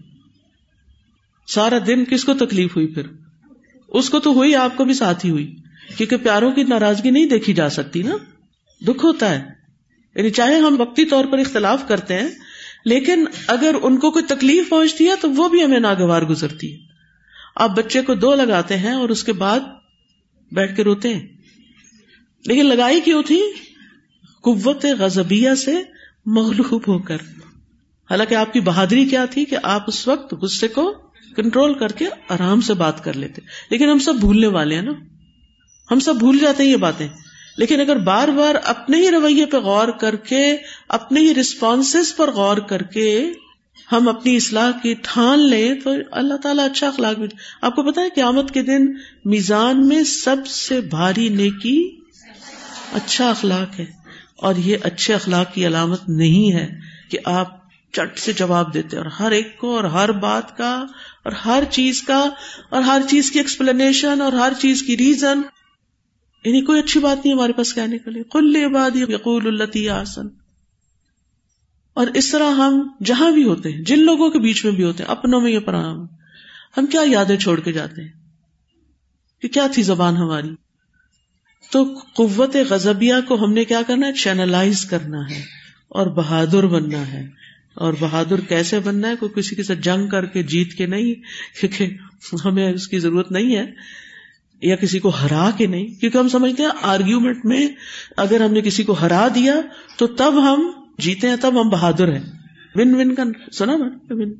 سارا 1.47 1.77
دن 1.88 2.05
کس 2.05 2.23
کو 2.23 2.34
تکلیف 2.34 2.75
ہوئی 2.75 2.88
پھر؟ 2.88 3.03
اس 3.88 4.09
کو 4.09 4.19
تو 4.19 4.32
ہوئی، 4.32 4.55
آپ 4.55 4.77
کو 4.77 4.86
بھی 4.86 4.93
ساتھ 4.93 5.25
ہی 5.25 5.29
ہوئی۔ 5.29 5.55
کیونکہ 5.97 6.17
پیاروں 6.17 6.51
کی 6.51 6.63
ناراضگی 6.63 7.09
نہیں 7.09 7.25
دیکھی 7.25 7.53
جا 7.53 7.69
سکتی 7.69 8.03
نا۔ 8.03 8.17
دکھ 8.82 9.05
ہوتا 9.05 9.29
ہے۔ 9.29 9.45
یعنی 10.15 10.29
چاہے 10.29 10.55
ہم 10.55 10.75
وقتی 10.82 11.05
طور 11.05 11.25
پر 11.25 11.38
اختلاف 11.38 11.88
کرتے 11.88 12.13
ہیں، 12.13 12.29
لیکن 12.86 13.25
اگر 13.47 13.75
ان 13.82 13.99
کو 13.99 14.11
کوئی 14.11 14.25
تکلیف 14.25 14.69
پہنچتی 14.69 15.07
ہے 15.07 15.13
تو 15.21 15.32
وہ 15.32 15.49
بھی 15.49 15.63
ہمیں 15.63 15.79
ناگوار 15.79 16.21
گزرتی 16.21 16.73
ہے۔ 16.73 16.77
آپ 17.55 17.69
بچے 17.77 18.01
کو 18.01 18.13
دو 18.13 18.36
لگاتے 18.36 18.77
ہیں 18.77 18.93
اور 18.93 19.09
اس 19.09 19.23
کے 19.23 19.34
بعد 19.34 19.59
بیٹھ 20.52 20.76
کے 20.76 20.84
روتے 20.84 21.14
ہیں۔ 21.14 21.28
لیکن 22.45 22.66
لگائی 22.66 23.02
کیوں 23.02 23.24
تھی؟ 23.24 23.41
قوت 24.41 24.86
غزبیہ 24.99 25.54
سے 25.54 25.72
مغلوب 26.26 26.82
ہو 26.88 26.99
کر۔ 26.99 27.18
حالانکہ 28.10 28.36
آپ 28.36 28.54
کی 28.54 28.60
بہادری 28.60 29.06
کیا 29.06 29.26
تھی 29.26 29.45
کہ 29.45 29.58
آپ 29.64 29.84
اس 29.88 30.08
وقت 30.08 30.34
غصے 30.34 30.68
کو 30.68 30.93
کنٹرول 31.36 31.74
کر 31.74 31.88
کے 31.88 32.06
آرام 32.30 32.62
سے 32.62 32.74
بات 32.74 33.04
کر 33.04 33.14
لیتے۔ 33.14 33.41
لیکن 33.70 33.89
ہم 33.89 33.99
سب 33.99 34.16
بھولنے 34.16 34.47
والے 34.47 34.76
ہیں 34.76 34.82
نا۔ 34.82 34.91
ہم 35.91 35.99
سب 35.99 36.16
بھول 36.16 36.38
جاتے 36.38 36.64
ہیں 36.64 36.70
یہ 36.70 36.78
باتیں۔ 36.78 37.08
لیکن 37.58 37.80
اگر 37.80 37.95
بار 37.95 38.28
بار 38.28 38.56
اپنے 38.64 38.97
ہی 38.97 39.12
رویے 39.12 39.45
پہ 39.45 39.58
غور 39.58 39.88
کر 39.88 40.16
کے، 40.16 40.58
اپنے 40.89 41.20
ہی 41.20 41.34
ریسپانس 41.34 41.95
پر 42.18 42.32
غور 42.32 42.58
کر 42.58 42.84
کے 42.84 43.32
ہم 43.91 44.07
اپنی 44.07 44.35
اصلاح 44.35 44.71
کی 44.71 44.93
ٹھان 45.01 45.39
لیں 45.39 45.73
تو 45.75 45.91
اللہ 46.11 46.33
تعالیٰ 46.33 46.65
اچھا 46.65 46.87
اخلاق 46.87 47.15
بھی 47.15 47.27
آپ 47.61 47.75
کو 47.75 47.83
پتا 47.83 48.01
ہے 48.01 48.09
قیامت 48.15 48.51
کے 48.51 48.63
دن 48.63 48.85
میزان 49.25 49.87
میں 49.87 50.03
سب 50.03 50.47
سے 50.47 50.81
بھاری 50.81 51.29
نیکی 51.29 51.99
اچھا 52.93 53.29
اخلاق 53.29 53.79
ہے۔ 53.79 53.85
اور 54.35 54.55
یہ 54.55 54.77
اچھے 54.83 55.13
اخلاق 55.13 55.53
کی 55.53 55.67
علامت 55.67 56.09
نہیں 56.09 56.53
ہے 56.53 56.79
کہ 57.09 57.17
آپ 57.25 57.61
چٹ 57.91 58.19
سے 58.19 58.33
جواب 58.33 58.73
دیتے 58.73 58.97
اور 58.97 59.05
ہر 59.05 59.31
ایک 59.31 59.57
کو 59.57 59.75
اور 59.75 59.83
ہر 59.83 60.11
بات 60.11 60.57
کا 60.57 60.85
اور 61.23 61.31
ہر 61.31 61.63
چیز 61.71 62.01
کا 62.01 62.29
اور 62.69 62.81
ہر 62.81 63.01
چیز 63.09 63.31
کی 63.31 63.39
ایکسپلینیشن 63.39 64.21
اور 64.21 64.33
ہر 64.33 64.53
چیز 64.59 64.83
کی 64.83 64.97
ریزن 64.97 65.41
یعنی 66.45 66.61
کوئی 66.61 66.79
اچھی 66.79 66.99
بات 66.99 67.25
نہیں 67.25 67.35
ہمارے 67.35 67.53
پاس 67.53 67.73
کہنے 67.73 67.97
کے 67.97 68.11
لیے۔ 68.11 68.23
کل 68.31 68.55
عبادی 68.65 69.01
یقول 69.01 69.61
التی 69.61 69.89
آسن 69.89 70.40
اور 71.93 72.07
اس 72.07 72.31
طرح 72.31 72.51
ہم 72.51 72.87
جہاں 73.05 73.31
بھی 73.31 73.43
ہوتے 73.43 73.71
ہیں، 73.71 73.81
جن 73.81 73.99
لوگوں 73.99 74.29
کے 74.29 74.39
بیچ 74.39 74.65
میں 74.65 74.73
بھی 74.73 74.83
ہوتے 74.83 75.03
ہیں، 75.03 75.11
اپنوں 75.11 75.41
میں 75.41 75.51
یہ 75.51 75.59
پرام 75.59 76.05
ہم 76.77 76.85
کیا 76.85 77.01
یادیں 77.05 77.37
چھوڑ 77.37 77.59
کے 77.59 77.71
جاتے 77.71 78.01
ہیں؟ 78.01 78.09
کہ 79.41 79.47
کیا 79.47 79.67
تھی 79.73 79.83
زبان 79.83 80.17
ہماری؟ 80.17 80.49
تو 81.71 81.99
قوت 82.15 82.55
غزبیہ 82.69 83.13
کو 83.27 83.45
ہم 83.45 83.53
نے 83.53 83.65
کیا 83.65 83.81
کرنا 83.87 84.07
ہے؟ 84.07 84.13
چینلائز 84.13 84.85
کرنا 84.85 85.29
ہے، 85.29 85.41
اور 85.89 86.07
بہادر 86.07 86.67
بننا 86.67 87.13
ہے۔ 87.13 87.27
اور 87.73 87.93
بہادر 87.99 88.39
کیسے 88.39 88.79
بننا 88.79 89.09
ہے؟ 89.09 89.15
کوئی 89.15 89.31
کسی 89.35 89.55
کے 89.55 89.63
ساتھ 89.63 89.79
جنگ 89.79 90.07
کر 90.07 90.25
کے 90.25 90.43
جیت 90.43 90.73
کے 90.73 90.85
نہیں، 90.85 91.13
کیونکہ 91.59 91.97
ہمیں 92.45 92.73
اس 92.73 92.87
کی 92.87 92.99
ضرورت 92.99 93.31
نہیں 93.31 93.55
ہے، 93.55 93.71
یا 94.61 94.75
کسی 94.75 94.99
کو 94.99 95.09
ہرا 95.09 95.49
کے 95.57 95.67
نہیں۔ 95.67 95.87
کیونکہ 95.87 96.17
ہم 96.17 96.27
سمجھتے 96.27 96.63
ہیں 96.63 96.69
آرگیومنٹ 96.81 97.45
میں 97.45 97.67
اگر 98.17 98.41
ہم 98.41 98.53
نے 98.53 98.61
کسی 98.61 98.83
کو 98.83 98.93
ہرا 98.93 99.27
دیا، 99.35 99.53
تو 99.97 100.07
تب 100.07 100.53
ہم 100.53 100.80
جیتے 100.97 101.29
ہیں 101.29 101.35
تب 101.41 101.61
ہم 101.61 101.69
بہادر 101.69 102.11
ہیں۔ 102.11 102.31
ون 102.75 102.95
ون 102.95 103.15
کا 103.15 103.23
سنا 103.51 103.77
نا 103.77 103.85
ون 104.09 104.33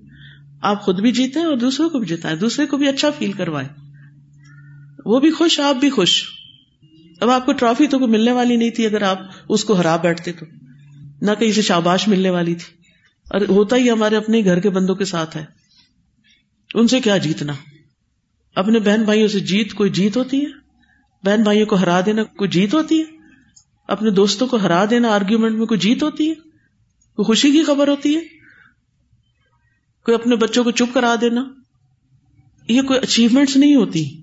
آپ 0.61 0.81
خود 0.81 0.99
بھی 0.99 1.11
جیتے 1.11 1.39
ہیں 1.39 1.47
اور 1.47 1.57
دوسروں 1.57 1.89
کو 1.89 1.99
بھی 1.99 2.07
جیتا 2.07 2.29
دوسرے 2.41 2.65
کو 2.65 2.77
بھی 2.77 2.87
اچھا 2.87 3.09
فیل 3.11 3.31
کروائے 3.31 3.67
وہ 5.05 5.19
بھی 5.19 5.31
خوش، 5.31 5.59
آپ 5.59 5.75
بھی 5.75 5.89
خوش۔ 5.89 6.23
اب 7.21 7.29
آپ 7.29 7.45
کو 7.45 7.53
ٹرافی 7.53 7.87
تو 7.87 7.99
کوئی 7.99 8.11
ملنے 8.11 8.31
والی 8.31 8.55
نہیں 8.55 8.69
تھی 8.69 8.85
اگر 8.85 9.01
آپ 9.01 9.19
اس 9.49 9.63
کو 9.63 9.73
ہرا 9.73 9.95
بیٹھتے 9.95 10.31
تو۔ 10.31 10.45
نہ 11.21 11.31
کہیں 11.39 11.51
سے 11.51 11.61
شاباش 11.61 12.07
ملنے 12.07 12.29
والی 12.29 12.55
تھی۔ 12.55 12.73
اور 13.29 13.41
ہوتا 13.41 13.75
ہی 13.75 13.91
ہمارے 13.91 14.15
اپنے 14.15 14.43
گھر 14.43 14.59
کے 14.59 14.69
بندوں 14.69 14.95
کے 14.95 15.05
ساتھ 15.05 15.37
ہے۔ 15.37 15.45
ان 16.73 16.87
سے 16.87 16.99
کیا 16.99 17.17
جیتنا؟ 17.17 17.53
اپنے 18.55 18.79
بہن 18.79 19.03
بھائیوں 19.03 19.27
سے 19.27 19.39
جیت 19.39 19.73
کوئی 19.73 19.89
جیت 19.89 20.17
ہوتی 20.17 20.41
ہے؟ 20.41 20.49
بہن 21.23 21.43
بھائیوں 21.43 21.65
کو 21.65 21.75
ہرا 21.75 22.01
دینا 22.05 22.23
کوئی 22.23 22.49
جیت 22.49 22.73
ہوتی 22.73 22.99
ہے؟ 22.99 23.20
اپنے 23.91 24.11
دوستوں 24.11 24.47
کو 24.47 24.57
ہرا 24.57 24.85
دینا 24.89 25.09
آرگیومنٹ 25.09 25.55
میں 25.55 25.65
کوئی 25.65 25.79
جیت 25.79 26.03
ہوتی 26.03 26.29
ہے؟ 26.29 26.33
کوئی 27.15 27.25
خوشی 27.25 27.51
کی 27.51 27.63
خبر 27.63 27.87
ہوتی 27.87 28.15
ہے؟ 28.15 28.21
کوئی 30.05 30.15
اپنے 30.15 30.35
بچوں 30.35 30.63
کو 30.63 30.71
چپ 30.71 30.93
کرا 30.93 31.15
دینا؟ 31.21 31.43
یہ 32.67 32.81
کوئی 32.81 32.99
اچیومنٹس 33.03 33.57
نہیں 33.57 33.75
ہوتی۔ 33.75 34.21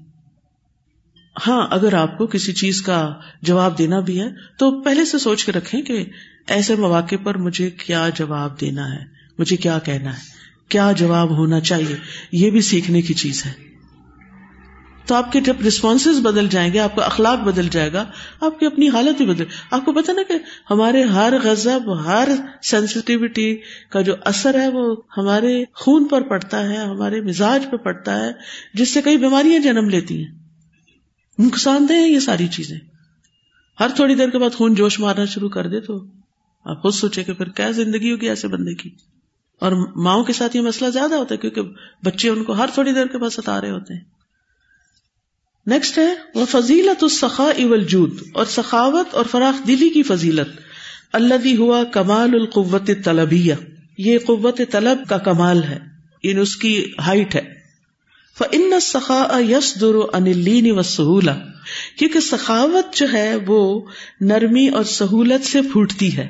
ہاں 1.46 1.68
اگر 1.70 1.94
آپ 1.94 2.18
کو 2.18 2.26
کسی 2.26 2.52
چیز 2.52 2.82
کا 2.82 3.14
جواب 3.42 3.78
دینا 3.78 4.00
بھی 4.00 4.20
ہے، 4.20 4.28
تو 4.58 4.80
پہلے 4.80 5.04
سے 5.04 5.18
سوچ 5.18 5.44
کے 5.44 5.52
رکھیں 5.52 5.82
کہ 5.82 6.04
ایسے 6.46 6.76
مواقع 6.76 7.16
پر 7.24 7.38
مجھے 7.38 7.70
کیا 7.70 8.08
جواب 8.14 8.60
دینا 8.60 8.94
ہے، 8.94 9.04
مجھے 9.38 9.56
کیا 9.56 9.78
کہنا 9.78 10.12
ہے، 10.12 10.22
کیا 10.68 10.92
جواب 10.92 11.30
ہونا 11.30 11.60
چاہیے، 11.60 11.96
یہ 12.32 12.50
بھی 12.50 12.60
سیکھنے 12.60 13.02
کی 13.02 13.14
چیز 13.14 13.46
ہے۔ 13.46 13.67
تو 15.09 15.14
آپ 15.14 15.32
کے 15.32 15.40
جب 15.40 15.61
ریسپانس 15.64 16.06
بدل 16.06 16.48
جائیں 16.48 16.72
گے، 16.72 16.78
آپ 16.78 16.96
کا 16.96 17.04
اخلاق 17.04 17.38
بدل 17.38 17.68
جائے 17.68 17.92
گا، 17.92 18.04
آپ 18.40 18.61
کی 18.61 18.66
اپنی 18.66 18.88
حالت 18.88 19.16
بھی 19.16 19.26
بدل، 19.26 19.44
آپ 19.70 19.84
کو 19.84 19.92
پتا 19.92 20.12
نا 20.12 20.22
کہ 20.28 20.34
ہمارے 20.70 21.02
ہر 21.02 21.32
غزب 21.42 22.06
ہر 22.06 22.28
سینسٹیوٹی 22.62 23.56
کا 23.90 24.00
جو 24.00 24.14
اثر 24.24 24.61
ہے 24.61 24.68
وہ 24.68 24.96
ہمارے 25.16 25.64
خون 25.74 26.04
پر 26.04 26.22
پڑتا 26.22 26.68
ہے، 26.68 26.76
ہمارے 26.76 27.20
مزاج 27.20 27.66
پہ 27.70 27.76
پڑتا 27.76 28.24
ہے، 28.24 28.32
جس 28.74 28.94
سے 28.94 29.02
کئی 29.02 29.16
بیماریاں 29.16 29.59
جنم 29.59 29.88
لیتی 29.88 30.24
ہیں۔ 30.24 30.34
نقصان 31.38 31.86
دہ 31.88 31.92
ہیں 31.92 32.09
یہ 32.09 32.18
ساری 32.18 32.48
چیزیں۔ 32.48 32.78
ہر 33.80 33.88
تھوڑی 33.96 34.14
دیر 34.14 34.30
کے 34.30 34.38
بعد 34.38 34.50
خون 34.54 34.74
جوش 34.74 35.00
مارنا 35.00 35.24
شروع 35.24 35.48
کر 35.48 35.66
دے 35.66 35.80
تو 35.80 36.04
آپ 36.64 36.82
خود 36.82 36.94
سوچے 36.94 37.24
کہ 37.24 37.32
پھر 37.32 37.48
کیا 37.48 37.70
زندگی 37.70 38.12
ہوگی 38.12 38.28
ایسے 38.28 38.48
بندے 38.48 38.74
کی۔ 38.74 38.90
اور 39.61 39.72
ماؤں 39.96 40.24
کے 40.24 40.32
ساتھ 40.32 40.56
یہ 40.56 40.62
مسئلہ 40.62 40.90
زیادہ 40.90 41.14
ہوتا 41.14 41.34
ہے 41.34 41.38
کیونکہ 41.38 41.62
بچے 42.04 42.28
ان 42.28 42.44
کو 42.44 42.52
ہر 42.52 42.68
تھوڑی 42.74 42.92
دیر 42.92 43.06
کے 43.06 43.18
بعد 43.18 43.30
ستا 43.30 43.61
رہے 43.61 43.70
ہوتے 43.70 43.94
ہیں۔ 43.94 44.17
نیکسٹ 45.68 45.98
ہے 45.98 46.14
وہ 46.34 46.44
فضیلت 46.44 47.02
السخا 47.02 47.44
اول 47.44 47.84
جود 47.84 48.20
اور 48.32 48.44
سخاوت 48.44 49.14
اور 49.14 49.24
فراخ 49.24 49.66
دلی 49.66 49.88
کی 49.88 50.02
فضیلت. 50.02 50.48
اللہ 51.12 51.56
ہوا 51.58 51.84
کمال 51.84 52.34
القوت 52.34 52.90
طلبیہ 53.04 53.54
یہ 53.98 54.18
قوت 54.26 54.60
طلب 54.70 55.08
کا 55.08 55.18
کمال 55.18 55.62
ہے 55.62 55.78
ان 56.22 56.38
اس 56.38 56.56
کی 56.56 56.92
ہائٹ 57.06 57.34
ہے. 57.34 57.58
ان 58.52 58.80
سخا 58.82 59.40
یس 59.48 59.80
در 59.80 59.94
انلین 60.12 60.78
و 60.78 60.82
سہولا 60.82 61.36
کیونکہ 61.98 62.20
سخاوت 62.20 62.96
جو 62.96 63.12
ہے، 63.12 63.36
وہ 63.46 63.86
نرمی 64.20 64.68
اور 64.68 64.84
سہولت 64.84 65.44
سے 65.44 65.62
پھوٹتی 65.62 66.16
ہے. 66.16 66.28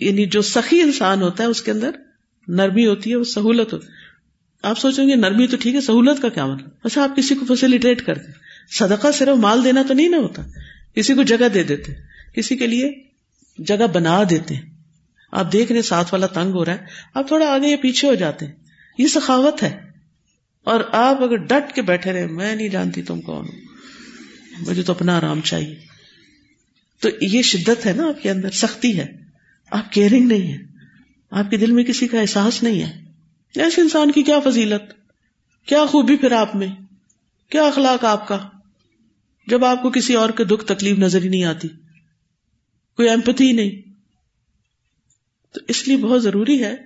یعنی 0.00 0.26
جو 0.26 0.42
سخی 0.42 0.80
انسان 0.80 1.22
ہوتا 1.22 1.44
ہے، 1.44 1.48
اس 1.48 1.62
کے 1.62 1.70
اندر 1.70 1.90
نرمی 2.48 2.86
ہوتی 2.86 3.10
ہے، 3.10 3.16
وہ 3.16 3.24
سہولت 3.24 3.72
ہوتی 3.72 3.86
آپ 4.64 4.78
سوچیں 4.78 5.08
گے 5.08 5.14
نرمی 5.14 5.46
تو 5.46 5.56
ٹھیک 5.60 5.74
ہے، 5.74 5.80
سہولت 5.80 6.22
کا 6.22 6.28
کیا 6.28 6.46
مطلب؟ 6.46 6.68
اچھا 6.84 7.02
آپ 7.02 7.16
کسی 7.16 7.34
کو 7.34 7.46
فیسلٹیٹ 7.46 8.02
کر 8.02 8.14
دیں 8.14 8.32
صدقہ 8.70 9.06
صرف 9.14 9.36
مال 9.36 9.64
دینا 9.64 9.82
تو 9.88 9.94
نہیں 9.94 10.08
نہ 10.08 10.16
ہوتا۔ 10.16 10.42
کسی 10.94 11.14
کو 11.14 11.22
جگہ 11.22 11.48
دے 11.54 11.62
دیتے 11.62 11.92
کسی 12.36 12.56
کے 12.56 12.66
لیے 12.66 12.92
جگہ 13.58 13.86
بنا 13.86 14.22
دیتے 14.30 14.54
آپ 15.32 15.52
دیکھ 15.52 15.72
رہے 15.72 15.82
ساتھ 15.82 16.14
والا 16.14 16.26
تنگ 16.26 16.52
ہو 16.52 16.64
رہا 16.64 16.72
ہے۔ 16.72 16.78
آپ 17.14 17.28
تھوڑا 17.28 17.46
آگے 17.46 17.68
یا 17.68 17.76
پیچھے 17.82 18.08
ہو 18.08 18.14
جاتے 18.14 18.46
ہیں۔ 18.46 18.52
یہ 18.98 19.06
سخاوت 19.06 19.62
ہے۔ 19.62 19.80
اور 20.64 20.80
آپ 20.92 21.22
اگر 21.22 21.36
ڈٹ 21.36 21.74
کے 21.74 21.82
بیٹھے 21.82 22.12
رہے، 22.12 22.26
میں 22.26 22.56
نہیں 22.56 22.68
جانتی 22.68 23.02
تم 23.02 23.20
کون 23.20 23.46
ہو۔ 23.46 23.52
مجھے 24.70 24.82
تو 24.82 24.92
اپنا 24.92 25.18
آرام 25.18 25.40
چاہیے۔ 25.40 25.74
تو 27.00 27.08
یہ 27.20 27.42
شدت 27.42 27.86
ہے 27.86 27.92
نا 27.92 28.08
آپ 28.08 28.22
کے 28.22 28.30
اندر، 28.30 28.50
سختی 28.50 28.98
ہے۔ 28.98 29.06
آپ 29.70 29.92
کیئرنگ 29.92 30.26
نہیں 30.26 30.52
ہے 30.52 30.58
آپ 31.30 31.50
کے 31.50 31.56
دل 31.56 31.70
میں 31.70 31.84
کسی 31.84 32.08
کا 32.08 32.20
احساس 32.20 32.62
نہیں 32.62 32.82
ہے۔ 32.82 33.03
ایسے 33.62 33.80
انسان 33.80 34.10
کی 34.10 34.22
کیا 34.22 34.40
فضیلت؟ 34.40 34.92
کیا 35.68 35.86
خوبی 35.86 36.16
پھر 36.16 36.32
آپ 36.32 36.56
میں؟ 36.56 36.68
کیا 37.50 37.62
اخلاق 37.62 38.04
آپ 38.04 38.28
کا؟ 38.28 38.48
جب 39.46 39.64
آپ 39.64 39.82
کو 39.82 39.90
کسی 39.90 40.14
اور 40.14 40.30
کے 40.30 40.44
دکھ 40.44 40.64
تکلیف 40.64 40.98
نظر 40.98 41.22
ہی 41.22 41.28
نہیں 41.28 41.44
آتی، 41.44 41.68
کوئی 42.96 43.08
ایمپتی 43.08 43.52
نہیں۔ 43.52 43.92
تو 45.54 45.60
اس 45.68 45.88
لیے 45.88 45.96
بہت 45.96 46.22
ضروری 46.22 46.64
ہے 46.64 46.76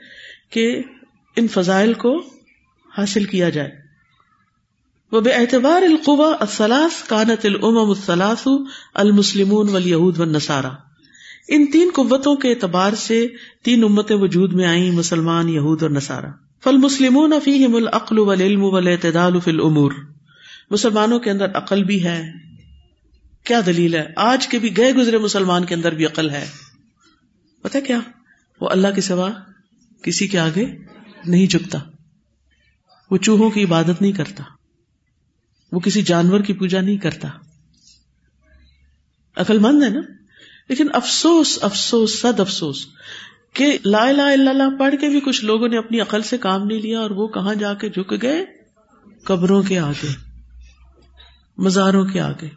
کہ 0.51 0.83
ان 1.37 1.49
فضائل 1.49 1.95
کو 1.95 2.31
حاصل 2.99 3.25
کیا 3.25 3.49
جائے۔ 3.49 3.71
وہ 5.13 5.21
بے 5.21 5.31
اعتبار 5.31 5.83
القوا 5.83 6.37
السلاس 6.41 7.09
کانت 7.09 7.47
العم 7.47 7.79
السلاس 7.79 8.49
المسلمون 8.95 9.69
ولیہود 9.69 10.19
و 10.19 10.25
نسارا 10.25 10.71
ان 11.49 11.67
تین 11.67 11.91
قوتوں 11.95 12.37
کے 12.37 12.51
اعتبار 12.51 12.93
سے 12.93 13.27
تین 13.63 13.85
امتیں 13.85 14.17
وجود 14.17 14.53
میں 14.53 14.67
آئیں، 14.67 14.91
مسلمان، 14.91 15.49
یہود 15.49 15.83
اور 15.83 15.91
نسارا 15.91 16.48
فل 16.65 16.77
مسلمون 16.77 17.33
فیہم 17.45 17.75
العقل 17.75 18.19
والعلم 18.19 18.63
والاعتدال 18.63 19.41
فی 19.41 19.51
الامور۔ 19.51 19.93
مسلمانوں 20.71 21.19
کے 21.19 21.31
اندر 21.31 21.57
عقل 21.57 21.85
بھی 21.85 22.05
ہے۔ 22.05 22.33
کیا 23.45 23.61
دلیل 23.67 23.95
ہے؟ 23.95 24.07
آج 24.17 24.49
کے 24.49 24.59
بھی 24.59 24.77
گئے 24.77 24.95
گزرے 24.95 25.19
مسلمان 25.19 25.65
کے 25.65 25.75
اندر 25.75 25.95
بھی 25.95 26.07
عقل 26.07 26.31
ہے۔ 26.31 26.51
پتا 27.63 27.81
کیا؟ 27.81 28.01
وہ 28.61 28.69
اللہ 28.71 28.89
کے 28.95 29.01
سوا 29.01 29.31
کسی 30.03 30.27
کے 30.27 30.39
آگے 30.39 30.79
نہیں 31.27 31.47
جھکتا۔ 31.47 31.79
وہ 33.11 33.17
چوہوں 33.17 33.51
کی 33.51 33.65
عبادت 33.65 34.03
نہیں 34.03 34.13
کرتا۔ 34.13 34.45
وہ 35.73 35.81
کسی 35.81 36.03
جانور 36.03 36.41
کی 36.41 36.53
پوجا 36.53 36.81
نہیں 36.81 36.97
کرتا۔ 36.97 37.29
عقل 39.37 39.59
مند 39.59 39.83
ہے 39.83 39.89
نا؟ 39.89 40.01
لیکن 40.69 40.87
افسوس 40.93 41.59
افسوس 41.63 42.21
صد 42.21 42.41
افسوس۔ 42.41 42.87
کہ 43.59 43.79
لا 43.85 44.03
الہ 44.03 44.23
الا 44.23 44.51
اللہ 44.51 44.79
پڑھ 44.79 44.95
کے 45.01 45.09
بھی 45.09 45.21
کچھ 45.21 45.45
لوگوں 45.45 45.69
نے 45.69 45.79
اپنی 45.79 46.01
عقل 46.01 46.23
سے 46.23 46.39
کام 46.39 46.67
نہیں 46.67 46.83
لیا 46.83 47.01
اور 47.01 47.11
وہ 47.11 47.27
کہاں 47.29 47.55
جا 47.55 47.75
کے 47.75 47.89
جھک 47.89 48.15
گئے؟ 48.23 48.45
قبروں 49.25 49.63
کے 49.63 49.79
آگے، 49.79 50.09
مزاروں 51.59 52.05
کے 52.05 52.21
آگے، 52.21 52.49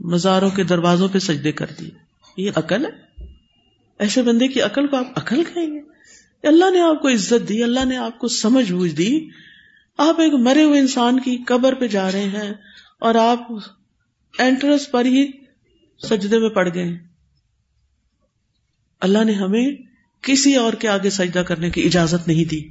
مزاروں 0.00 0.50
کے 0.50 0.64
دروازوں 0.64 1.08
پہ 1.08 1.18
سجدے 1.18 1.52
کر 1.52 1.66
دیے۔ 1.80 1.90
یہ 2.36 2.50
عقل 2.56 2.84
ہے؟ 2.84 3.24
ایسے 3.98 4.22
بندے 4.22 4.48
کی 4.48 4.60
عقل 4.60 4.86
کو 4.86 4.96
آپ 4.96 5.18
عقل 5.18 5.44
کہیں 5.44 5.66
گے؟ 5.66 5.80
اللہ 6.48 6.70
نے 6.70 6.80
آپ 6.80 7.02
کو 7.02 7.08
عزت 7.08 7.48
دی، 7.48 7.62
اللہ 7.62 7.84
نے 7.84 7.96
آپ 7.96 8.18
کو 8.18 8.28
سمجھ 8.28 8.72
بوجھ 8.72 8.92
دی۔ 8.92 9.28
آپ 9.98 10.20
ایک 10.20 10.34
مرے 10.34 10.62
ہوئے 10.62 10.80
انسان 10.80 11.20
کی 11.20 11.36
قبر 11.46 11.74
پہ 11.74 11.86
جا 11.88 12.12
رہے 12.12 12.28
ہیں 12.28 12.52
اور 12.98 13.14
آپ 13.14 13.52
اینٹرس 14.38 14.90
پر 14.90 15.04
ہی 15.04 15.26
سجدے 16.02 16.38
میں 16.38 16.48
پڑ 16.48 16.68
گئے 16.74 16.98
اللہ 19.00 19.24
نے 19.24 19.32
ہمیں 19.32 19.93
کسی 20.24 20.56
اور 20.56 20.72
کے 20.72 20.88
آگے 20.88 21.10
سجدہ 21.10 21.38
کرنے 21.38 21.70
کی 21.70 21.82
اجازت 21.82 22.28
نہیں 22.28 22.44
دی۔ 22.44 22.68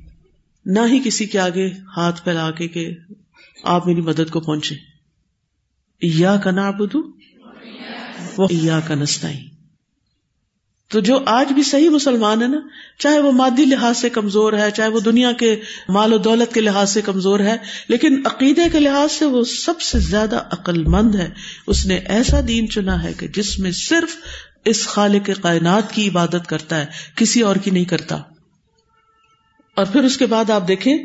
نہ 0.65 0.79
ہی 0.91 0.99
کسی 1.05 1.25
کے 1.25 1.39
آگے 1.39 1.69
ہاتھ 1.97 2.23
پھیلا 2.23 2.51
کے 2.51 2.67
کہ 2.67 2.89
آپ 3.63 3.87
میری 3.87 4.01
مدد 4.01 4.29
کو 4.31 4.39
پہنچے 4.39 4.75
یا 6.01 6.35
کا 6.35 6.51
نا 6.51 6.71
بدو 6.71 6.99
وہ 8.37 8.47
کا 8.87 8.95
نستا 8.95 9.29
تو 10.87 10.99
جو 10.99 11.19
آج 11.25 11.53
بھی 11.53 11.63
صحیح 11.63 11.89
مسلمان 11.89 12.41
ہے 12.41 12.47
نا، 12.47 12.59
چاہے 12.99 13.19
وہ 13.19 13.31
مادی 13.31 13.65
لحاظ 13.65 13.97
سے 13.97 14.09
کمزور 14.09 14.53
ہے، 14.53 14.71
چاہے 14.71 14.89
وہ 14.89 14.99
دنیا 14.99 15.31
کے 15.31 15.59
مال 15.89 16.13
و 16.13 16.17
دولت 16.17 16.53
کے 16.53 16.61
لحاظ 16.61 16.91
سے 16.91 17.01
کمزور 17.01 17.39
ہے، 17.39 17.57
لیکن 17.87 18.21
عقیدے 18.25 18.61
کے 18.71 18.79
لحاظ 18.79 19.11
سے 19.11 19.25
وہ 19.25 19.43
سب 19.43 19.81
سے 19.81 19.99
زیادہ 19.99 20.43
عقل 20.51 20.83
مند 20.83 21.15
ہے۔ 21.15 21.29
اس 21.67 21.85
نے 21.85 21.95
ایسا 21.95 22.39
دین 22.47 22.69
چنا 22.69 23.03
ہے 23.03 23.13
کہ 23.13 23.27
جس 23.27 23.59
میں 23.59 23.71
صرف 23.71 24.15
اس 24.65 24.87
خالق 24.87 25.29
کائنات 25.41 25.91
کی 25.91 26.09
عبادت 26.09 26.47
کرتا 26.47 26.79
ہے، 26.79 26.85
کسی 27.15 27.41
اور 27.41 27.55
کی 27.55 27.71
نہیں 27.71 27.85
کرتا۔ 27.85 28.15
اور 29.75 29.85
پھر 29.85 30.03
اس 30.03 30.17
کے 30.17 30.25
بعد 30.25 30.49
آپ 30.49 30.67
دیکھیں، 30.67 30.97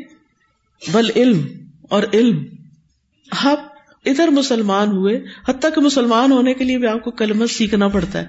بل 0.91 1.11
علم 1.15 1.47
اور 1.81 2.03
علم۔ 2.13 2.45
آپ 3.43 3.59
ادھر 4.05 4.27
مسلمان 4.27 4.87
ہوئے، 4.87 5.25
حتیٰ 5.47 5.75
کہ 5.75 5.81
مسلمان 5.81 6.31
ہونے 6.31 6.53
کے 6.53 6.63
لیے 6.63 6.77
بھی 6.77 6.87
آپ 6.87 7.03
کو 7.03 7.11
کلمت 7.11 7.49
سیکھنا 7.49 7.87
پڑتا 7.87 8.19
ہے۔ 8.19 8.27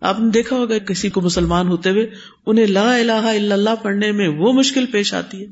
آپ 0.00 0.20
نے 0.20 0.30
دیکھا 0.30 0.56
ہوگا 0.56 0.78
کسی 0.78 1.10
کو 1.10 1.20
مسلمان 1.20 1.68
ہوتے 1.68 1.90
ہوئے 1.90 2.10
انہیں 2.46 2.66
لا 2.66 2.96
الہ 2.96 3.12
الا 3.12 3.54
اللہ 3.54 3.74
پڑھنے 3.82 4.12
میں 4.12 4.28
وہ 4.28 4.52
مشکل 4.52 4.86
پیش 4.86 5.14
آتی 5.14 5.40
ہے۔ 5.40 5.46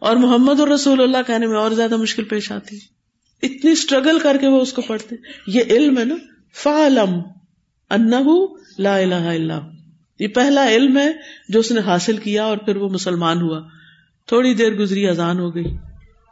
اور 0.00 0.16
محمد 0.16 0.60
اور 0.60 0.68
رسول 0.68 1.02
اللہ 1.02 1.16
کہنے 1.26 1.46
میں 1.46 1.58
اور 1.58 1.70
زیادہ 1.70 1.96
مشکل 1.96 2.24
پیش 2.24 2.52
آتی 2.52 2.76
ہے۔ 2.76 3.00
اتنی 3.46 3.70
اسٹرگل 3.70 4.18
کر 4.18 4.36
کے 4.40 4.46
وہ 4.46 4.60
اس 4.60 4.72
کو 4.72 4.82
پڑھتے۔ 4.82 5.16
یہ 5.46 5.60
علم 5.70 5.98
ہے 5.98 6.04
نا، 6.04 6.14
فعلم۔ 6.62 7.39
لا 8.78 8.96
الہ 8.96 9.14
الا 9.14 9.60
یہ 10.18 10.28
پہلا 10.28 10.68
علم 10.68 10.98
ہے 10.98 11.12
جو 11.48 11.60
اس 11.60 11.72
نے 11.72 11.80
حاصل 11.80 12.16
کیا 12.16 12.44
اور 12.44 12.58
پھر 12.58 12.76
وہ 12.76 12.88
مسلمان 12.88 13.40
ہوا۔ 13.40 13.60
تھوڑی 14.26 14.54
دیر 14.54 14.74
گزری، 14.74 15.08
اذان 15.08 15.38
ہو 15.38 15.54
گئی۔ 15.54 15.64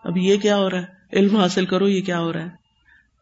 اب 0.04 0.16
یہ 0.16 0.36
کیا 0.36 0.56
ہو 0.56 0.70
رہا 0.70 0.80
ہے؟ 0.80 1.18
علم 1.18 1.36
حاصل 1.36 1.66
کرو، 1.66 1.88
یہ 1.88 2.00
کیا 2.00 2.20
ہو 2.20 2.32
رہا 2.32 2.42
ہے؟ 2.42 2.48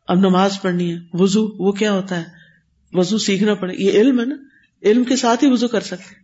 اب 0.08 0.18
نماز 0.18 0.62
پڑھنی 0.62 0.92
ہے۔ 0.92 0.98
وضو، 1.12 1.48
وہ 1.58 1.72
کیا 1.72 1.92
ہوتا 1.92 2.18
ہے؟ 2.18 2.24
وضو 2.92 3.18
سیکھنا 3.18 3.54
پڑے۔ 3.54 3.74
یہ 3.78 3.90
علم 3.90 4.20
ہے 4.20 4.24
نا۔ 4.24 4.34
علم 4.82 5.04
کے 5.04 5.16
ساتھ 5.16 5.44
ہی 5.44 5.50
وضو 5.50 5.68
کر 5.68 5.80
سکتے 5.80 6.14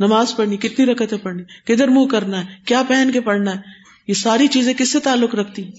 نماز 0.00 0.36
پڑھنی، 0.36 0.56
کتنی 0.56 0.86
رکتیں 0.86 1.18
پڑھنی؟ 1.18 1.42
کدھر 1.64 1.88
منہ 1.88 2.06
کرنا 2.06 2.40
ہے؟ 2.40 2.44
کیا 2.64 2.82
پہن 2.88 3.10
کے 3.12 3.20
پڑھنا 3.20 3.50
ہے؟ 3.50 3.60
یہ 4.08 4.14
ساری 4.14 4.46
چیزیں 4.46 4.74
کس 4.74 4.92
سے 4.92 5.00
تعلق 5.00 5.34
رکھتی 5.34 5.70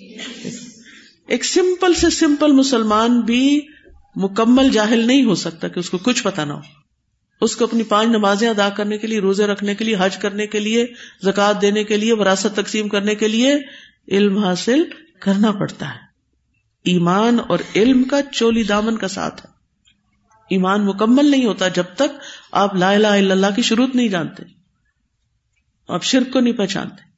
ایک 1.28 1.46
سمپل 1.46 1.94
سے 1.94 2.10
سمپل 2.10 2.52
مسلمان 2.52 3.22
بھی 3.22 3.62
مکمل 4.16 4.70
جاہل 4.70 5.08
نہیں 5.08 5.24
ہو 5.24 5.36
سکتا 5.36 5.68
کہ 5.68 5.80
اس 5.80 5.90
کو 5.90 5.98
کچھ 5.98 6.24
پتا 6.24 6.46
نہ 6.46 6.54
ہو۔ 6.54 6.62
اس 7.42 7.56
کو 7.56 7.66
اپنی 7.66 7.84
پانچ 7.84 8.08
نمازیں 8.08 8.50
ادا 8.50 8.70
کرنے 8.70 8.98
کے 8.98 9.08
لیے، 9.08 9.20
روزے 9.20 9.48
رکھنے 9.48 9.76
کے 9.76 9.86
لیے، 9.86 9.96
حج 10.00 10.18
کرنے 10.18 10.48
کے 10.48 10.60
لیے 10.60 10.88
زکات 11.24 11.62
دینے 11.62 11.84
کے 11.84 11.98
لیے، 11.98 12.14
وراثت 12.14 12.56
تقسیم 12.56 12.88
کرنے 12.88 13.16
کے 13.16 13.28
لیے 13.28 13.56
علم 14.08 14.38
حاصل 14.38 14.84
کرنا 15.20 15.52
پڑتا 15.52 15.90
ہے۔ 15.90 16.00
ایمان 16.84 17.38
اور 17.50 17.60
علم 17.76 18.04
کا 18.04 18.22
چولی 18.32 18.64
دامن 18.64 18.98
کا 18.98 19.08
ساتھ 19.08 19.46
ہے۔ 19.46 19.52
ایمان 20.50 20.86
مکمل 20.86 21.32
نہیں 21.32 21.46
ہوتا 21.46 21.68
جب 21.68 21.84
تک 21.96 22.18
آپ 22.52 22.76
لا 22.76 22.92
الہ 22.92 23.08
الا 23.08 23.34
اللہ 23.34 23.56
کی 23.56 23.62
شروع 23.62 23.88
نہیں 23.94 24.08
جانتے، 24.08 24.44
آپ 25.88 26.04
شرک 26.04 26.34
کو 26.34 26.40
نہیں 26.40 26.54
پہچانتے۔ 26.54 27.11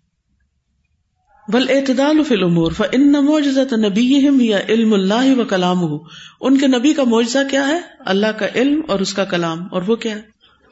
بل 1.48 1.66
اعتدال 1.70 2.24
فی 2.24 2.36
الامور، 2.36 2.72
فان 2.72 3.12
معجزۃ 3.12 3.78
نبیہم 3.78 4.42
یا 4.42 4.60
علم 4.70 4.94
اللہ 4.94 5.36
و 5.38 5.44
کلامہ۔ 5.44 5.98
ان 6.42 6.58
کے 6.58 6.68
نبی 6.68 6.94
کا 6.94 7.04
معجزہ 7.04 7.40
کیا 7.52 7.68
ہے؟ 7.68 7.80
اللہ 8.00 8.28
کا 8.28 8.48
علم 8.56 8.82
اور 8.88 9.00
اس 9.00 9.14
کا 9.14 9.26
کلام، 9.26 9.68
اور 9.72 9.82
وہ 9.82 9.96
کیا 9.96 10.16
ہے؟ 10.16 10.22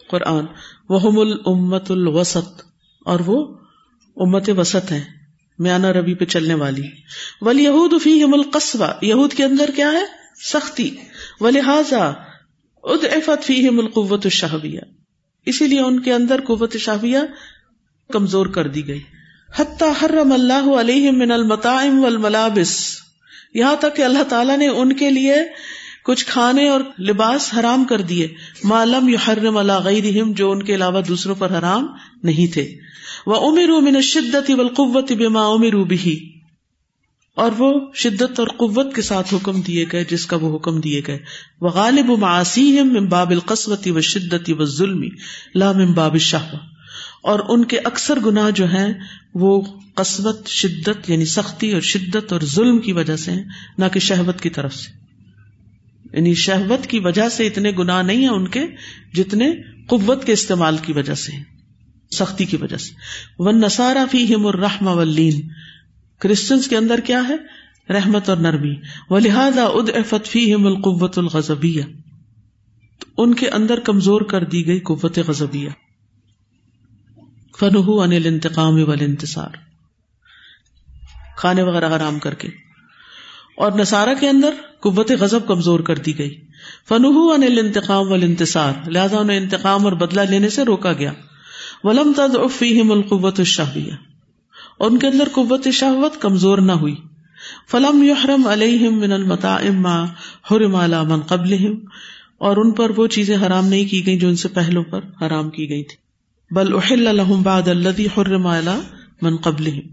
قرآن۔ 0.10 0.46
وہم 0.90 1.20
الامت 1.20 1.92
الوسط، 1.92 2.62
اور 3.06 3.20
وہ 3.26 3.58
امت 4.16 4.50
وسط 4.58 4.92
ہیں۔ 4.92 5.04
میانا 5.60 5.94
ربی 5.94 6.14
پہ 6.14 6.26
چلنے 6.26 6.54
والی۔ 6.54 6.88
ول 7.42 7.60
یہود 7.60 8.02
فی 8.02 8.24
القصبہ 8.24 8.88
یہود 9.02 9.34
کے 9.34 9.44
اندر 9.44 9.70
کیا 9.76 9.92
ہے؟ 9.92 10.06
سختی۔ 10.54 10.90
و 11.40 11.50
لہذا 11.50 12.12
ادعفت 12.84 13.44
فیہم 13.44 13.80
القوت 13.80 14.22
الشہویہ۔ 14.24 14.80
اسی 15.46 15.68
لیے 15.68 15.82
ان 15.82 16.00
کے 16.00 16.14
اندر 16.14 16.42
قوت 16.48 16.78
شہویہ 16.78 17.18
کمزور 18.14 18.46
کر 18.46 18.68
دی 18.68 18.88
گئی۔ 18.88 19.02
حتی 19.60 19.86
حرم 20.02 20.32
اللہ 20.32 20.70
علیہ 20.80 21.12
من 21.12 21.32
المطاعم 21.32 22.04
والملابس۔ 22.04 22.98
یہاں 23.54 23.76
تک 23.80 23.96
کہ 23.96 24.02
اللہ 24.02 24.24
تعالیٰ 24.24 24.58
نے 24.58 24.68
ان 24.68 24.94
کے 24.94 25.10
لیے 25.10 25.36
کچھ 26.04 26.26
کھانے 26.26 26.68
اور 26.68 26.82
لباس 27.00 27.54
حرام 27.60 27.84
کر 27.84 28.02
دیے۔ 28.02 28.28
معلوم 28.64 29.10
یحرم 29.10 29.58
اللہ 29.58 29.80
غیرہم، 29.84 30.32
جو 30.32 30.52
ان 30.52 30.64
کے 30.64 30.76
علاوہ 30.76 31.02
دوسروں 31.02 31.36
پر 31.36 31.60
حرام 31.60 31.88
نہیں 32.24 32.54
تھے۔ 32.54 32.76
وہ 33.26 33.52
امیر 33.52 33.70
من 33.82 34.02
شدت 34.02 34.52
و 34.58 35.02
بما 35.16 35.46
امیر 35.46 35.74
بھی 35.74 36.34
اور 37.36 37.52
وہ 37.58 37.80
شدت 37.96 38.40
اور 38.40 38.48
قوت 38.48 38.96
کے 38.96 39.02
ساتھ 39.02 39.34
حکم 39.34 39.62
دیے 39.62 39.86
گئے، 39.92 40.04
جس 40.04 40.26
کا 40.26 40.38
وہ 40.38 40.58
حکم 40.58 40.80
دیے 40.80 41.02
گئے۔ 41.08 41.20
وہ 41.62 41.70
غالب 41.70 42.10
و 42.10 42.18
معاسی 42.18 42.82
باب 43.10 43.30
القسوتی 43.30 43.92
و 43.92 44.02
شدتی 44.02 44.54
و 44.54 44.66
ظلم 44.66 45.94
باب 45.94 46.18
شاہ 46.18 46.56
اور 47.22 47.40
ان 47.50 47.66
کے 47.66 47.80
اکثر 47.84 48.20
گناہ 48.26 48.50
جو 48.50 48.66
ہیں 48.66 48.94
وہ 49.34 49.62
قسمت 49.96 50.48
شدت 50.48 51.10
یعنی 51.10 51.26
سختی 51.26 51.72
اور 51.72 51.82
شدت 51.82 52.34
اور 52.34 52.42
ظلم 52.42 52.80
کی 52.80 52.94
وجہ 52.94 53.16
سے 53.16 53.32
ہیں، 53.32 53.44
نہ 53.78 53.86
کہ 53.94 54.00
شہوت 54.00 54.42
کی 54.42 54.50
طرف 54.50 54.76
سے۔ 54.76 54.92
یعنی 56.18 56.34
شہوت 56.34 56.88
کی 56.88 57.00
وجہ 57.00 57.30
سے 57.30 57.48
اتنے 57.48 57.72
گناہ 57.72 58.02
نہیں 58.02 58.18
ہیں 58.18 58.30
ان 58.30 58.48
کے 58.48 58.66
جتنے 59.14 59.52
قوت 59.88 60.26
کے 60.26 60.34
استعمال 60.34 60.78
کی 60.78 60.94
وجہ 60.94 61.14
سے 61.14 61.32
ہیں، 61.32 61.44
سختی 62.12 62.46
کی 62.46 62.58
وجہ 62.58 62.78
سے۔ 62.78 62.94
وہ 63.40 63.52
نسارا 63.52 64.06
فی 64.12 64.36
ہم 64.36 64.48
الرحم 64.48 64.88
ولین 64.88 65.50
کرسچنس 66.20 66.68
کے 66.68 66.78
اندر 66.78 67.00
کیا 67.00 67.22
ہے؟ 67.30 67.36
رحمت 67.94 68.30
اور 68.30 68.38
نرمی۔ 68.38 68.76
و 69.10 69.20
لہٰذا 69.20 69.64
اد 69.64 70.26
فی 70.26 70.54
ہم 70.54 70.68
القوت 70.68 71.18
الغزبیہ 71.18 71.84
ان 73.18 73.34
کے 73.34 73.50
اندر 73.50 73.80
کمزور 73.80 74.22
کر 74.22 74.44
دی 74.44 74.68
گئی 74.68 74.80
قوت 74.80 75.20
غزبیہ 75.28 75.70
فنح 77.62 78.04
انل 78.04 78.26
انتقام 78.26 78.74
وال 78.88 78.98
انتصار 79.02 79.50
کھانے 81.38 81.62
وغیرہ 81.62 81.94
آرام 81.94 82.20
کر 82.20 82.34
کے۔ 82.34 82.48
اور 83.58 83.72
نسارا 83.72 84.14
کے 84.14 84.30
اندر 84.30 84.50
قوت 84.80 85.12
غزب 85.12 85.48
کمزور 85.48 85.80
کر 85.80 85.96
دی 85.96 86.18
گئی۔ 86.18 86.42
فنح 86.88 87.18
انل 87.18 87.60
انتقام 87.60 88.12
وال 88.12 88.24
انتصار 88.24 88.74
لہٰذا 88.88 89.18
انہیں 89.18 89.38
انتقام 89.38 89.86
اور 89.86 89.94
بدلہ 89.94 90.22
لینے 90.22 90.50
سے 90.50 90.64
روکا 90.64 90.94
گیا۔ 90.94 91.14
ولم 91.84 92.14
تد 92.16 92.38
فیم 92.58 92.92
القوت 92.92 93.40
الشہبیہ 93.40 93.94
ان 94.80 95.00
کے 95.00 95.08
اندر 95.08 95.28
قوت 95.32 95.68
شہوت 95.74 96.22
کمزور 96.22 96.58
نہ 96.58 96.72
ہوئی۔ 96.72 96.96
فلم 97.72 98.04
یحرم 98.04 98.48
علیہم 98.48 99.00
من 99.00 99.12
المتا 99.12 99.58
ما 99.74 100.04
حرم 100.52 100.76
علی 100.76 101.06
من 101.08 101.22
قبلہم۔ 101.22 101.76
اور 102.38 102.58
ان 102.58 102.72
پر 102.72 102.92
وہ 102.96 103.08
چیزیں 103.08 103.38
حرام 103.38 103.68
نہیں 103.68 103.86
کی 103.86 104.06
گئی 104.06 104.20
جو 104.20 104.28
ان 104.28 104.36
سے 104.36 104.48
پہلوں 104.48 104.84
پر 104.84 105.00
حرام 105.22 105.50
کی 105.50 105.70
گئی 105.70 105.84
تھی 105.84 106.01
بل 106.52 106.74
احل 106.74 107.18
لهم 107.18 107.44
بعد 107.44 107.68
الذي 107.68 108.06
حرم 108.18 108.48
علی 108.48 108.80
من 109.22 109.38
قبلہم 109.38 109.90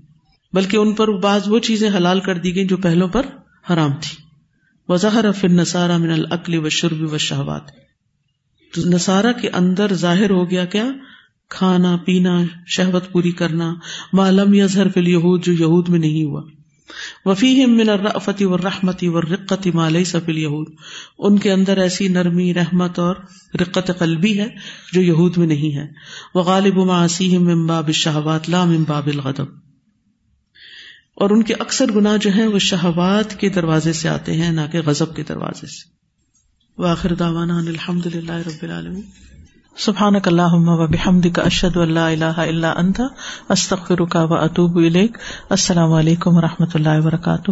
بلکہ 0.53 0.77
ان 0.77 0.95
پر 0.95 1.09
بعض 1.19 1.49
وہ 1.49 1.59
چیزیں 1.59 1.91
حلال 1.97 2.21
کر 2.21 2.39
دی 2.39 2.55
گئی 2.55 2.67
جو 2.67 2.77
پہلوں 2.77 3.09
پر 3.09 3.27
حرام 3.71 3.91
تھی۔ 4.01 4.17
وظہر 4.89 5.33
فی 5.33 5.47
النصارى 5.47 6.03
من 6.03 6.11
الاکل 6.11 6.59
والشرب 6.59 7.03
والشہوات 7.03 7.63
تو 8.75 8.89
نصارہ 8.89 9.33
کے 9.41 9.49
اندر 9.49 9.95
ظاہر 9.95 10.31
ہو 10.31 10.51
گیا 10.51 10.65
کیا؟ 10.65 10.85
کھانا، 11.49 11.97
پینا، 11.97 12.43
شہوت 12.67 13.13
پوری 13.13 13.31
کرنا۔ 13.31 13.75
معلوم 14.13 14.55
یظہر 14.55 14.89
فی 14.89 15.01
الیہود 15.01 15.45
جو 15.45 15.53
یہود 15.53 15.89
میں 15.89 15.99
نہیں 15.99 16.25
ہوا۔ 16.25 16.43
وفیہم 17.25 17.77
من 17.77 17.91
الرأفت 17.91 18.43
والرحمت 18.43 19.05
والرقت 19.05 19.67
ما 19.67 19.89
لیس 19.89 20.13
فی 20.13 20.33
الیہود۔ 20.33 20.67
ان 21.19 21.39
کے 21.39 21.53
اندر 21.53 21.77
ایسی 21.77 22.09
نرمی، 22.09 22.55
رحمت 22.55 22.99
اور 22.99 23.17
رقت 23.61 23.91
قلبی 23.99 24.41
ہے 24.41 24.49
جو 24.93 25.03
یہود 25.03 25.37
میں 25.37 25.47
نہیں 25.47 25.77
ہے۔ 25.77 25.87
وغالب 26.35 26.77
معاصیہم 26.77 27.45
من 27.45 27.67
باب 27.67 27.87
الشہوات، 27.87 28.49
لا 28.49 28.65
من 28.65 28.83
باب 28.83 29.07
الغضب۔ 29.07 29.47
اور 31.15 31.31
ان 31.31 31.43
کے 31.43 31.55
اکثر 31.59 31.87
گناہ 31.95 32.17
جو 32.17 32.31
ہیں 32.31 32.47
وہ 32.47 32.59
شہوات 32.59 33.41
کے 33.41 33.49
دروازے 33.49 33.93
سے 33.93 34.09
آتے 34.09 34.33
ہیں، 34.33 34.53
نہ 34.53 34.61
کہ 34.73 34.81
غضب 34.87 35.17
کے 35.17 35.23
دروازے 35.23 35.67
سے۔ 35.67 35.99
واخر 36.83 37.15
دعوانا 37.15 37.59
الحمد 37.59 38.07
للہ 38.07 38.33
رب 38.33 38.63
العالمین۔ 38.63 39.38
سبحانک 39.79 40.29
اللہم 40.29 40.69
و 40.69 40.87
بحمدک 40.87 41.39
اشہد 41.39 41.77
ان 41.77 41.93
لا 41.93 42.09
الہ 42.09 42.25
الا 42.25 42.75
انت، 42.77 43.01
استغفرک 43.49 44.17
و 44.31 44.35
اتوب 44.35 44.77
الیک۔ 44.77 45.19
السلام 45.51 45.93
علیکم 45.93 46.37
و 46.37 46.41
رحمۃ 46.41 46.67
اللہ 46.75 46.99
وبرکاتہ۔ 46.99 47.51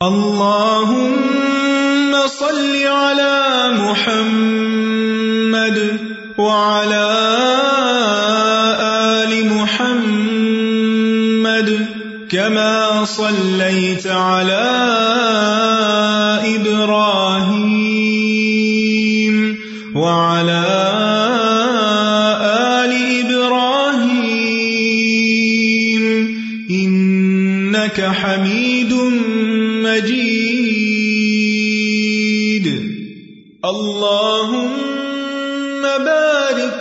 اللهم 0.00 2.16
صل 2.38 2.86
على 2.86 3.78
محمد 3.78 5.78
وعلى 6.38 7.10
آل 8.80 9.48
محمد 9.48 11.70
كما 12.30 13.04
صليت 13.06 14.06
على 14.06 14.91